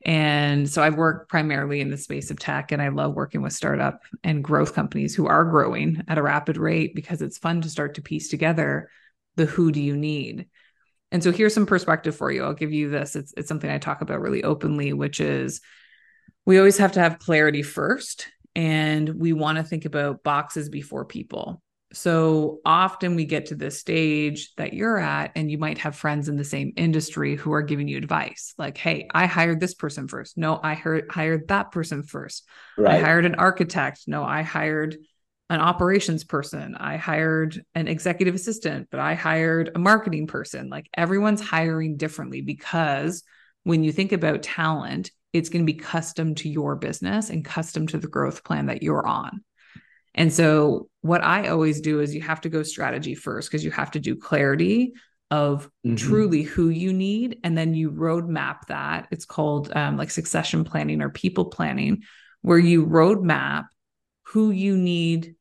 And 0.05 0.69
so 0.69 0.83
I've 0.83 0.97
worked 0.97 1.29
primarily 1.29 1.79
in 1.79 1.89
the 1.89 1.97
space 1.97 2.29
of 2.29 2.37
tech, 2.37 2.71
and 2.71 2.81
I 2.81 2.89
love 2.89 3.15
working 3.15 3.41
with 3.41 3.53
startup 3.53 4.01
and 4.23 4.43
growth 4.43 4.75
companies 4.75 5.15
who 5.15 5.27
are 5.27 5.45
growing 5.45 6.03
at 6.07 6.17
a 6.17 6.21
rapid 6.21 6.57
rate 6.57 6.93
because 6.93 7.21
it's 7.21 7.37
fun 7.37 7.61
to 7.61 7.69
start 7.69 7.95
to 7.95 8.01
piece 8.01 8.27
together 8.27 8.89
the 9.35 9.45
who 9.45 9.71
do 9.71 9.81
you 9.81 9.95
need. 9.95 10.47
And 11.11 11.23
so 11.23 11.31
here's 11.31 11.53
some 11.53 11.65
perspective 11.65 12.15
for 12.15 12.31
you. 12.31 12.43
I'll 12.43 12.53
give 12.53 12.73
you 12.73 12.89
this. 12.89 13.15
It's, 13.15 13.33
it's 13.37 13.47
something 13.47 13.69
I 13.69 13.77
talk 13.77 14.01
about 14.01 14.21
really 14.21 14.43
openly, 14.43 14.93
which 14.93 15.21
is 15.21 15.61
we 16.45 16.57
always 16.57 16.77
have 16.79 16.91
to 16.93 16.99
have 16.99 17.19
clarity 17.19 17.63
first, 17.63 18.27
and 18.55 19.09
we 19.09 19.33
want 19.33 19.57
to 19.57 19.63
think 19.63 19.85
about 19.85 20.23
boxes 20.23 20.69
before 20.69 21.05
people. 21.05 21.61
So 21.93 22.59
often 22.65 23.15
we 23.15 23.25
get 23.25 23.47
to 23.47 23.55
this 23.55 23.79
stage 23.79 24.53
that 24.55 24.73
you're 24.73 24.97
at, 24.97 25.31
and 25.35 25.51
you 25.51 25.59
might 25.59 25.77
have 25.77 25.95
friends 25.95 26.27
in 26.27 26.35
the 26.35 26.43
same 26.43 26.73
industry 26.75 27.35
who 27.35 27.53
are 27.53 27.61
giving 27.61 27.87
you 27.87 27.97
advice 27.97 28.55
like, 28.57 28.77
hey, 28.77 29.07
I 29.13 29.27
hired 29.27 29.59
this 29.59 29.75
person 29.75 30.07
first. 30.07 30.35
No, 30.35 30.59
I 30.61 30.73
heard, 30.73 31.05
hired 31.11 31.47
that 31.49 31.71
person 31.71 32.01
first. 32.01 32.47
Right. 32.77 32.95
I 32.95 32.99
hired 32.99 33.25
an 33.25 33.35
architect. 33.35 34.05
No, 34.07 34.23
I 34.23 34.41
hired 34.41 34.97
an 35.51 35.59
operations 35.59 36.23
person. 36.23 36.75
I 36.75 36.97
hired 36.97 37.63
an 37.75 37.87
executive 37.87 38.33
assistant, 38.33 38.87
but 38.89 38.99
I 38.99 39.13
hired 39.13 39.69
a 39.75 39.79
marketing 39.79 40.25
person. 40.25 40.69
Like 40.69 40.89
everyone's 40.95 41.41
hiring 41.41 41.97
differently 41.97 42.41
because 42.41 43.23
when 43.63 43.83
you 43.83 43.91
think 43.91 44.13
about 44.13 44.41
talent, 44.41 45.11
it's 45.33 45.49
going 45.49 45.65
to 45.65 45.71
be 45.71 45.77
custom 45.77 46.35
to 46.35 46.49
your 46.49 46.75
business 46.75 47.29
and 47.29 47.43
custom 47.43 47.87
to 47.87 47.97
the 47.97 48.07
growth 48.07 48.43
plan 48.43 48.67
that 48.67 48.83
you're 48.83 49.05
on. 49.05 49.43
And 50.15 50.31
so, 50.31 50.89
what 51.01 51.23
I 51.23 51.47
always 51.47 51.81
do 51.81 51.99
is 51.99 52.13
you 52.13 52.21
have 52.21 52.41
to 52.41 52.49
go 52.49 52.61
strategy 52.63 53.15
first 53.15 53.49
because 53.49 53.65
you 53.65 53.71
have 53.71 53.91
to 53.91 53.99
do 53.99 54.15
clarity 54.15 54.93
of 55.31 55.69
mm-hmm. 55.85 55.95
truly 55.95 56.43
who 56.43 56.69
you 56.69 56.93
need. 56.93 57.39
And 57.43 57.57
then 57.57 57.73
you 57.73 57.91
roadmap 57.91 58.67
that. 58.67 59.07
It's 59.09 59.25
called 59.25 59.75
um, 59.75 59.97
like 59.97 60.11
succession 60.11 60.63
planning 60.63 61.01
or 61.01 61.09
people 61.09 61.45
planning, 61.45 62.03
where 62.41 62.59
you 62.59 62.85
roadmap 62.85 63.65
who 64.27 64.51
you 64.51 64.77
need. 64.77 65.35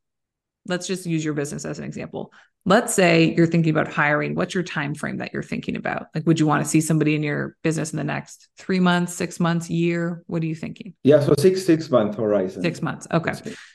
Let's 0.67 0.87
just 0.87 1.05
use 1.05 1.25
your 1.25 1.35
business 1.35 1.67
as 1.67 1.79
an 1.79 1.85
example 1.85 2.33
let's 2.65 2.95
say 2.95 3.35
you're 3.37 3.47
thinking 3.47 3.71
about 3.71 3.89
hiring 3.93 4.35
what's 4.35 4.55
your 4.55 4.63
time 4.63 4.95
frame 4.95 5.17
that 5.17 5.33
you're 5.33 5.43
thinking 5.43 5.77
about? 5.77 6.07
Like 6.15 6.27
would 6.27 6.39
you 6.39 6.47
want 6.47 6.65
to 6.65 6.69
see 6.69 6.81
somebody 6.81 7.15
in 7.15 7.23
your 7.23 7.57
business 7.63 7.93
in 7.93 7.97
the 7.97 8.05
next 8.05 8.49
three 8.57 8.81
months 8.81 9.15
six 9.15 9.41
months 9.41 9.69
year? 9.69 10.23
What 10.27 10.43
are 10.43 10.47
you 10.47 10.55
thinking? 10.55 10.95
Yeah 11.03 11.21
so 11.21 11.35
six 11.39 11.65
six 11.67 11.91
month 11.91 12.17
horizon. 12.17 12.63
Six 12.63 12.83
months 12.83 13.07
okay. 13.13 13.33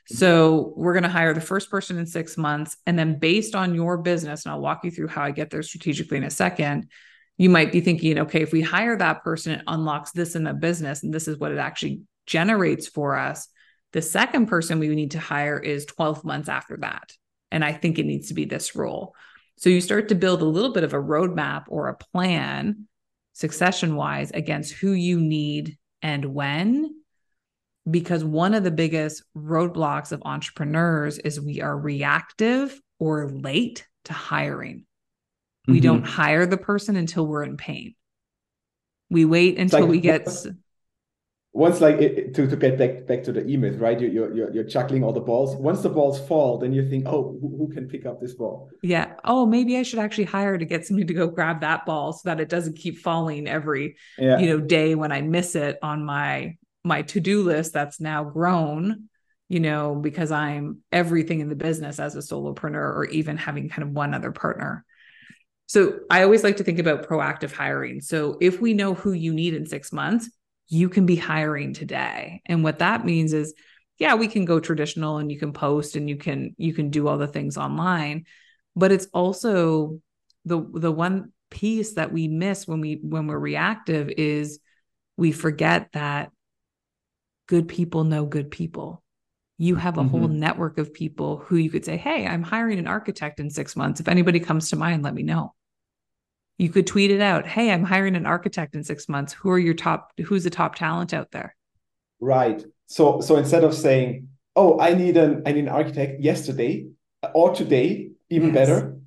So 0.07 0.73
we're 0.77 0.93
going 0.93 1.03
to 1.03 1.09
hire 1.09 1.33
the 1.33 1.41
first 1.41 1.69
person 1.69 1.97
in 1.97 2.05
six 2.05 2.37
months 2.37 2.77
and 2.85 2.97
then 2.97 3.19
based 3.19 3.55
on 3.55 3.75
your 3.75 3.97
business 3.97 4.45
and 4.45 4.53
i'll 4.53 4.61
walk 4.61 4.83
you 4.83 4.91
through 4.91 5.07
how 5.07 5.23
i 5.23 5.31
get 5.31 5.49
there 5.49 5.63
strategically 5.63 6.17
in 6.17 6.23
a 6.23 6.29
second 6.29 6.89
you 7.37 7.49
might 7.49 7.71
be 7.71 7.81
thinking 7.81 8.19
okay 8.19 8.41
if 8.41 8.51
we 8.51 8.61
hire 8.61 8.97
that 8.97 9.23
person 9.23 9.53
it 9.53 9.61
unlocks 9.67 10.11
this 10.11 10.35
in 10.35 10.43
the 10.43 10.53
business 10.53 11.03
and 11.03 11.13
this 11.13 11.27
is 11.27 11.37
what 11.37 11.51
it 11.51 11.57
actually 11.57 12.01
generates 12.25 12.87
for 12.87 13.15
us 13.15 13.47
the 13.93 14.01
second 14.01 14.47
person 14.47 14.79
we 14.79 14.87
need 14.89 15.11
to 15.11 15.19
hire 15.19 15.57
is 15.57 15.85
12 15.85 16.23
months 16.23 16.49
after 16.49 16.77
that 16.77 17.11
and 17.51 17.63
I 17.63 17.73
think 17.73 17.99
it 17.99 18.05
needs 18.05 18.27
to 18.29 18.33
be 18.33 18.45
this 18.45 18.75
role. 18.75 19.13
So 19.57 19.69
you 19.69 19.81
start 19.81 20.09
to 20.09 20.15
build 20.15 20.41
a 20.41 20.45
little 20.45 20.73
bit 20.73 20.83
of 20.83 20.93
a 20.93 21.01
roadmap 21.01 21.65
or 21.67 21.87
a 21.87 21.97
plan 21.97 22.87
succession 23.33 23.95
wise 23.95 24.31
against 24.31 24.73
who 24.73 24.91
you 24.91 25.19
need 25.19 25.77
and 26.01 26.25
when. 26.33 26.93
Because 27.89 28.23
one 28.23 28.53
of 28.53 28.65
the 28.65 28.71
biggest 28.71 29.23
roadblocks 29.35 30.11
of 30.11 30.21
entrepreneurs 30.25 31.19
is 31.19 31.39
we 31.39 31.61
are 31.61 31.77
reactive 31.77 32.77
or 32.99 33.29
late 33.29 33.87
to 34.05 34.13
hiring. 34.13 34.85
We 35.67 35.75
mm-hmm. 35.75 35.83
don't 35.83 36.03
hire 36.03 36.45
the 36.45 36.57
person 36.57 36.97
until 36.97 37.25
we're 37.25 37.43
in 37.43 37.55
pain. 37.55 37.95
We 39.09 39.23
wait 39.23 39.57
until 39.57 39.81
like, 39.81 39.89
we 39.89 39.99
get 40.01 40.27
once 41.57 41.81
like 41.81 41.95
it, 41.95 42.35
to, 42.35 42.45
to 42.45 42.55
get 42.55 42.77
back 42.77 43.07
back 43.07 43.23
to 43.23 43.31
the 43.31 43.43
e-myth 43.47 43.79
right? 43.79 43.99
You, 43.99 44.07
you're, 44.07 44.33
you're 44.33 44.53
you're 44.53 44.63
juggling 44.63 45.03
all 45.03 45.11
the 45.11 45.19
balls. 45.19 45.55
Once 45.55 45.81
the 45.81 45.89
balls 45.89 46.19
fall 46.27 46.59
then 46.59 46.71
you 46.71 46.87
think 46.87 47.07
oh 47.07 47.35
who, 47.41 47.57
who, 47.57 47.73
can 47.73 47.87
pick 47.87 48.05
up 48.05 48.21
this 48.21 48.35
ball? 48.35 48.69
Yeah. 48.83 49.13
Oh 49.23 49.45
maybe 49.45 49.75
i 49.77 49.83
should 49.83 49.99
actually 49.99 50.25
hire 50.25 50.57
to 50.57 50.65
get 50.65 50.85
somebody 50.85 51.07
to 51.07 51.13
go 51.15 51.27
grab 51.27 51.61
that 51.61 51.85
ball 51.85 52.13
so 52.13 52.21
that 52.25 52.39
it 52.39 52.47
doesn't 52.47 52.77
keep 52.77 52.99
falling 52.99 53.47
every 53.47 53.95
yeah. 54.19 54.37
you 54.37 54.47
know 54.47 54.59
day 54.59 54.93
when 54.93 55.11
i 55.11 55.21
miss 55.21 55.55
it 55.55 55.79
on 55.81 56.05
my 56.05 56.55
my 56.83 57.01
to-do 57.01 57.41
list 57.41 57.73
that's 57.73 57.99
now 57.99 58.23
grown 58.23 59.09
you 59.49 59.59
know 59.59 59.95
because 59.95 60.31
i'm 60.31 60.79
everything 60.91 61.39
in 61.39 61.49
the 61.49 61.55
business 61.55 61.99
as 61.99 62.15
a 62.15 62.19
solopreneur 62.19 62.75
or 62.75 63.05
even 63.05 63.35
having 63.35 63.67
kind 63.67 63.83
of 63.83 63.89
one 63.89 64.13
other 64.13 64.31
partner. 64.31 64.85
So 65.65 65.99
i 66.11 66.21
always 66.21 66.43
like 66.43 66.57
to 66.57 66.63
think 66.63 66.79
about 66.79 67.07
proactive 67.09 67.51
hiring. 67.51 68.01
So 68.01 68.37
if 68.39 68.61
we 68.61 68.73
know 68.73 68.93
who 68.93 69.11
you 69.11 69.33
need 69.33 69.55
in 69.55 69.65
six 69.65 69.91
months 69.91 70.29
you 70.69 70.89
can 70.89 71.05
be 71.05 71.15
hiring 71.15 71.73
today. 71.73 72.41
And 72.45 72.63
what 72.63 72.79
that 72.79 73.05
means 73.05 73.33
is 73.33 73.53
yeah, 73.97 74.15
we 74.15 74.27
can 74.27 74.45
go 74.45 74.59
traditional 74.59 75.17
and 75.17 75.31
you 75.31 75.39
can 75.39 75.53
post 75.53 75.95
and 75.95 76.09
you 76.09 76.17
can 76.17 76.55
you 76.57 76.73
can 76.73 76.89
do 76.89 77.07
all 77.07 77.17
the 77.17 77.27
things 77.27 77.57
online, 77.57 78.25
but 78.75 78.91
it's 78.91 79.07
also 79.13 79.99
the 80.45 80.63
the 80.73 80.91
one 80.91 81.31
piece 81.49 81.93
that 81.93 82.11
we 82.11 82.27
miss 82.27 82.67
when 82.67 82.81
we 82.81 82.99
when 83.01 83.27
we're 83.27 83.39
reactive 83.39 84.09
is 84.09 84.59
we 85.15 85.31
forget 85.31 85.89
that 85.93 86.31
good 87.47 87.67
people 87.67 88.03
know 88.03 88.25
good 88.25 88.51
people 88.51 89.01
you 89.57 89.75
have 89.75 89.97
a 89.97 90.01
mm-hmm. 90.01 90.09
whole 90.09 90.27
network 90.27 90.77
of 90.77 90.93
people 90.93 91.37
who 91.37 91.55
you 91.55 91.69
could 91.69 91.85
say 91.85 91.95
hey 91.95 92.27
i'm 92.27 92.43
hiring 92.43 92.79
an 92.79 92.87
architect 92.87 93.39
in 93.39 93.49
6 93.49 93.75
months 93.77 94.01
if 94.01 94.09
anybody 94.09 94.41
comes 94.41 94.69
to 94.69 94.75
mind 94.75 95.03
let 95.03 95.13
me 95.13 95.23
know 95.23 95.53
you 96.57 96.69
could 96.69 96.87
tweet 96.87 97.11
it 97.11 97.21
out 97.21 97.45
hey 97.45 97.71
i'm 97.71 97.83
hiring 97.83 98.15
an 98.15 98.25
architect 98.25 98.75
in 98.75 98.83
6 98.83 99.09
months 99.09 99.33
who 99.33 99.49
are 99.49 99.59
your 99.59 99.73
top 99.73 100.11
who's 100.25 100.43
the 100.43 100.49
top 100.49 100.75
talent 100.75 101.13
out 101.13 101.31
there 101.31 101.55
right 102.19 102.63
so 102.87 103.21
so 103.21 103.35
instead 103.35 103.63
of 103.63 103.73
saying 103.73 104.27
oh 104.55 104.79
i 104.79 104.93
need 104.93 105.17
an 105.17 105.43
i 105.45 105.51
need 105.51 105.65
an 105.65 105.69
architect 105.69 106.21
yesterday 106.21 106.87
or 107.33 107.53
today 107.53 108.09
even 108.29 108.53
yes. 108.53 108.55
better 108.55 108.97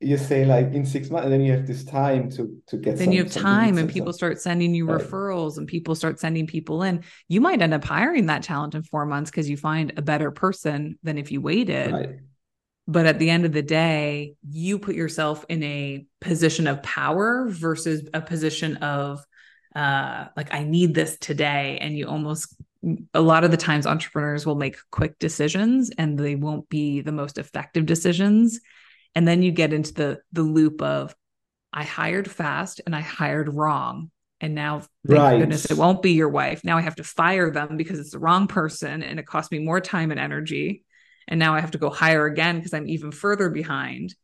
you 0.00 0.18
say 0.18 0.44
like 0.44 0.72
in 0.74 0.84
six 0.84 1.08
months 1.08 1.24
and 1.24 1.32
then 1.32 1.40
you 1.40 1.52
have 1.52 1.66
this 1.66 1.82
time 1.82 2.28
to 2.28 2.60
to 2.66 2.76
get 2.76 2.98
then 2.98 3.06
some, 3.06 3.12
you 3.12 3.22
have 3.22 3.32
time 3.32 3.78
and 3.78 3.88
people 3.88 4.12
start 4.12 4.40
sending 4.40 4.74
you 4.74 4.86
right. 4.86 5.00
referrals 5.00 5.56
and 5.56 5.66
people 5.66 5.94
start 5.94 6.20
sending 6.20 6.46
people 6.46 6.82
in 6.82 7.02
you 7.28 7.40
might 7.40 7.62
end 7.62 7.72
up 7.72 7.82
hiring 7.82 8.26
that 8.26 8.42
talent 8.42 8.74
in 8.74 8.82
four 8.82 9.06
months 9.06 9.30
because 9.30 9.48
you 9.48 9.56
find 9.56 9.94
a 9.96 10.02
better 10.02 10.30
person 10.30 10.98
than 11.02 11.16
if 11.16 11.32
you 11.32 11.40
waited 11.40 11.92
right. 11.92 12.10
But 12.88 13.06
at 13.06 13.18
the 13.18 13.30
end 13.30 13.44
of 13.44 13.52
the 13.52 13.62
day 13.62 14.34
you 14.48 14.78
put 14.78 14.94
yourself 14.94 15.44
in 15.48 15.62
a 15.62 16.06
position 16.20 16.66
of 16.66 16.82
power 16.82 17.46
versus 17.48 18.08
a 18.14 18.20
position 18.20 18.76
of 18.78 19.24
uh 19.74 20.26
like 20.36 20.52
i 20.54 20.64
need 20.64 20.94
this 20.94 21.18
today. 21.18 21.78
And 21.80 21.96
you 21.96 22.06
almost 22.06 22.54
a 23.14 23.20
lot 23.20 23.44
of 23.44 23.50
the 23.50 23.56
times 23.56 23.86
entrepreneurs 23.86 24.46
will 24.46 24.54
make 24.54 24.76
quick 24.90 25.18
decisions 25.18 25.90
and 25.98 26.18
they 26.18 26.36
won't 26.36 26.68
be 26.68 27.00
the 27.00 27.12
most 27.12 27.36
effective 27.36 27.84
decisions. 27.84 28.60
And 29.14 29.26
then 29.26 29.42
you 29.42 29.50
get 29.50 29.72
into 29.72 29.92
the 29.92 30.20
the 30.32 30.42
loop 30.42 30.82
of 30.82 31.14
i 31.72 31.82
hired 31.82 32.30
fast 32.30 32.80
and 32.86 32.94
i 32.94 33.00
hired 33.00 33.52
wrong. 33.52 34.10
And 34.40 34.54
now 34.54 34.80
thank 35.06 35.18
right. 35.18 35.38
goodness 35.38 35.70
it 35.70 35.78
won't 35.78 36.02
be 36.02 36.12
your 36.12 36.28
wife. 36.28 36.62
Now 36.62 36.78
i 36.78 36.82
have 36.82 36.96
to 36.96 37.04
fire 37.04 37.50
them 37.50 37.76
because 37.76 37.98
it's 37.98 38.12
the 38.12 38.18
wrong 38.18 38.46
person 38.46 39.02
and 39.02 39.18
it 39.18 39.26
cost 39.26 39.50
me 39.50 39.58
more 39.58 39.80
time 39.80 40.10
and 40.10 40.20
energy 40.20 40.84
and 41.28 41.38
now 41.38 41.54
i 41.54 41.60
have 41.60 41.70
to 41.70 41.78
go 41.78 41.90
higher 41.90 42.26
again 42.26 42.56
because 42.56 42.74
i'm 42.74 42.88
even 42.88 43.10
further 43.10 43.50
behind 43.50 44.14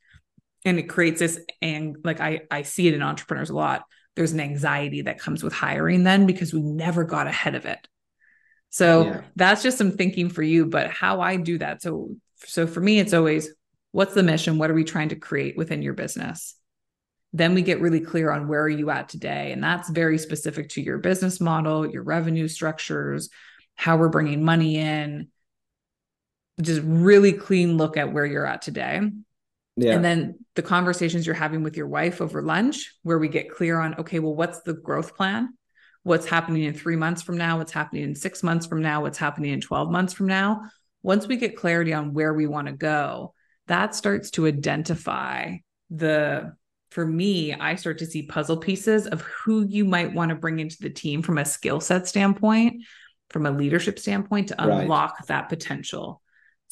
and 0.65 0.79
it 0.79 0.85
creates 0.85 1.21
this 1.21 1.39
and 1.61 1.97
like 2.05 2.21
i 2.21 2.41
i 2.51 2.63
see 2.63 2.89
it 2.89 2.95
in 2.95 3.03
entrepreneurs 3.03 3.51
a 3.51 3.55
lot 3.55 3.85
there's 4.15 4.33
an 4.33 4.41
anxiety 4.41 5.03
that 5.03 5.19
comes 5.19 5.43
with 5.43 5.53
hiring 5.53 6.05
then 6.05 6.27
because 6.27 6.53
we 6.53 6.61
never 6.61 7.05
got 7.05 7.27
ahead 7.27 7.55
of 7.55 7.65
it 7.67 7.87
so 8.71 9.05
yeah. 9.05 9.21
that's 9.37 9.63
just 9.63 9.79
some 9.79 9.93
thinking 9.93 10.29
for 10.29 10.43
you 10.43 10.67
but 10.67 10.91
how 10.91 11.21
i 11.21 11.37
do 11.37 11.59
that 11.59 11.83
so 11.83 12.11
so 12.45 12.67
for 12.67 12.81
me 12.81 12.99
it's 12.99 13.15
always 13.15 13.53
What's 13.93 14.15
the 14.15 14.23
mission? 14.23 14.57
What 14.57 14.71
are 14.71 14.75
we 14.75 14.85
trying 14.85 15.11
to 15.11 15.17
create 15.17 15.57
within 15.57 15.83
your 15.83 15.93
business? 15.93 16.55
Then 17.35 17.55
we 17.55 17.63
get 17.63 17.81
really 17.81 18.01
clear 18.01 18.31
on 18.31 18.49
where 18.49 18.63
are 18.63 18.69
you 18.69 18.91
at 18.91 19.11
today. 19.11 19.53
And 19.53 19.63
that's 19.63 19.89
very 19.91 20.19
specific 20.19 20.71
to 20.71 20.83
your 20.83 20.99
business 20.99 21.41
model, 21.41 21.87
your 21.87 22.03
revenue 22.03 22.49
structures, 22.49 23.29
how 23.75 23.99
we're 23.99 24.09
bringing 24.09 24.45
money 24.45 24.79
in. 24.79 25.29
Just 26.61 26.83
really 26.85 27.33
clean 27.33 27.77
look 27.77 27.97
at 27.97 28.13
where 28.13 28.27
you're 28.27 28.47
at 28.47 28.63
today. 28.63 29.01
Yeah. 29.77 29.95
And 29.95 30.05
then 30.05 30.39
the 30.55 30.63
conversations 30.63 31.27
you're 31.27 31.35
having 31.35 31.63
with 31.63 31.77
your 31.77 31.87
wife 31.87 32.21
over 32.21 32.43
lunch, 32.43 32.95
where 33.03 33.19
we 33.19 33.29
get 33.29 33.51
clear 33.51 33.81
on, 33.81 33.95
okay, 34.01 34.19
well, 34.19 34.35
what's 34.35 34.61
the 34.61 34.75
growth 34.75 35.17
plan? 35.17 35.55
What's 36.03 36.27
happening 36.27 36.65
in 36.65 36.75
three 36.75 36.97
months 36.97 37.23
from 37.23 37.39
now? 37.39 37.59
What's 37.59 37.73
happening 37.73 38.03
in 38.03 38.15
six 38.15 38.43
months 38.43 38.67
from 38.67 38.83
now? 38.83 39.03
What's 39.03 39.19
happening 39.19 39.53
in 39.53 39.61
12 39.61 39.91
months 39.91 40.13
from 40.13 40.27
now? 40.27 40.63
Once 41.03 41.27
we 41.27 41.37
get 41.37 41.57
clarity 41.57 41.93
on 41.93 42.13
where 42.13 42.35
we 42.35 42.47
want 42.47 42.67
to 42.67 42.73
go, 42.73 43.35
that 43.67 43.95
starts 43.95 44.31
to 44.33 44.47
identify 44.47 45.57
the 45.91 46.55
for 46.91 47.07
me, 47.07 47.55
I 47.55 47.77
start 47.77 47.99
to 47.99 48.07
see 48.07 48.25
puzzle 48.25 48.59
pieces 48.59 49.07
of 49.07 49.23
who 49.23 49.65
you 49.67 49.87
might 49.87 50.13
want 50.13 50.29
to 50.29 50.35
bring 50.35 50.59
into 50.59 50.77
the 50.79 50.91
team 50.91 51.23
from 51.23 51.39
a 51.39 51.45
skill 51.45 51.81
set 51.81 52.07
standpoint, 52.07 52.85
from 53.31 53.47
a 53.47 53.51
leadership 53.51 53.99
standpoint 53.99 54.49
to 54.49 54.63
unlock 54.63 55.15
right. 55.19 55.29
that 55.29 55.49
potential. 55.49 56.22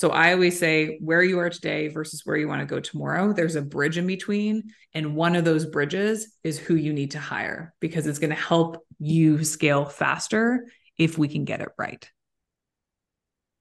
So 0.01 0.09
I 0.09 0.33
always 0.33 0.59
say 0.59 0.97
where 1.03 1.23
you 1.23 1.39
are 1.41 1.51
today 1.51 1.89
versus 1.89 2.23
where 2.25 2.39
you 2.39 2.49
want 2.49 2.61
to 2.61 2.67
go 2.67 2.81
tomorrow, 2.81 3.35
there's 3.35 3.55
a 3.55 3.61
bridge 3.61 3.99
in 3.99 4.07
between. 4.07 4.73
And 4.95 5.15
one 5.15 5.37
of 5.37 5.45
those 5.45 5.67
bridges 5.67 6.39
is 6.43 6.59
who 6.59 6.75
you 6.75 6.95
need 6.95 7.11
to 7.11 7.19
hire 7.19 7.75
because 7.81 8.07
it's 8.07 8.19
going 8.19 8.31
to 8.31 8.35
help 8.35 8.83
you 8.99 9.45
scale 9.45 9.85
faster 9.85 10.65
if 10.97 11.19
we 11.19 11.29
can 11.29 11.45
get 11.45 11.61
it 11.61 11.69
right. 11.77 12.11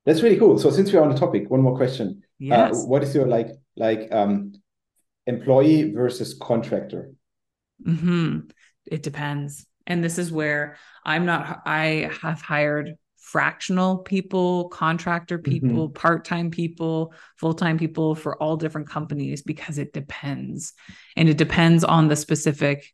That's 0.05 0.21
really 0.21 0.37
cool. 0.37 0.57
So 0.57 0.71
since 0.71 0.93
we're 0.93 1.01
on 1.01 1.09
the 1.09 1.19
topic, 1.19 1.49
one 1.49 1.59
more 1.59 1.75
question. 1.75 2.21
Uh, 2.21 2.23
yes. 2.37 2.83
Uh, 2.83 2.87
what 2.87 3.03
is 3.03 3.13
your 3.13 3.27
like 3.27 3.49
like 3.75 4.07
um 4.13 4.53
employee 5.27 5.91
versus 5.91 6.37
contractor? 6.41 7.11
Mm-hmm. 7.85 8.47
It 8.85 9.03
depends. 9.03 9.65
And 9.85 10.01
this 10.01 10.17
is 10.17 10.31
where 10.31 10.77
I'm 11.03 11.25
not 11.25 11.63
I 11.65 12.09
have 12.21 12.41
hired 12.41 12.95
fractional 13.31 13.99
people, 13.99 14.69
contractor 14.69 15.37
mm-hmm. 15.37 15.51
people, 15.51 15.87
mm-hmm. 15.87 15.93
part-time 15.93 16.49
people, 16.49 17.13
full-time 17.37 17.77
people 17.77 18.15
for 18.15 18.41
all 18.41 18.57
different 18.57 18.89
companies 18.89 19.43
because 19.43 19.77
it 19.77 19.93
depends. 19.93 20.73
And 21.15 21.29
it 21.29 21.37
depends 21.37 21.83
on 21.83 22.07
the 22.07 22.15
specific 22.15 22.91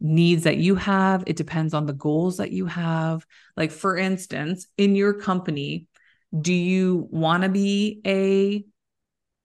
needs 0.00 0.42
that 0.42 0.56
you 0.56 0.74
have, 0.74 1.22
it 1.28 1.36
depends 1.36 1.72
on 1.72 1.86
the 1.86 1.92
goals 1.92 2.38
that 2.38 2.50
you 2.50 2.66
have. 2.66 3.24
Like 3.56 3.70
for 3.70 3.96
instance, 3.96 4.66
in 4.76 4.96
your 4.96 5.14
company, 5.14 5.86
do 6.38 6.52
you 6.52 7.06
want 7.10 7.44
to 7.44 7.48
be 7.48 8.00
a 8.04 8.64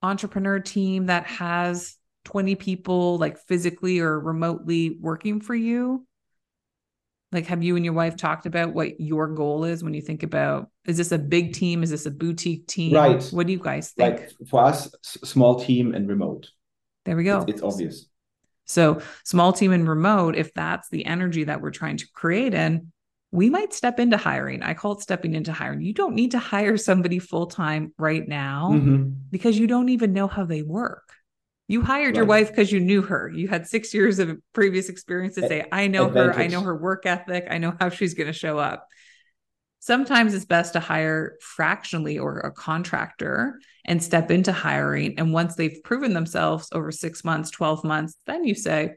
entrepreneur 0.01 0.59
team 0.59 1.05
that 1.05 1.27
has 1.27 1.97
20 2.25 2.55
people 2.55 3.17
like 3.19 3.37
physically 3.37 3.99
or 3.99 4.19
remotely 4.19 4.97
working 4.99 5.39
for 5.39 5.53
you 5.53 6.07
like 7.31 7.45
have 7.47 7.63
you 7.63 7.75
and 7.75 7.85
your 7.85 7.93
wife 7.93 8.15
talked 8.15 8.45
about 8.45 8.73
what 8.73 8.99
your 8.99 9.27
goal 9.27 9.63
is 9.63 9.83
when 9.83 9.93
you 9.93 10.01
think 10.01 10.23
about 10.23 10.69
is 10.85 10.97
this 10.97 11.11
a 11.11 11.17
big 11.17 11.53
team 11.53 11.83
is 11.83 11.89
this 11.89 12.05
a 12.05 12.11
boutique 12.11 12.67
team 12.67 12.93
right 12.93 13.23
what 13.31 13.47
do 13.47 13.53
you 13.53 13.59
guys 13.59 13.91
think 13.91 14.19
like 14.19 14.31
for 14.49 14.63
us 14.63 14.93
small 15.03 15.59
team 15.59 15.93
and 15.93 16.07
remote 16.07 16.49
there 17.05 17.15
we 17.15 17.23
go 17.23 17.41
it's, 17.41 17.53
it's 17.53 17.61
obvious 17.61 18.05
so 18.65 19.01
small 19.23 19.53
team 19.53 19.71
and 19.71 19.87
remote 19.87 20.35
if 20.35 20.53
that's 20.53 20.89
the 20.89 21.05
energy 21.05 21.43
that 21.43 21.61
we're 21.61 21.71
trying 21.71 21.97
to 21.97 22.07
create 22.13 22.53
in 22.53 22.91
we 23.31 23.49
might 23.49 23.73
step 23.73 23.99
into 23.99 24.17
hiring. 24.17 24.63
I 24.63 24.73
call 24.73 24.93
it 24.93 25.01
stepping 25.01 25.35
into 25.35 25.53
hiring. 25.53 25.81
You 25.81 25.93
don't 25.93 26.15
need 26.15 26.31
to 26.31 26.39
hire 26.39 26.77
somebody 26.77 27.19
full 27.19 27.45
time 27.45 27.93
right 27.97 28.27
now 28.27 28.71
mm-hmm. 28.73 29.11
because 29.29 29.57
you 29.59 29.67
don't 29.67 29.89
even 29.89 30.13
know 30.13 30.27
how 30.27 30.45
they 30.45 30.63
work. 30.63 31.13
You 31.69 31.83
hired 31.83 32.07
right. 32.07 32.15
your 32.15 32.25
wife 32.25 32.49
because 32.49 32.71
you 32.71 32.79
knew 32.79 33.03
her. 33.03 33.29
You 33.29 33.47
had 33.47 33.67
six 33.67 33.93
years 33.93 34.17
of 34.17 34.39
previous 34.53 34.89
experience 34.89 35.35
to 35.35 35.47
say, 35.47 35.65
I 35.71 35.85
know 35.85 36.07
Advantage. 36.07 36.35
her, 36.35 36.41
I 36.41 36.47
know 36.47 36.61
her 36.61 36.75
work 36.75 37.05
ethic, 37.05 37.45
I 37.47 37.59
know 37.59 37.75
how 37.79 37.89
she's 37.89 38.15
going 38.15 38.25
to 38.25 38.33
show 38.33 38.57
up. 38.57 38.87
Sometimes 39.77 40.33
it's 40.33 40.45
best 40.45 40.73
to 40.73 40.79
hire 40.79 41.37
fractionally 41.41 42.17
or 42.17 42.39
a 42.39 42.51
contractor 42.51 43.59
and 43.85 44.03
step 44.03 44.31
into 44.31 44.51
hiring. 44.51 45.19
And 45.19 45.31
once 45.31 45.55
they've 45.55 45.79
proven 45.83 46.13
themselves 46.13 46.69
over 46.71 46.91
six 46.91 47.23
months, 47.23 47.51
12 47.51 47.83
months, 47.83 48.15
then 48.25 48.45
you 48.45 48.55
say, 48.55 48.95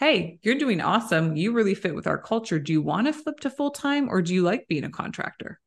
hey, 0.00 0.40
you're 0.42 0.58
doing 0.58 0.80
awesome. 0.80 1.36
You 1.36 1.52
really 1.52 1.76
fit 1.76 1.94
with 1.94 2.08
our 2.08 2.18
culture. 2.18 2.58
Do 2.58 2.72
you 2.72 2.82
want 2.82 3.06
to 3.06 3.12
flip 3.12 3.38
to 3.40 3.50
full 3.50 3.70
time 3.70 4.08
or 4.10 4.20
do 4.20 4.34
you 4.34 4.42
like 4.42 4.66
being 4.66 4.84
a 4.84 4.90
contractor? 4.90 5.60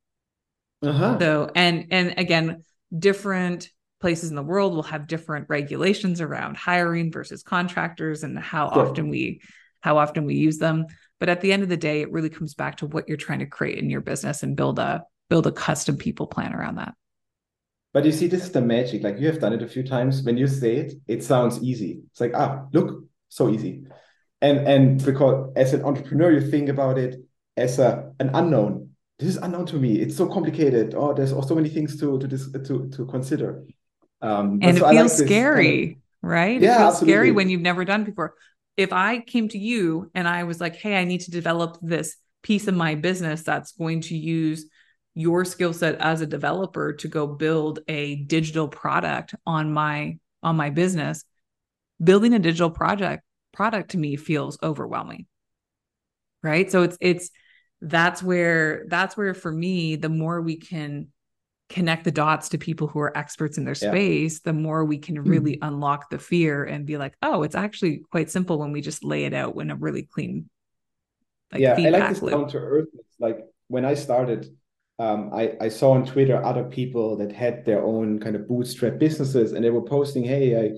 Uh-huh. 0.82 1.18
So, 1.20 1.52
and 1.56 1.88
and 1.91 2.16
again, 2.18 2.66
different 2.98 3.70
places 4.04 4.30
in 4.30 4.36
the 4.36 4.43
world 4.43 4.76
will 4.76 4.84
have 4.84 5.08
different 5.08 5.47
regulations 5.49 6.22
around 6.22 6.58
hiring 6.58 7.12
versus 7.12 7.41
contractors 7.41 8.24
and 8.24 8.38
how 8.38 8.68
often 8.68 9.10
we 9.10 9.41
how 9.80 9.97
often 9.97 10.26
we 10.26 10.36
use 10.36 10.58
them. 10.58 10.86
But 11.20 11.30
at 11.30 11.41
the 11.41 11.51
end 11.54 11.64
of 11.64 11.70
the 11.70 11.78
day, 11.78 12.01
it 12.01 12.12
really 12.12 12.30
comes 12.30 12.54
back 12.54 12.78
to 12.78 12.86
what 12.86 13.08
you're 13.08 13.18
trying 13.18 13.39
to 13.39 13.45
create 13.45 13.80
in 13.80 13.89
your 13.89 14.01
business 14.01 14.43
and 14.43 14.56
build 14.56 14.78
a 14.78 15.04
build 15.30 15.47
a 15.47 15.51
custom 15.51 15.97
people 15.97 16.28
plan 16.28 16.54
around 16.54 16.76
that. 16.76 16.93
But 17.93 18.06
you 18.06 18.12
see, 18.12 18.28
this 18.28 18.43
is 18.43 18.51
the 18.51 18.62
magic. 18.62 19.04
Like 19.04 19.20
you 19.20 19.28
have 19.28 19.39
done 19.39 19.54
it 19.54 19.64
a 19.64 19.68
few 19.68 19.84
times. 19.84 20.22
When 20.22 20.38
you 20.38 20.47
say 20.47 20.76
it, 20.76 20.93
it 21.08 21.24
sounds 21.24 21.64
easy. 21.64 22.01
It's 22.12 22.20
like, 22.20 22.34
ah, 22.36 22.66
look, 22.74 23.06
so 23.30 23.49
easy 23.49 23.86
and 24.43 24.68
and 24.68 25.04
because 25.04 25.51
as 25.56 25.74
an 25.74 25.84
entrepreneur 25.84 26.30
you 26.32 26.41
think 26.41 26.70
about 26.70 26.97
it 26.99 27.16
as 27.58 27.80
a 27.80 28.12
an 28.20 28.30
unknown 28.34 28.89
this 29.18 29.30
is 29.30 29.38
unknown 29.38 29.66
to 29.66 29.78
me 29.78 29.99
it's 29.99 30.18
so 30.18 30.28
complicated 30.28 30.93
oh 30.95 31.14
there's 31.14 31.32
also 31.32 31.49
so 31.49 31.56
many 31.56 31.70
things 31.70 31.99
to 31.99 32.20
to 32.20 32.28
this 32.28 32.51
to 32.51 32.89
to 32.89 33.06
consider 33.08 33.64
um 34.24 34.59
and 34.61 34.78
it 34.78 34.80
so 34.80 34.89
feels 34.89 35.19
like 35.19 35.28
scary 35.28 35.80
kind 35.86 35.91
of, 35.91 36.30
right? 36.30 36.61
Yeah, 36.61 36.76
it 36.76 36.78
feels 36.78 36.93
absolutely. 36.93 37.13
scary 37.13 37.32
when 37.32 37.49
you've 37.49 37.61
never 37.61 37.86
done 37.86 38.03
before. 38.03 38.36
If 38.76 38.91
i 38.91 39.19
came 39.19 39.49
to 39.49 39.57
you 39.59 40.09
and 40.15 40.28
i 40.28 40.45
was 40.45 40.59
like 40.59 40.76
hey 40.76 40.95
i 40.95 41.03
need 41.03 41.21
to 41.21 41.32
develop 41.32 41.78
this 41.82 42.17
piece 42.41 42.67
of 42.67 42.74
my 42.74 42.95
business 42.95 43.43
that's 43.43 43.74
going 43.74 44.01
to 44.01 44.17
use 44.17 44.65
your 45.13 45.45
skill 45.45 45.74
set 45.74 45.95
as 46.01 46.21
a 46.21 46.26
developer 46.26 46.93
to 46.93 47.07
go 47.07 47.28
build 47.28 47.80
a 47.88 48.15
digital 48.15 48.67
product 48.67 49.36
on 49.45 49.71
my 49.71 50.17
on 50.41 50.55
my 50.55 50.71
business 50.71 51.24
building 52.03 52.34
a 52.34 52.39
digital 52.39 52.71
project 52.71 53.24
product 53.51 53.91
to 53.91 53.99
me 53.99 54.15
feels 54.15 54.57
overwhelming 54.63 55.28
right? 56.43 56.69
So 56.71 56.84
it's 56.84 56.97
it's 56.99 57.32
that's 57.82 58.21
where 58.21 58.86
that's 58.89 59.17
where 59.17 59.34
for 59.34 59.51
me 59.51 59.95
the 59.95 60.09
more 60.09 60.41
we 60.41 60.57
can 60.57 61.07
connect 61.74 62.03
the 62.03 62.11
dots 62.11 62.49
to 62.49 62.57
people 62.59 62.88
who 62.88 62.99
are 62.99 63.17
experts 63.17 63.57
in 63.57 63.65
their 63.65 63.74
space, 63.74 64.36
yeah. 64.36 64.51
the 64.51 64.53
more 64.53 64.86
we 64.86 64.99
can 64.99 65.19
really 65.19 65.53
mm-hmm. 65.53 65.67
unlock 65.67 66.11
the 66.11 66.19
fear 66.19 66.63
and 66.63 66.86
be 66.86 66.97
like, 66.97 67.15
oh, 67.24 67.41
it's 67.41 67.55
actually 67.55 68.03
quite 68.11 68.30
simple 68.30 68.59
when 68.59 68.71
we 68.71 68.80
just 68.80 69.03
lay 69.03 69.26
it 69.26 69.34
out 69.34 69.59
in 69.59 69.71
a 69.71 69.76
really 69.76 70.03
clean. 70.03 70.47
Like, 71.51 71.61
yeah, 71.61 71.74
I 71.76 71.89
like 71.89 72.09
this 72.09 72.19
down 72.19 72.47
to 72.49 72.57
earth. 72.59 72.89
Like 73.19 73.39
when 73.69 73.86
I 73.86 73.95
started, 73.95 74.55
um, 74.99 75.32
I, 75.34 75.53
I 75.59 75.69
saw 75.69 75.93
on 75.93 76.05
Twitter 76.05 76.43
other 76.43 76.63
people 76.63 77.17
that 77.17 77.32
had 77.32 77.65
their 77.65 77.84
own 77.84 78.19
kind 78.19 78.36
of 78.36 78.47
bootstrap 78.47 78.99
businesses 78.99 79.53
and 79.53 79.65
they 79.65 79.71
were 79.71 79.82
posting, 79.82 80.24
hey, 80.24 80.45
I 80.63 80.71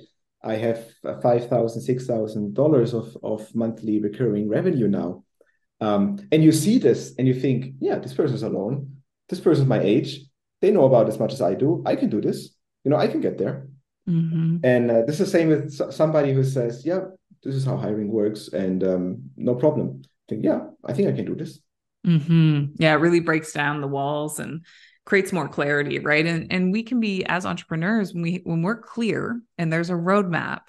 I 0.54 0.56
have 0.56 0.80
five 1.22 1.50
thousand, 1.50 1.82
six 1.82 2.06
thousand 2.06 2.54
dollars 2.54 2.94
of 2.94 3.18
of 3.22 3.54
monthly 3.54 4.00
recurring 4.00 4.48
revenue 4.48 4.88
now. 4.88 5.26
Um, 5.82 6.20
and 6.32 6.42
you 6.42 6.54
see 6.54 6.80
this 6.80 7.16
and 7.18 7.28
you 7.28 7.34
think, 7.34 7.74
yeah, 7.82 7.98
this 8.00 8.14
person's 8.14 8.44
alone. 8.44 9.02
This 9.28 9.42
person's 9.42 9.68
my 9.68 9.82
age. 9.82 10.22
They 10.66 10.72
know 10.72 10.86
about 10.86 11.08
as 11.08 11.20
much 11.20 11.32
as 11.32 11.44
I 11.44 11.54
do. 11.54 11.84
I 11.86 11.96
can 11.96 12.10
do 12.10 12.20
this. 12.20 12.50
You 12.84 12.90
know, 12.90 12.98
I 12.98 13.06
can 13.06 13.22
get 13.22 13.38
there. 13.38 13.68
Mm-hmm. 14.10 14.58
And 14.64 14.90
uh, 14.90 15.02
this 15.06 15.20
is 15.20 15.28
the 15.28 15.38
same 15.38 15.50
with 15.50 15.94
somebody 15.94 16.34
who 16.34 16.44
says, 16.44 16.84
yeah, 16.84 17.02
this 17.44 17.54
is 17.54 17.66
how 17.66 17.78
hiring 17.78 18.12
works 18.12 18.48
and 18.48 18.84
um, 18.84 19.30
no 19.38 19.54
problem. 19.54 20.02
I 20.04 20.08
think, 20.28 20.44
yeah, 20.44 20.62
I 20.84 20.94
think 20.94 21.08
I 21.08 21.12
can 21.12 21.26
do 21.26 21.36
this. 21.36 21.60
Mm-hmm. 22.08 22.78
Yeah, 22.80 22.94
it 22.94 22.98
really 22.98 23.20
breaks 23.20 23.54
down 23.54 23.80
the 23.80 23.88
walls 23.88 24.40
and 24.40 24.66
creates 25.06 25.32
more 25.32 25.48
clarity, 25.48 26.00
right? 26.00 26.26
And 26.26 26.52
and 26.52 26.72
we 26.72 26.82
can 26.82 27.00
be 27.00 27.24
as 27.26 27.46
entrepreneurs 27.46 28.12
when 28.12 28.24
we 28.24 28.42
when 28.44 28.64
we're 28.64 28.82
clear 28.82 29.40
and 29.60 29.72
there's 29.72 29.92
a 29.92 29.94
roadmap. 29.94 30.62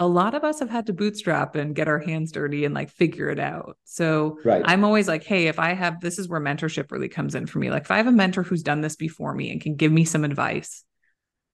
A 0.00 0.06
lot 0.06 0.34
of 0.34 0.42
us 0.42 0.58
have 0.58 0.70
had 0.70 0.86
to 0.86 0.92
bootstrap 0.92 1.54
and 1.54 1.76
get 1.76 1.86
our 1.86 2.00
hands 2.00 2.32
dirty 2.32 2.64
and 2.64 2.74
like 2.74 2.90
figure 2.90 3.30
it 3.30 3.38
out. 3.38 3.76
So 3.84 4.38
right. 4.44 4.62
I'm 4.64 4.82
always 4.84 5.06
like, 5.06 5.22
hey, 5.22 5.46
if 5.46 5.58
I 5.60 5.74
have 5.74 6.00
this 6.00 6.18
is 6.18 6.28
where 6.28 6.40
mentorship 6.40 6.90
really 6.90 7.08
comes 7.08 7.34
in 7.34 7.46
for 7.46 7.58
me. 7.60 7.70
Like 7.70 7.82
if 7.82 7.90
I 7.90 7.98
have 7.98 8.08
a 8.08 8.12
mentor 8.12 8.42
who's 8.42 8.64
done 8.64 8.80
this 8.80 8.96
before 8.96 9.32
me 9.32 9.52
and 9.52 9.60
can 9.60 9.76
give 9.76 9.92
me 9.92 10.04
some 10.04 10.24
advice, 10.24 10.84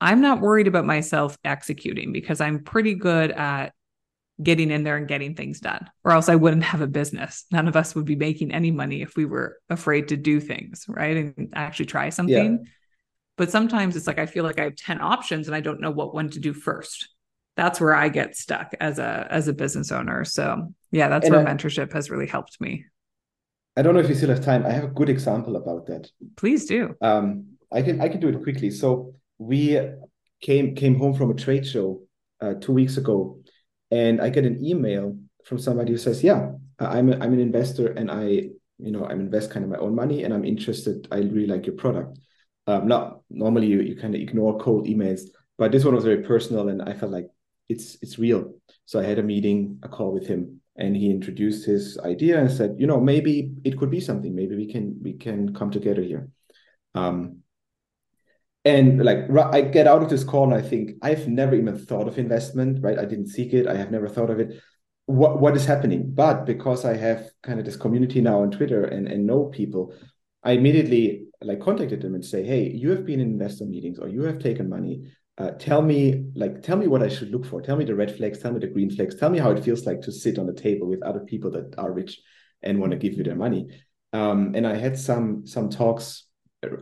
I'm 0.00 0.20
not 0.22 0.40
worried 0.40 0.66
about 0.66 0.86
myself 0.86 1.36
executing 1.44 2.12
because 2.12 2.40
I'm 2.40 2.62
pretty 2.62 2.94
good 2.94 3.32
at 3.32 3.74
getting 4.40 4.70
in 4.70 4.84
there 4.84 4.96
and 4.96 5.08
getting 5.08 5.34
things 5.34 5.58
done, 5.58 5.90
or 6.04 6.12
else 6.12 6.28
I 6.28 6.36
wouldn't 6.36 6.62
have 6.62 6.80
a 6.80 6.86
business. 6.86 7.44
None 7.50 7.66
of 7.66 7.74
us 7.74 7.94
would 7.96 8.04
be 8.04 8.14
making 8.14 8.52
any 8.52 8.70
money 8.70 9.02
if 9.02 9.16
we 9.16 9.24
were 9.24 9.58
afraid 9.68 10.08
to 10.08 10.16
do 10.16 10.38
things, 10.38 10.84
right? 10.88 11.16
And 11.16 11.52
actually 11.54 11.86
try 11.86 12.10
something. 12.10 12.60
Yeah. 12.62 12.70
But 13.36 13.50
sometimes 13.50 13.96
it's 13.96 14.06
like 14.06 14.20
I 14.20 14.26
feel 14.26 14.44
like 14.44 14.60
I 14.60 14.64
have 14.64 14.76
10 14.76 15.00
options 15.00 15.48
and 15.48 15.56
I 15.56 15.60
don't 15.60 15.80
know 15.80 15.90
what 15.90 16.14
one 16.14 16.30
to 16.30 16.38
do 16.40 16.52
first. 16.52 17.08
That's 17.58 17.78
where 17.78 17.94
I 17.94 18.08
get 18.08 18.36
stuck 18.36 18.72
as 18.80 18.98
a 18.98 19.26
as 19.30 19.48
a 19.48 19.52
business 19.52 19.92
owner. 19.92 20.24
So 20.24 20.72
yeah, 20.90 21.08
that's 21.08 21.26
and 21.26 21.34
where 21.34 21.46
I, 21.46 21.52
mentorship 21.52 21.92
has 21.92 22.08
really 22.08 22.26
helped 22.26 22.58
me. 22.60 22.86
I 23.76 23.82
don't 23.82 23.94
know 23.94 24.00
if 24.00 24.08
you 24.08 24.14
still 24.14 24.30
have 24.30 24.44
time. 24.44 24.64
I 24.64 24.70
have 24.70 24.84
a 24.84 24.94
good 25.00 25.10
example 25.10 25.56
about 25.56 25.86
that. 25.86 26.08
Please 26.36 26.64
do. 26.64 26.94
Um, 27.02 27.58
I 27.70 27.82
can 27.82 28.00
I 28.00 28.08
can 28.08 28.20
do 28.20 28.28
it 28.28 28.42
quickly. 28.42 28.70
So 28.70 29.12
we 29.36 29.78
came 30.40 30.74
came 30.74 30.94
home 30.94 31.14
from 31.14 31.30
a 31.30 31.34
trade 31.34 31.66
show 31.66 32.00
uh, 32.40 32.54
two 32.54 32.72
weeks 32.72 32.96
ago 32.96 33.40
and 33.90 34.20
I 34.20 34.28
get 34.30 34.44
an 34.44 34.64
email 34.64 35.18
from 35.44 35.58
somebody 35.58 35.92
who 35.92 35.98
says, 35.98 36.22
"Yeah, 36.22 36.52
I'm 36.78 37.12
a, 37.12 37.16
I'm 37.16 37.32
an 37.32 37.40
investor, 37.40 37.88
and 37.88 38.10
I 38.10 38.50
you 38.78 38.92
know 38.92 39.04
I 39.04 39.12
invest 39.12 39.50
kind 39.50 39.64
of 39.64 39.70
my 39.70 39.78
own 39.78 39.94
money, 39.94 40.24
and 40.24 40.34
I'm 40.34 40.44
interested. 40.44 41.08
I 41.10 41.18
really 41.18 41.46
like 41.46 41.66
your 41.66 41.76
product." 41.76 42.18
Um, 42.66 42.86
not 42.86 43.20
normally 43.30 43.66
you 43.66 43.80
you 43.80 43.96
kind 43.96 44.14
of 44.14 44.20
ignore 44.20 44.58
cold 44.58 44.86
emails, 44.86 45.22
but 45.56 45.72
this 45.72 45.84
one 45.84 45.94
was 45.94 46.04
very 46.04 46.22
personal, 46.22 46.68
and 46.68 46.82
I 46.82 46.94
felt 46.94 47.12
like 47.12 47.28
it's 47.68 47.96
it's 48.02 48.18
real. 48.18 48.54
So 48.86 49.00
I 49.00 49.04
had 49.04 49.18
a 49.18 49.22
meeting, 49.22 49.78
a 49.82 49.88
call 49.88 50.12
with 50.12 50.26
him, 50.26 50.60
and 50.76 50.96
he 50.96 51.10
introduced 51.10 51.66
his 51.66 51.98
idea 51.98 52.38
and 52.38 52.50
said, 52.50 52.76
"You 52.78 52.86
know, 52.86 53.00
maybe 53.00 53.52
it 53.64 53.78
could 53.78 53.90
be 53.90 54.00
something. 54.00 54.34
Maybe 54.34 54.56
we 54.56 54.72
can 54.72 54.98
we 55.02 55.14
can 55.14 55.54
come 55.54 55.70
together 55.70 56.02
here." 56.02 56.30
Um, 56.94 57.42
and 58.64 59.04
like 59.04 59.30
i 59.52 59.60
get 59.60 59.86
out 59.86 60.02
of 60.02 60.10
this 60.10 60.24
call 60.24 60.44
and 60.44 60.54
i 60.54 60.60
think 60.60 60.92
i've 61.02 61.28
never 61.28 61.54
even 61.54 61.78
thought 61.78 62.08
of 62.08 62.18
investment 62.18 62.82
right 62.82 62.98
i 62.98 63.04
didn't 63.04 63.28
seek 63.28 63.52
it 63.52 63.66
i 63.66 63.74
have 63.74 63.90
never 63.90 64.08
thought 64.08 64.30
of 64.30 64.40
it 64.40 64.60
what 65.06 65.40
what 65.40 65.56
is 65.56 65.64
happening 65.64 66.10
but 66.12 66.44
because 66.44 66.84
i 66.84 66.94
have 66.96 67.30
kind 67.42 67.58
of 67.58 67.64
this 67.64 67.76
community 67.76 68.20
now 68.20 68.42
on 68.42 68.50
twitter 68.50 68.84
and 68.84 69.08
and 69.08 69.26
know 69.26 69.44
people 69.46 69.94
i 70.42 70.52
immediately 70.52 71.24
like 71.40 71.60
contacted 71.60 72.02
them 72.02 72.14
and 72.14 72.24
say 72.24 72.44
hey 72.44 72.68
you 72.68 72.90
have 72.90 73.06
been 73.06 73.20
in 73.20 73.30
investor 73.30 73.64
meetings 73.64 73.98
or 73.98 74.08
you 74.08 74.22
have 74.22 74.38
taken 74.38 74.68
money 74.68 75.02
uh, 75.38 75.52
tell 75.52 75.80
me 75.80 76.24
like 76.34 76.62
tell 76.62 76.76
me 76.76 76.88
what 76.88 77.02
i 77.02 77.08
should 77.08 77.30
look 77.30 77.46
for. 77.46 77.62
Tell 77.62 77.76
me 77.76 77.84
the 77.84 77.94
red 77.94 78.14
flags. 78.16 78.40
Tell 78.40 78.52
me 78.52 78.58
the 78.58 78.66
green 78.66 78.90
flags. 78.90 79.14
Tell 79.14 79.30
me 79.30 79.38
how 79.38 79.52
it 79.52 79.62
feels 79.62 79.86
like 79.86 80.00
to 80.02 80.12
sit 80.12 80.38
on 80.38 80.46
the 80.46 80.52
table 80.52 80.88
with 80.88 81.02
other 81.02 81.20
people 81.20 81.50
that 81.52 81.74
are 81.78 81.92
rich 81.92 82.20
and 82.62 82.80
want 82.80 82.90
to 82.90 82.98
give 82.98 83.14
you 83.14 83.22
their 83.22 83.36
money. 83.36 83.68
Um, 84.12 84.54
and 84.56 84.66
i 84.66 84.74
had 84.74 84.98
some 84.98 85.46
some 85.46 85.68
talks 85.70 86.24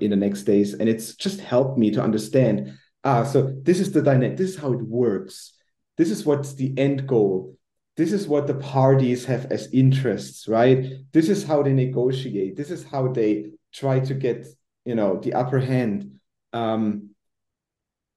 in 0.01 0.11
the 0.11 0.17
next 0.17 0.45
days 0.45 0.73
and 0.73 0.89
it's 0.89 1.17
just 1.17 1.41
helped 1.41 1.77
me 1.77 1.91
to 1.91 2.01
understand 2.01 2.73
ah 3.05 3.25
so 3.25 3.53
this 3.63 3.79
is 3.79 3.93
the 3.93 4.01
dynamic 4.01 4.39
this 4.39 4.51
is 4.51 4.57
how 4.57 4.73
it 4.73 4.83
works. 4.83 5.53
This 5.99 6.11
is 6.11 6.25
what's 6.25 6.55
the 6.55 6.73
end 6.79 7.07
goal. 7.07 7.57
This 7.97 8.13
is 8.13 8.29
what 8.29 8.47
the 8.47 8.55
parties 8.55 9.27
have 9.27 9.53
as 9.53 9.69
interests 9.73 10.49
right? 10.49 10.95
This 11.13 11.29
is 11.29 11.45
how 11.45 11.63
they 11.63 11.75
negotiate. 11.75 12.57
This 12.57 12.71
is 12.71 12.85
how 12.85 13.09
they 13.09 13.51
try 13.75 14.01
to 14.01 14.15
get 14.15 14.47
you 14.87 14.95
know 14.95 15.21
the 15.21 15.35
upper 15.35 15.59
hand. 15.59 16.21
Um, 16.55 17.11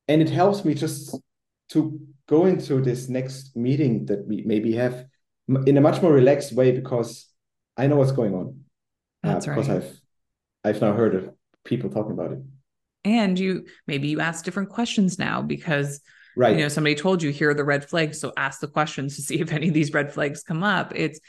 and 0.10 0.22
it 0.22 0.30
helps 0.30 0.66
me 0.66 0.74
just 0.74 1.18
to 1.70 2.00
go 2.28 2.48
into 2.48 2.82
this 2.82 3.08
next 3.08 3.56
meeting 3.56 4.06
that 4.08 4.26
we 4.28 4.44
maybe 4.46 4.74
have 4.74 5.06
in 5.66 5.78
a 5.78 5.82
much 5.82 6.02
more 6.02 6.12
relaxed 6.12 6.52
way 6.52 6.72
because 6.72 7.28
i 7.78 7.88
know 7.88 7.96
what's 7.96 8.12
going 8.12 8.34
on. 8.34 8.48
Uh, 9.24 9.34
That's 9.34 9.48
uh, 9.48 9.52
because 9.52 9.70
right. 9.70 9.78
i've 9.78 10.02
i've 10.66 10.82
now 10.82 10.94
heard 10.94 11.16
of 11.16 11.32
people 11.64 11.90
talking 11.90 12.12
about 12.12 12.34
it. 12.34 12.40
And 13.06 13.40
you 13.40 13.66
maybe 13.88 14.10
you 14.10 14.20
ask 14.20 14.44
different 14.44 14.70
questions 14.70 15.18
now 15.18 15.42
because 15.42 16.02
right. 16.36 16.56
you 16.56 16.64
know 16.64 16.70
somebody 16.70 16.96
told 16.96 17.24
you 17.24 17.30
here 17.30 17.52
are 17.52 17.54
the 17.54 17.64
red 17.64 17.88
flags 17.88 18.20
so 18.20 18.34
ask 18.36 18.60
the 18.60 18.68
questions 18.68 19.16
to 19.16 19.22
see 19.28 19.40
if 19.40 19.54
any 19.54 19.70
of 19.70 19.74
these 19.74 19.94
red 19.94 20.12
flags 20.12 20.44
come 20.44 20.64
up. 20.64 20.92
It's 20.96 21.20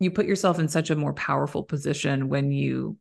you 0.00 0.10
put 0.12 0.26
yourself 0.26 0.60
in 0.60 0.68
such 0.68 0.90
a 0.90 0.96
more 0.96 1.12
powerful 1.12 1.64
position 1.64 2.28
when 2.28 2.52
you 2.52 2.96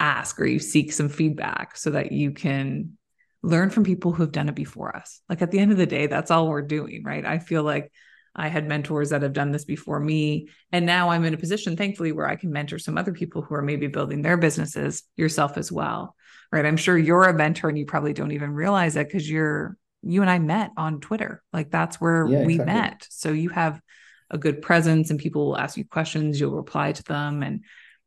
ask 0.00 0.40
or 0.40 0.44
you 0.44 0.58
seek 0.58 0.92
some 0.92 1.08
feedback 1.08 1.76
so 1.76 1.90
that 1.90 2.10
you 2.10 2.32
can 2.32 2.98
learn 3.42 3.70
from 3.70 3.84
people 3.84 4.12
who 4.12 4.22
have 4.22 4.32
done 4.32 4.48
it 4.48 4.54
before 4.54 4.94
us 4.94 5.20
like 5.28 5.42
at 5.42 5.50
the 5.50 5.58
end 5.58 5.72
of 5.72 5.78
the 5.78 5.86
day 5.86 6.06
that's 6.06 6.30
all 6.30 6.48
we're 6.48 6.62
doing 6.62 7.02
right 7.04 7.24
i 7.26 7.38
feel 7.38 7.62
like 7.62 7.90
I 8.34 8.48
had 8.48 8.66
mentors 8.66 9.10
that 9.10 9.22
have 9.22 9.32
done 9.32 9.52
this 9.52 9.64
before 9.64 10.00
me. 10.00 10.48
And 10.70 10.86
now 10.86 11.10
I'm 11.10 11.24
in 11.24 11.34
a 11.34 11.38
position, 11.38 11.76
thankfully, 11.76 12.12
where 12.12 12.26
I 12.26 12.36
can 12.36 12.50
mentor 12.50 12.78
some 12.78 12.96
other 12.96 13.12
people 13.12 13.42
who 13.42 13.54
are 13.54 13.62
maybe 13.62 13.88
building 13.88 14.22
their 14.22 14.36
businesses, 14.36 15.02
yourself 15.16 15.58
as 15.58 15.70
well. 15.70 16.16
Right. 16.50 16.64
I'm 16.64 16.76
sure 16.76 16.96
you're 16.96 17.24
a 17.24 17.34
mentor 17.34 17.68
and 17.68 17.78
you 17.78 17.86
probably 17.86 18.12
don't 18.12 18.32
even 18.32 18.52
realize 18.52 18.96
it 18.96 19.06
because 19.06 19.28
you're, 19.28 19.76
you 20.02 20.22
and 20.22 20.30
I 20.30 20.38
met 20.38 20.70
on 20.76 21.00
Twitter. 21.00 21.42
Like 21.52 21.70
that's 21.70 22.00
where 22.00 22.26
yeah, 22.26 22.44
we 22.44 22.54
exactly. 22.54 22.74
met. 22.74 23.06
So 23.10 23.32
you 23.32 23.50
have 23.50 23.80
a 24.30 24.38
good 24.38 24.60
presence 24.60 25.10
and 25.10 25.18
people 25.18 25.46
will 25.46 25.58
ask 25.58 25.76
you 25.76 25.84
questions, 25.84 26.40
you'll 26.40 26.54
reply 26.54 26.92
to 26.92 27.02
them. 27.04 27.42
And, 27.42 27.64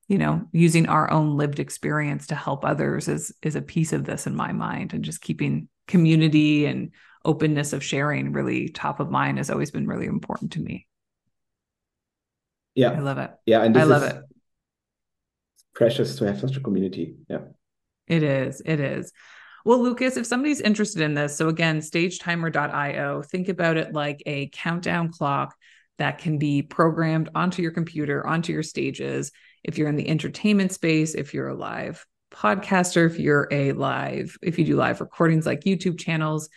you 0.08 0.18
know, 0.18 0.44
using 0.52 0.88
our 0.88 1.10
own 1.12 1.36
lived 1.38 1.60
experience 1.60 2.28
to 2.28 2.36
help 2.36 2.64
others 2.64 3.08
is 3.08 3.34
is 3.42 3.56
a 3.56 3.62
piece 3.62 3.94
of 3.94 4.06
this 4.06 4.28
in 4.28 4.36
my 4.36 4.52
mind 4.52 4.94
and 4.94 5.04
just 5.04 5.22
keeping 5.22 5.68
community 5.88 6.66
and 6.66 6.92
openness 7.24 7.74
of 7.74 7.84
sharing 7.84 8.32
really 8.32 8.70
top 8.70 9.00
of 9.00 9.10
mind 9.10 9.38
has 9.38 9.50
always 9.50 9.72
been 9.72 9.88
really 9.88 10.06
important 10.06 10.54
to 10.54 10.60
me. 10.60 10.88
Yeah. 12.76 12.92
I 12.92 13.00
love 13.00 13.18
it. 13.18 13.32
Yeah. 13.46 13.64
And 13.64 13.76
I 13.78 13.84
love 13.84 14.04
it. 14.04 14.18
Precious 15.74 16.18
to 16.18 16.26
have 16.26 16.40
such 16.40 16.58
a 16.58 16.60
community. 16.60 17.16
Yeah. 17.30 17.40
It 18.08 18.22
is. 18.22 18.62
It 18.64 18.80
is. 18.80 19.12
Well, 19.64 19.82
Lukas, 19.82 20.18
if 20.18 20.28
somebody's 20.28 20.62
interested 20.62 21.02
in 21.02 21.16
this, 21.16 21.36
so 21.36 21.48
again, 21.48 21.80
stagetimer.io, 21.80 23.24
think 23.24 23.50
about 23.50 23.78
it 23.78 23.94
like 23.94 24.22
a 24.28 24.50
countdown 24.50 25.12
clock 25.12 25.56
that 25.98 26.20
can 26.20 26.38
be 26.38 26.62
programmed 26.62 27.30
onto 27.34 27.64
your 27.64 27.72
computer, 27.72 28.26
onto 28.28 28.54
your 28.54 28.62
stages. 28.62 29.32
If 29.66 29.78
you're 29.78 29.90
in 29.90 29.96
the 29.96 30.08
entertainment 30.08 30.72
space, 30.72 31.16
if 31.16 31.34
you're 31.34 31.50
a 31.50 31.56
live 31.56 32.06
podcaster, 32.32 33.06
if 33.06 33.20
you're 33.20 33.48
a 33.52 33.72
live, 33.72 34.38
if 34.42 34.60
you 34.60 34.66
do 34.66 34.76
live 34.76 35.02
recordings 35.02 35.46
like 35.46 35.62
YouTube 35.62 36.00
channels, 36.00 36.50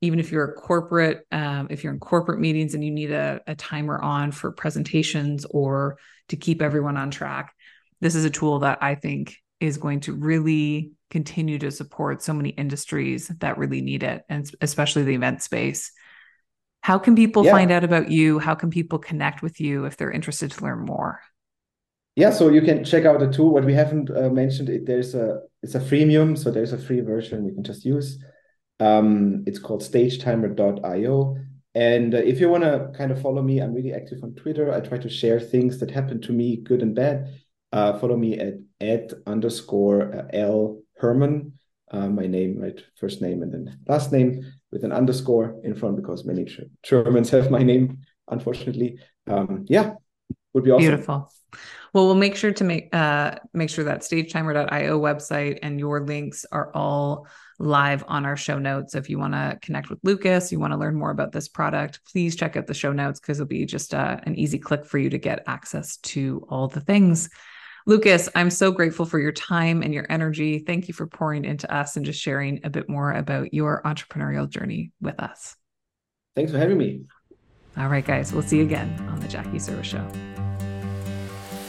even 0.00 0.20
if 0.20 0.30
you're 0.30 0.44
a 0.44 0.52
corporate, 0.52 1.26
um, 1.32 1.66
if 1.70 1.82
you're 1.82 1.92
in 1.92 1.98
corporate 1.98 2.38
meetings 2.38 2.74
and 2.74 2.84
you 2.84 2.90
need 2.90 3.10
a, 3.10 3.40
a 3.46 3.54
timer 3.54 4.00
on 4.00 4.32
for 4.32 4.52
presentations 4.52 5.44
or 5.50 5.98
to 6.28 6.36
keep 6.36 6.62
everyone 6.62 6.96
on 6.96 7.10
track, 7.10 7.52
this 8.00 8.14
is 8.14 8.24
a 8.24 8.30
tool 8.30 8.60
that 8.60 8.78
I 8.82 8.94
think 8.94 9.36
is 9.60 9.78
going 9.78 10.00
to 10.00 10.12
really 10.12 10.92
continue 11.10 11.58
to 11.58 11.70
support 11.70 12.22
so 12.22 12.34
many 12.34 12.50
industries 12.50 13.28
that 13.28 13.58
really 13.58 13.80
need 13.80 14.02
it, 14.02 14.22
and 14.28 14.48
especially 14.60 15.04
the 15.04 15.14
event 15.14 15.42
space. 15.42 15.90
How 16.82 16.98
can 16.98 17.16
people 17.16 17.44
yeah. 17.44 17.52
find 17.52 17.70
out 17.70 17.82
about 17.82 18.10
you? 18.10 18.38
How 18.38 18.54
can 18.54 18.68
people 18.70 18.98
connect 18.98 19.42
with 19.42 19.58
you 19.58 19.86
if 19.86 19.96
they're 19.96 20.10
interested 20.10 20.50
to 20.52 20.64
learn 20.64 20.84
more? 20.84 21.20
Yeah, 22.16 22.30
so 22.30 22.48
you 22.48 22.62
can 22.62 22.84
check 22.84 23.04
out 23.04 23.18
the 23.18 23.30
tool. 23.30 23.52
What 23.52 23.64
we 23.64 23.74
haven't 23.74 24.10
uh, 24.10 24.30
mentioned, 24.30 24.68
it 24.68 24.86
there's 24.86 25.14
a 25.14 25.40
it's 25.62 25.74
a 25.74 25.80
freemium, 25.80 26.38
so 26.38 26.50
there's 26.50 26.72
a 26.72 26.78
free 26.78 27.00
version 27.00 27.44
you 27.44 27.54
can 27.54 27.64
just 27.64 27.84
use. 27.84 28.22
Um, 28.80 29.42
it's 29.46 29.58
called 29.58 29.82
stagetimer.io. 29.82 31.36
And 31.74 32.14
uh, 32.14 32.18
if 32.18 32.38
you 32.40 32.48
want 32.48 32.62
to 32.64 32.90
kind 32.96 33.10
of 33.10 33.20
follow 33.20 33.42
me, 33.42 33.60
I'm 33.60 33.74
really 33.74 33.92
active 33.92 34.22
on 34.22 34.34
Twitter. 34.34 34.72
I 34.72 34.80
try 34.80 34.98
to 34.98 35.08
share 35.08 35.40
things 35.40 35.80
that 35.80 35.90
happen 35.90 36.20
to 36.22 36.32
me, 36.32 36.56
good 36.56 36.82
and 36.82 36.94
bad. 36.94 37.26
Uh, 37.72 37.98
follow 37.98 38.16
me 38.16 38.38
at 38.38 38.54
at 38.80 39.12
underscore 39.26 40.14
uh, 40.14 40.26
L 40.32 40.82
Hermann. 40.98 41.52
uh, 41.90 42.08
my 42.08 42.26
name, 42.26 42.58
right? 42.60 42.80
First 42.96 43.20
name 43.22 43.42
and 43.42 43.52
then 43.52 43.78
last 43.88 44.12
name 44.12 44.42
with 44.72 44.84
an 44.84 44.92
underscore 44.92 45.60
in 45.64 45.74
front 45.74 45.96
because 45.96 46.24
many 46.24 46.46
Germans 46.82 47.30
have 47.30 47.50
my 47.50 47.62
name, 47.62 47.98
unfortunately. 48.28 48.98
Um, 49.26 49.64
yeah, 49.68 49.94
would 50.54 50.64
be 50.64 50.70
awesome. 50.70 50.82
Beautiful. 50.82 51.32
Well, 51.92 52.06
we'll 52.06 52.16
make 52.16 52.34
sure 52.34 52.52
to 52.52 52.64
make 52.64 52.94
uh, 52.94 53.36
make 53.52 53.70
sure 53.70 53.84
that 53.84 54.00
stagetimer.io 54.00 54.98
website 54.98 55.60
and 55.62 55.78
your 55.78 56.00
links 56.04 56.44
are 56.50 56.72
all 56.74 57.28
live 57.60 58.02
on 58.08 58.24
our 58.24 58.36
show 58.36 58.58
notes. 58.58 58.96
If 58.96 59.08
you 59.08 59.18
want 59.18 59.34
to 59.34 59.58
connect 59.62 59.90
with 59.90 60.00
Lukas, 60.02 60.50
you 60.50 60.58
want 60.58 60.72
to 60.72 60.78
learn 60.78 60.96
more 60.96 61.10
about 61.10 61.30
this 61.30 61.46
product, 61.46 62.00
please 62.10 62.34
check 62.34 62.56
out 62.56 62.66
the 62.66 62.74
show 62.74 62.92
notes 62.92 63.20
because 63.20 63.38
it'll 63.38 63.48
be 63.48 63.64
just 63.64 63.94
uh, 63.94 64.18
an 64.24 64.34
easy 64.34 64.58
click 64.58 64.84
for 64.84 64.98
you 64.98 65.08
to 65.10 65.18
get 65.18 65.44
access 65.46 65.98
to 65.98 66.44
all 66.48 66.66
the 66.66 66.80
things. 66.80 67.30
Lukas, 67.86 68.28
I'm 68.34 68.50
so 68.50 68.72
grateful 68.72 69.04
for 69.04 69.18
your 69.18 69.32
time 69.32 69.82
and 69.82 69.92
your 69.92 70.06
energy. 70.08 70.60
Thank 70.60 70.88
you 70.88 70.94
for 70.94 71.06
pouring 71.06 71.44
into 71.44 71.72
us 71.72 71.96
and 71.96 72.04
just 72.04 72.20
sharing 72.20 72.60
a 72.64 72.70
bit 72.70 72.88
more 72.88 73.12
about 73.12 73.52
your 73.52 73.82
entrepreneurial 73.84 74.48
journey 74.48 74.90
with 75.00 75.20
us. 75.20 75.54
Thanks 76.34 76.50
for 76.50 76.58
having 76.58 76.78
me. 76.78 77.04
All 77.76 77.88
right, 77.88 78.04
guys, 78.04 78.32
we'll 78.32 78.42
see 78.42 78.58
you 78.58 78.62
again 78.62 78.94
on 79.10 79.18
the 79.18 79.26
Jackie 79.26 79.58
Serviss 79.58 79.84
Show. 79.84 80.06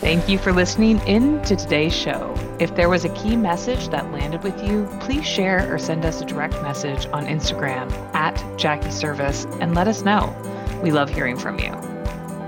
Thank 0.01 0.29
you 0.29 0.37
for 0.37 0.51
listening 0.51 0.99
in 1.07 1.41
to 1.43 1.55
today's 1.55 1.95
show. 1.95 2.35
If 2.59 2.75
there 2.75 2.89
was 2.89 3.05
a 3.05 3.09
key 3.15 3.35
message 3.35 3.89
that 3.89 4.11
landed 4.11 4.43
with 4.43 4.63
you, 4.63 4.87
please 4.99 5.25
share 5.25 5.73
or 5.73 5.79
send 5.79 6.05
us 6.05 6.21
a 6.21 6.25
direct 6.25 6.53
message 6.61 7.07
on 7.07 7.25
Instagram 7.25 7.91
at 8.13 8.35
Jackie 8.55 8.89
Serviss 8.89 9.45
and 9.59 9.73
let 9.73 9.87
us 9.87 10.03
know. 10.03 10.31
We 10.83 10.91
love 10.91 11.09
hearing 11.09 11.37
from 11.37 11.57
you. 11.57 11.71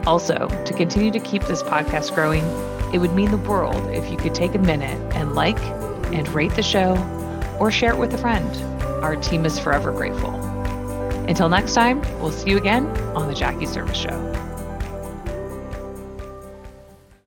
Also, 0.06 0.48
to 0.66 0.74
continue 0.74 1.10
to 1.10 1.20
keep 1.20 1.44
this 1.46 1.64
podcast 1.64 2.14
growing, 2.14 2.44
it 2.94 3.00
would 3.00 3.14
mean 3.16 3.32
the 3.32 3.38
world 3.38 3.90
if 3.90 4.12
you 4.12 4.18
could 4.18 4.36
take 4.36 4.54
a 4.54 4.60
minute 4.60 5.00
and 5.16 5.34
like 5.34 5.60
and 6.14 6.28
rate 6.30 6.54
the 6.54 6.62
show 6.62 6.96
or 7.60 7.72
share 7.72 7.94
it 7.94 7.98
with 7.98 8.14
a 8.14 8.20
friend. 8.20 8.56
Our 9.04 9.16
team 9.16 9.48
is 9.48 9.58
forever 9.58 9.92
grateful. 9.92 10.47
Until 11.28 11.50
next 11.50 11.74
time, 11.74 12.02
we'll 12.20 12.32
see 12.32 12.52
you 12.52 12.58
again 12.58 12.88
on 13.16 13.28
The 13.28 13.34
Jackie 13.34 13.66
Serviss 13.66 13.96
Show. 13.96 14.47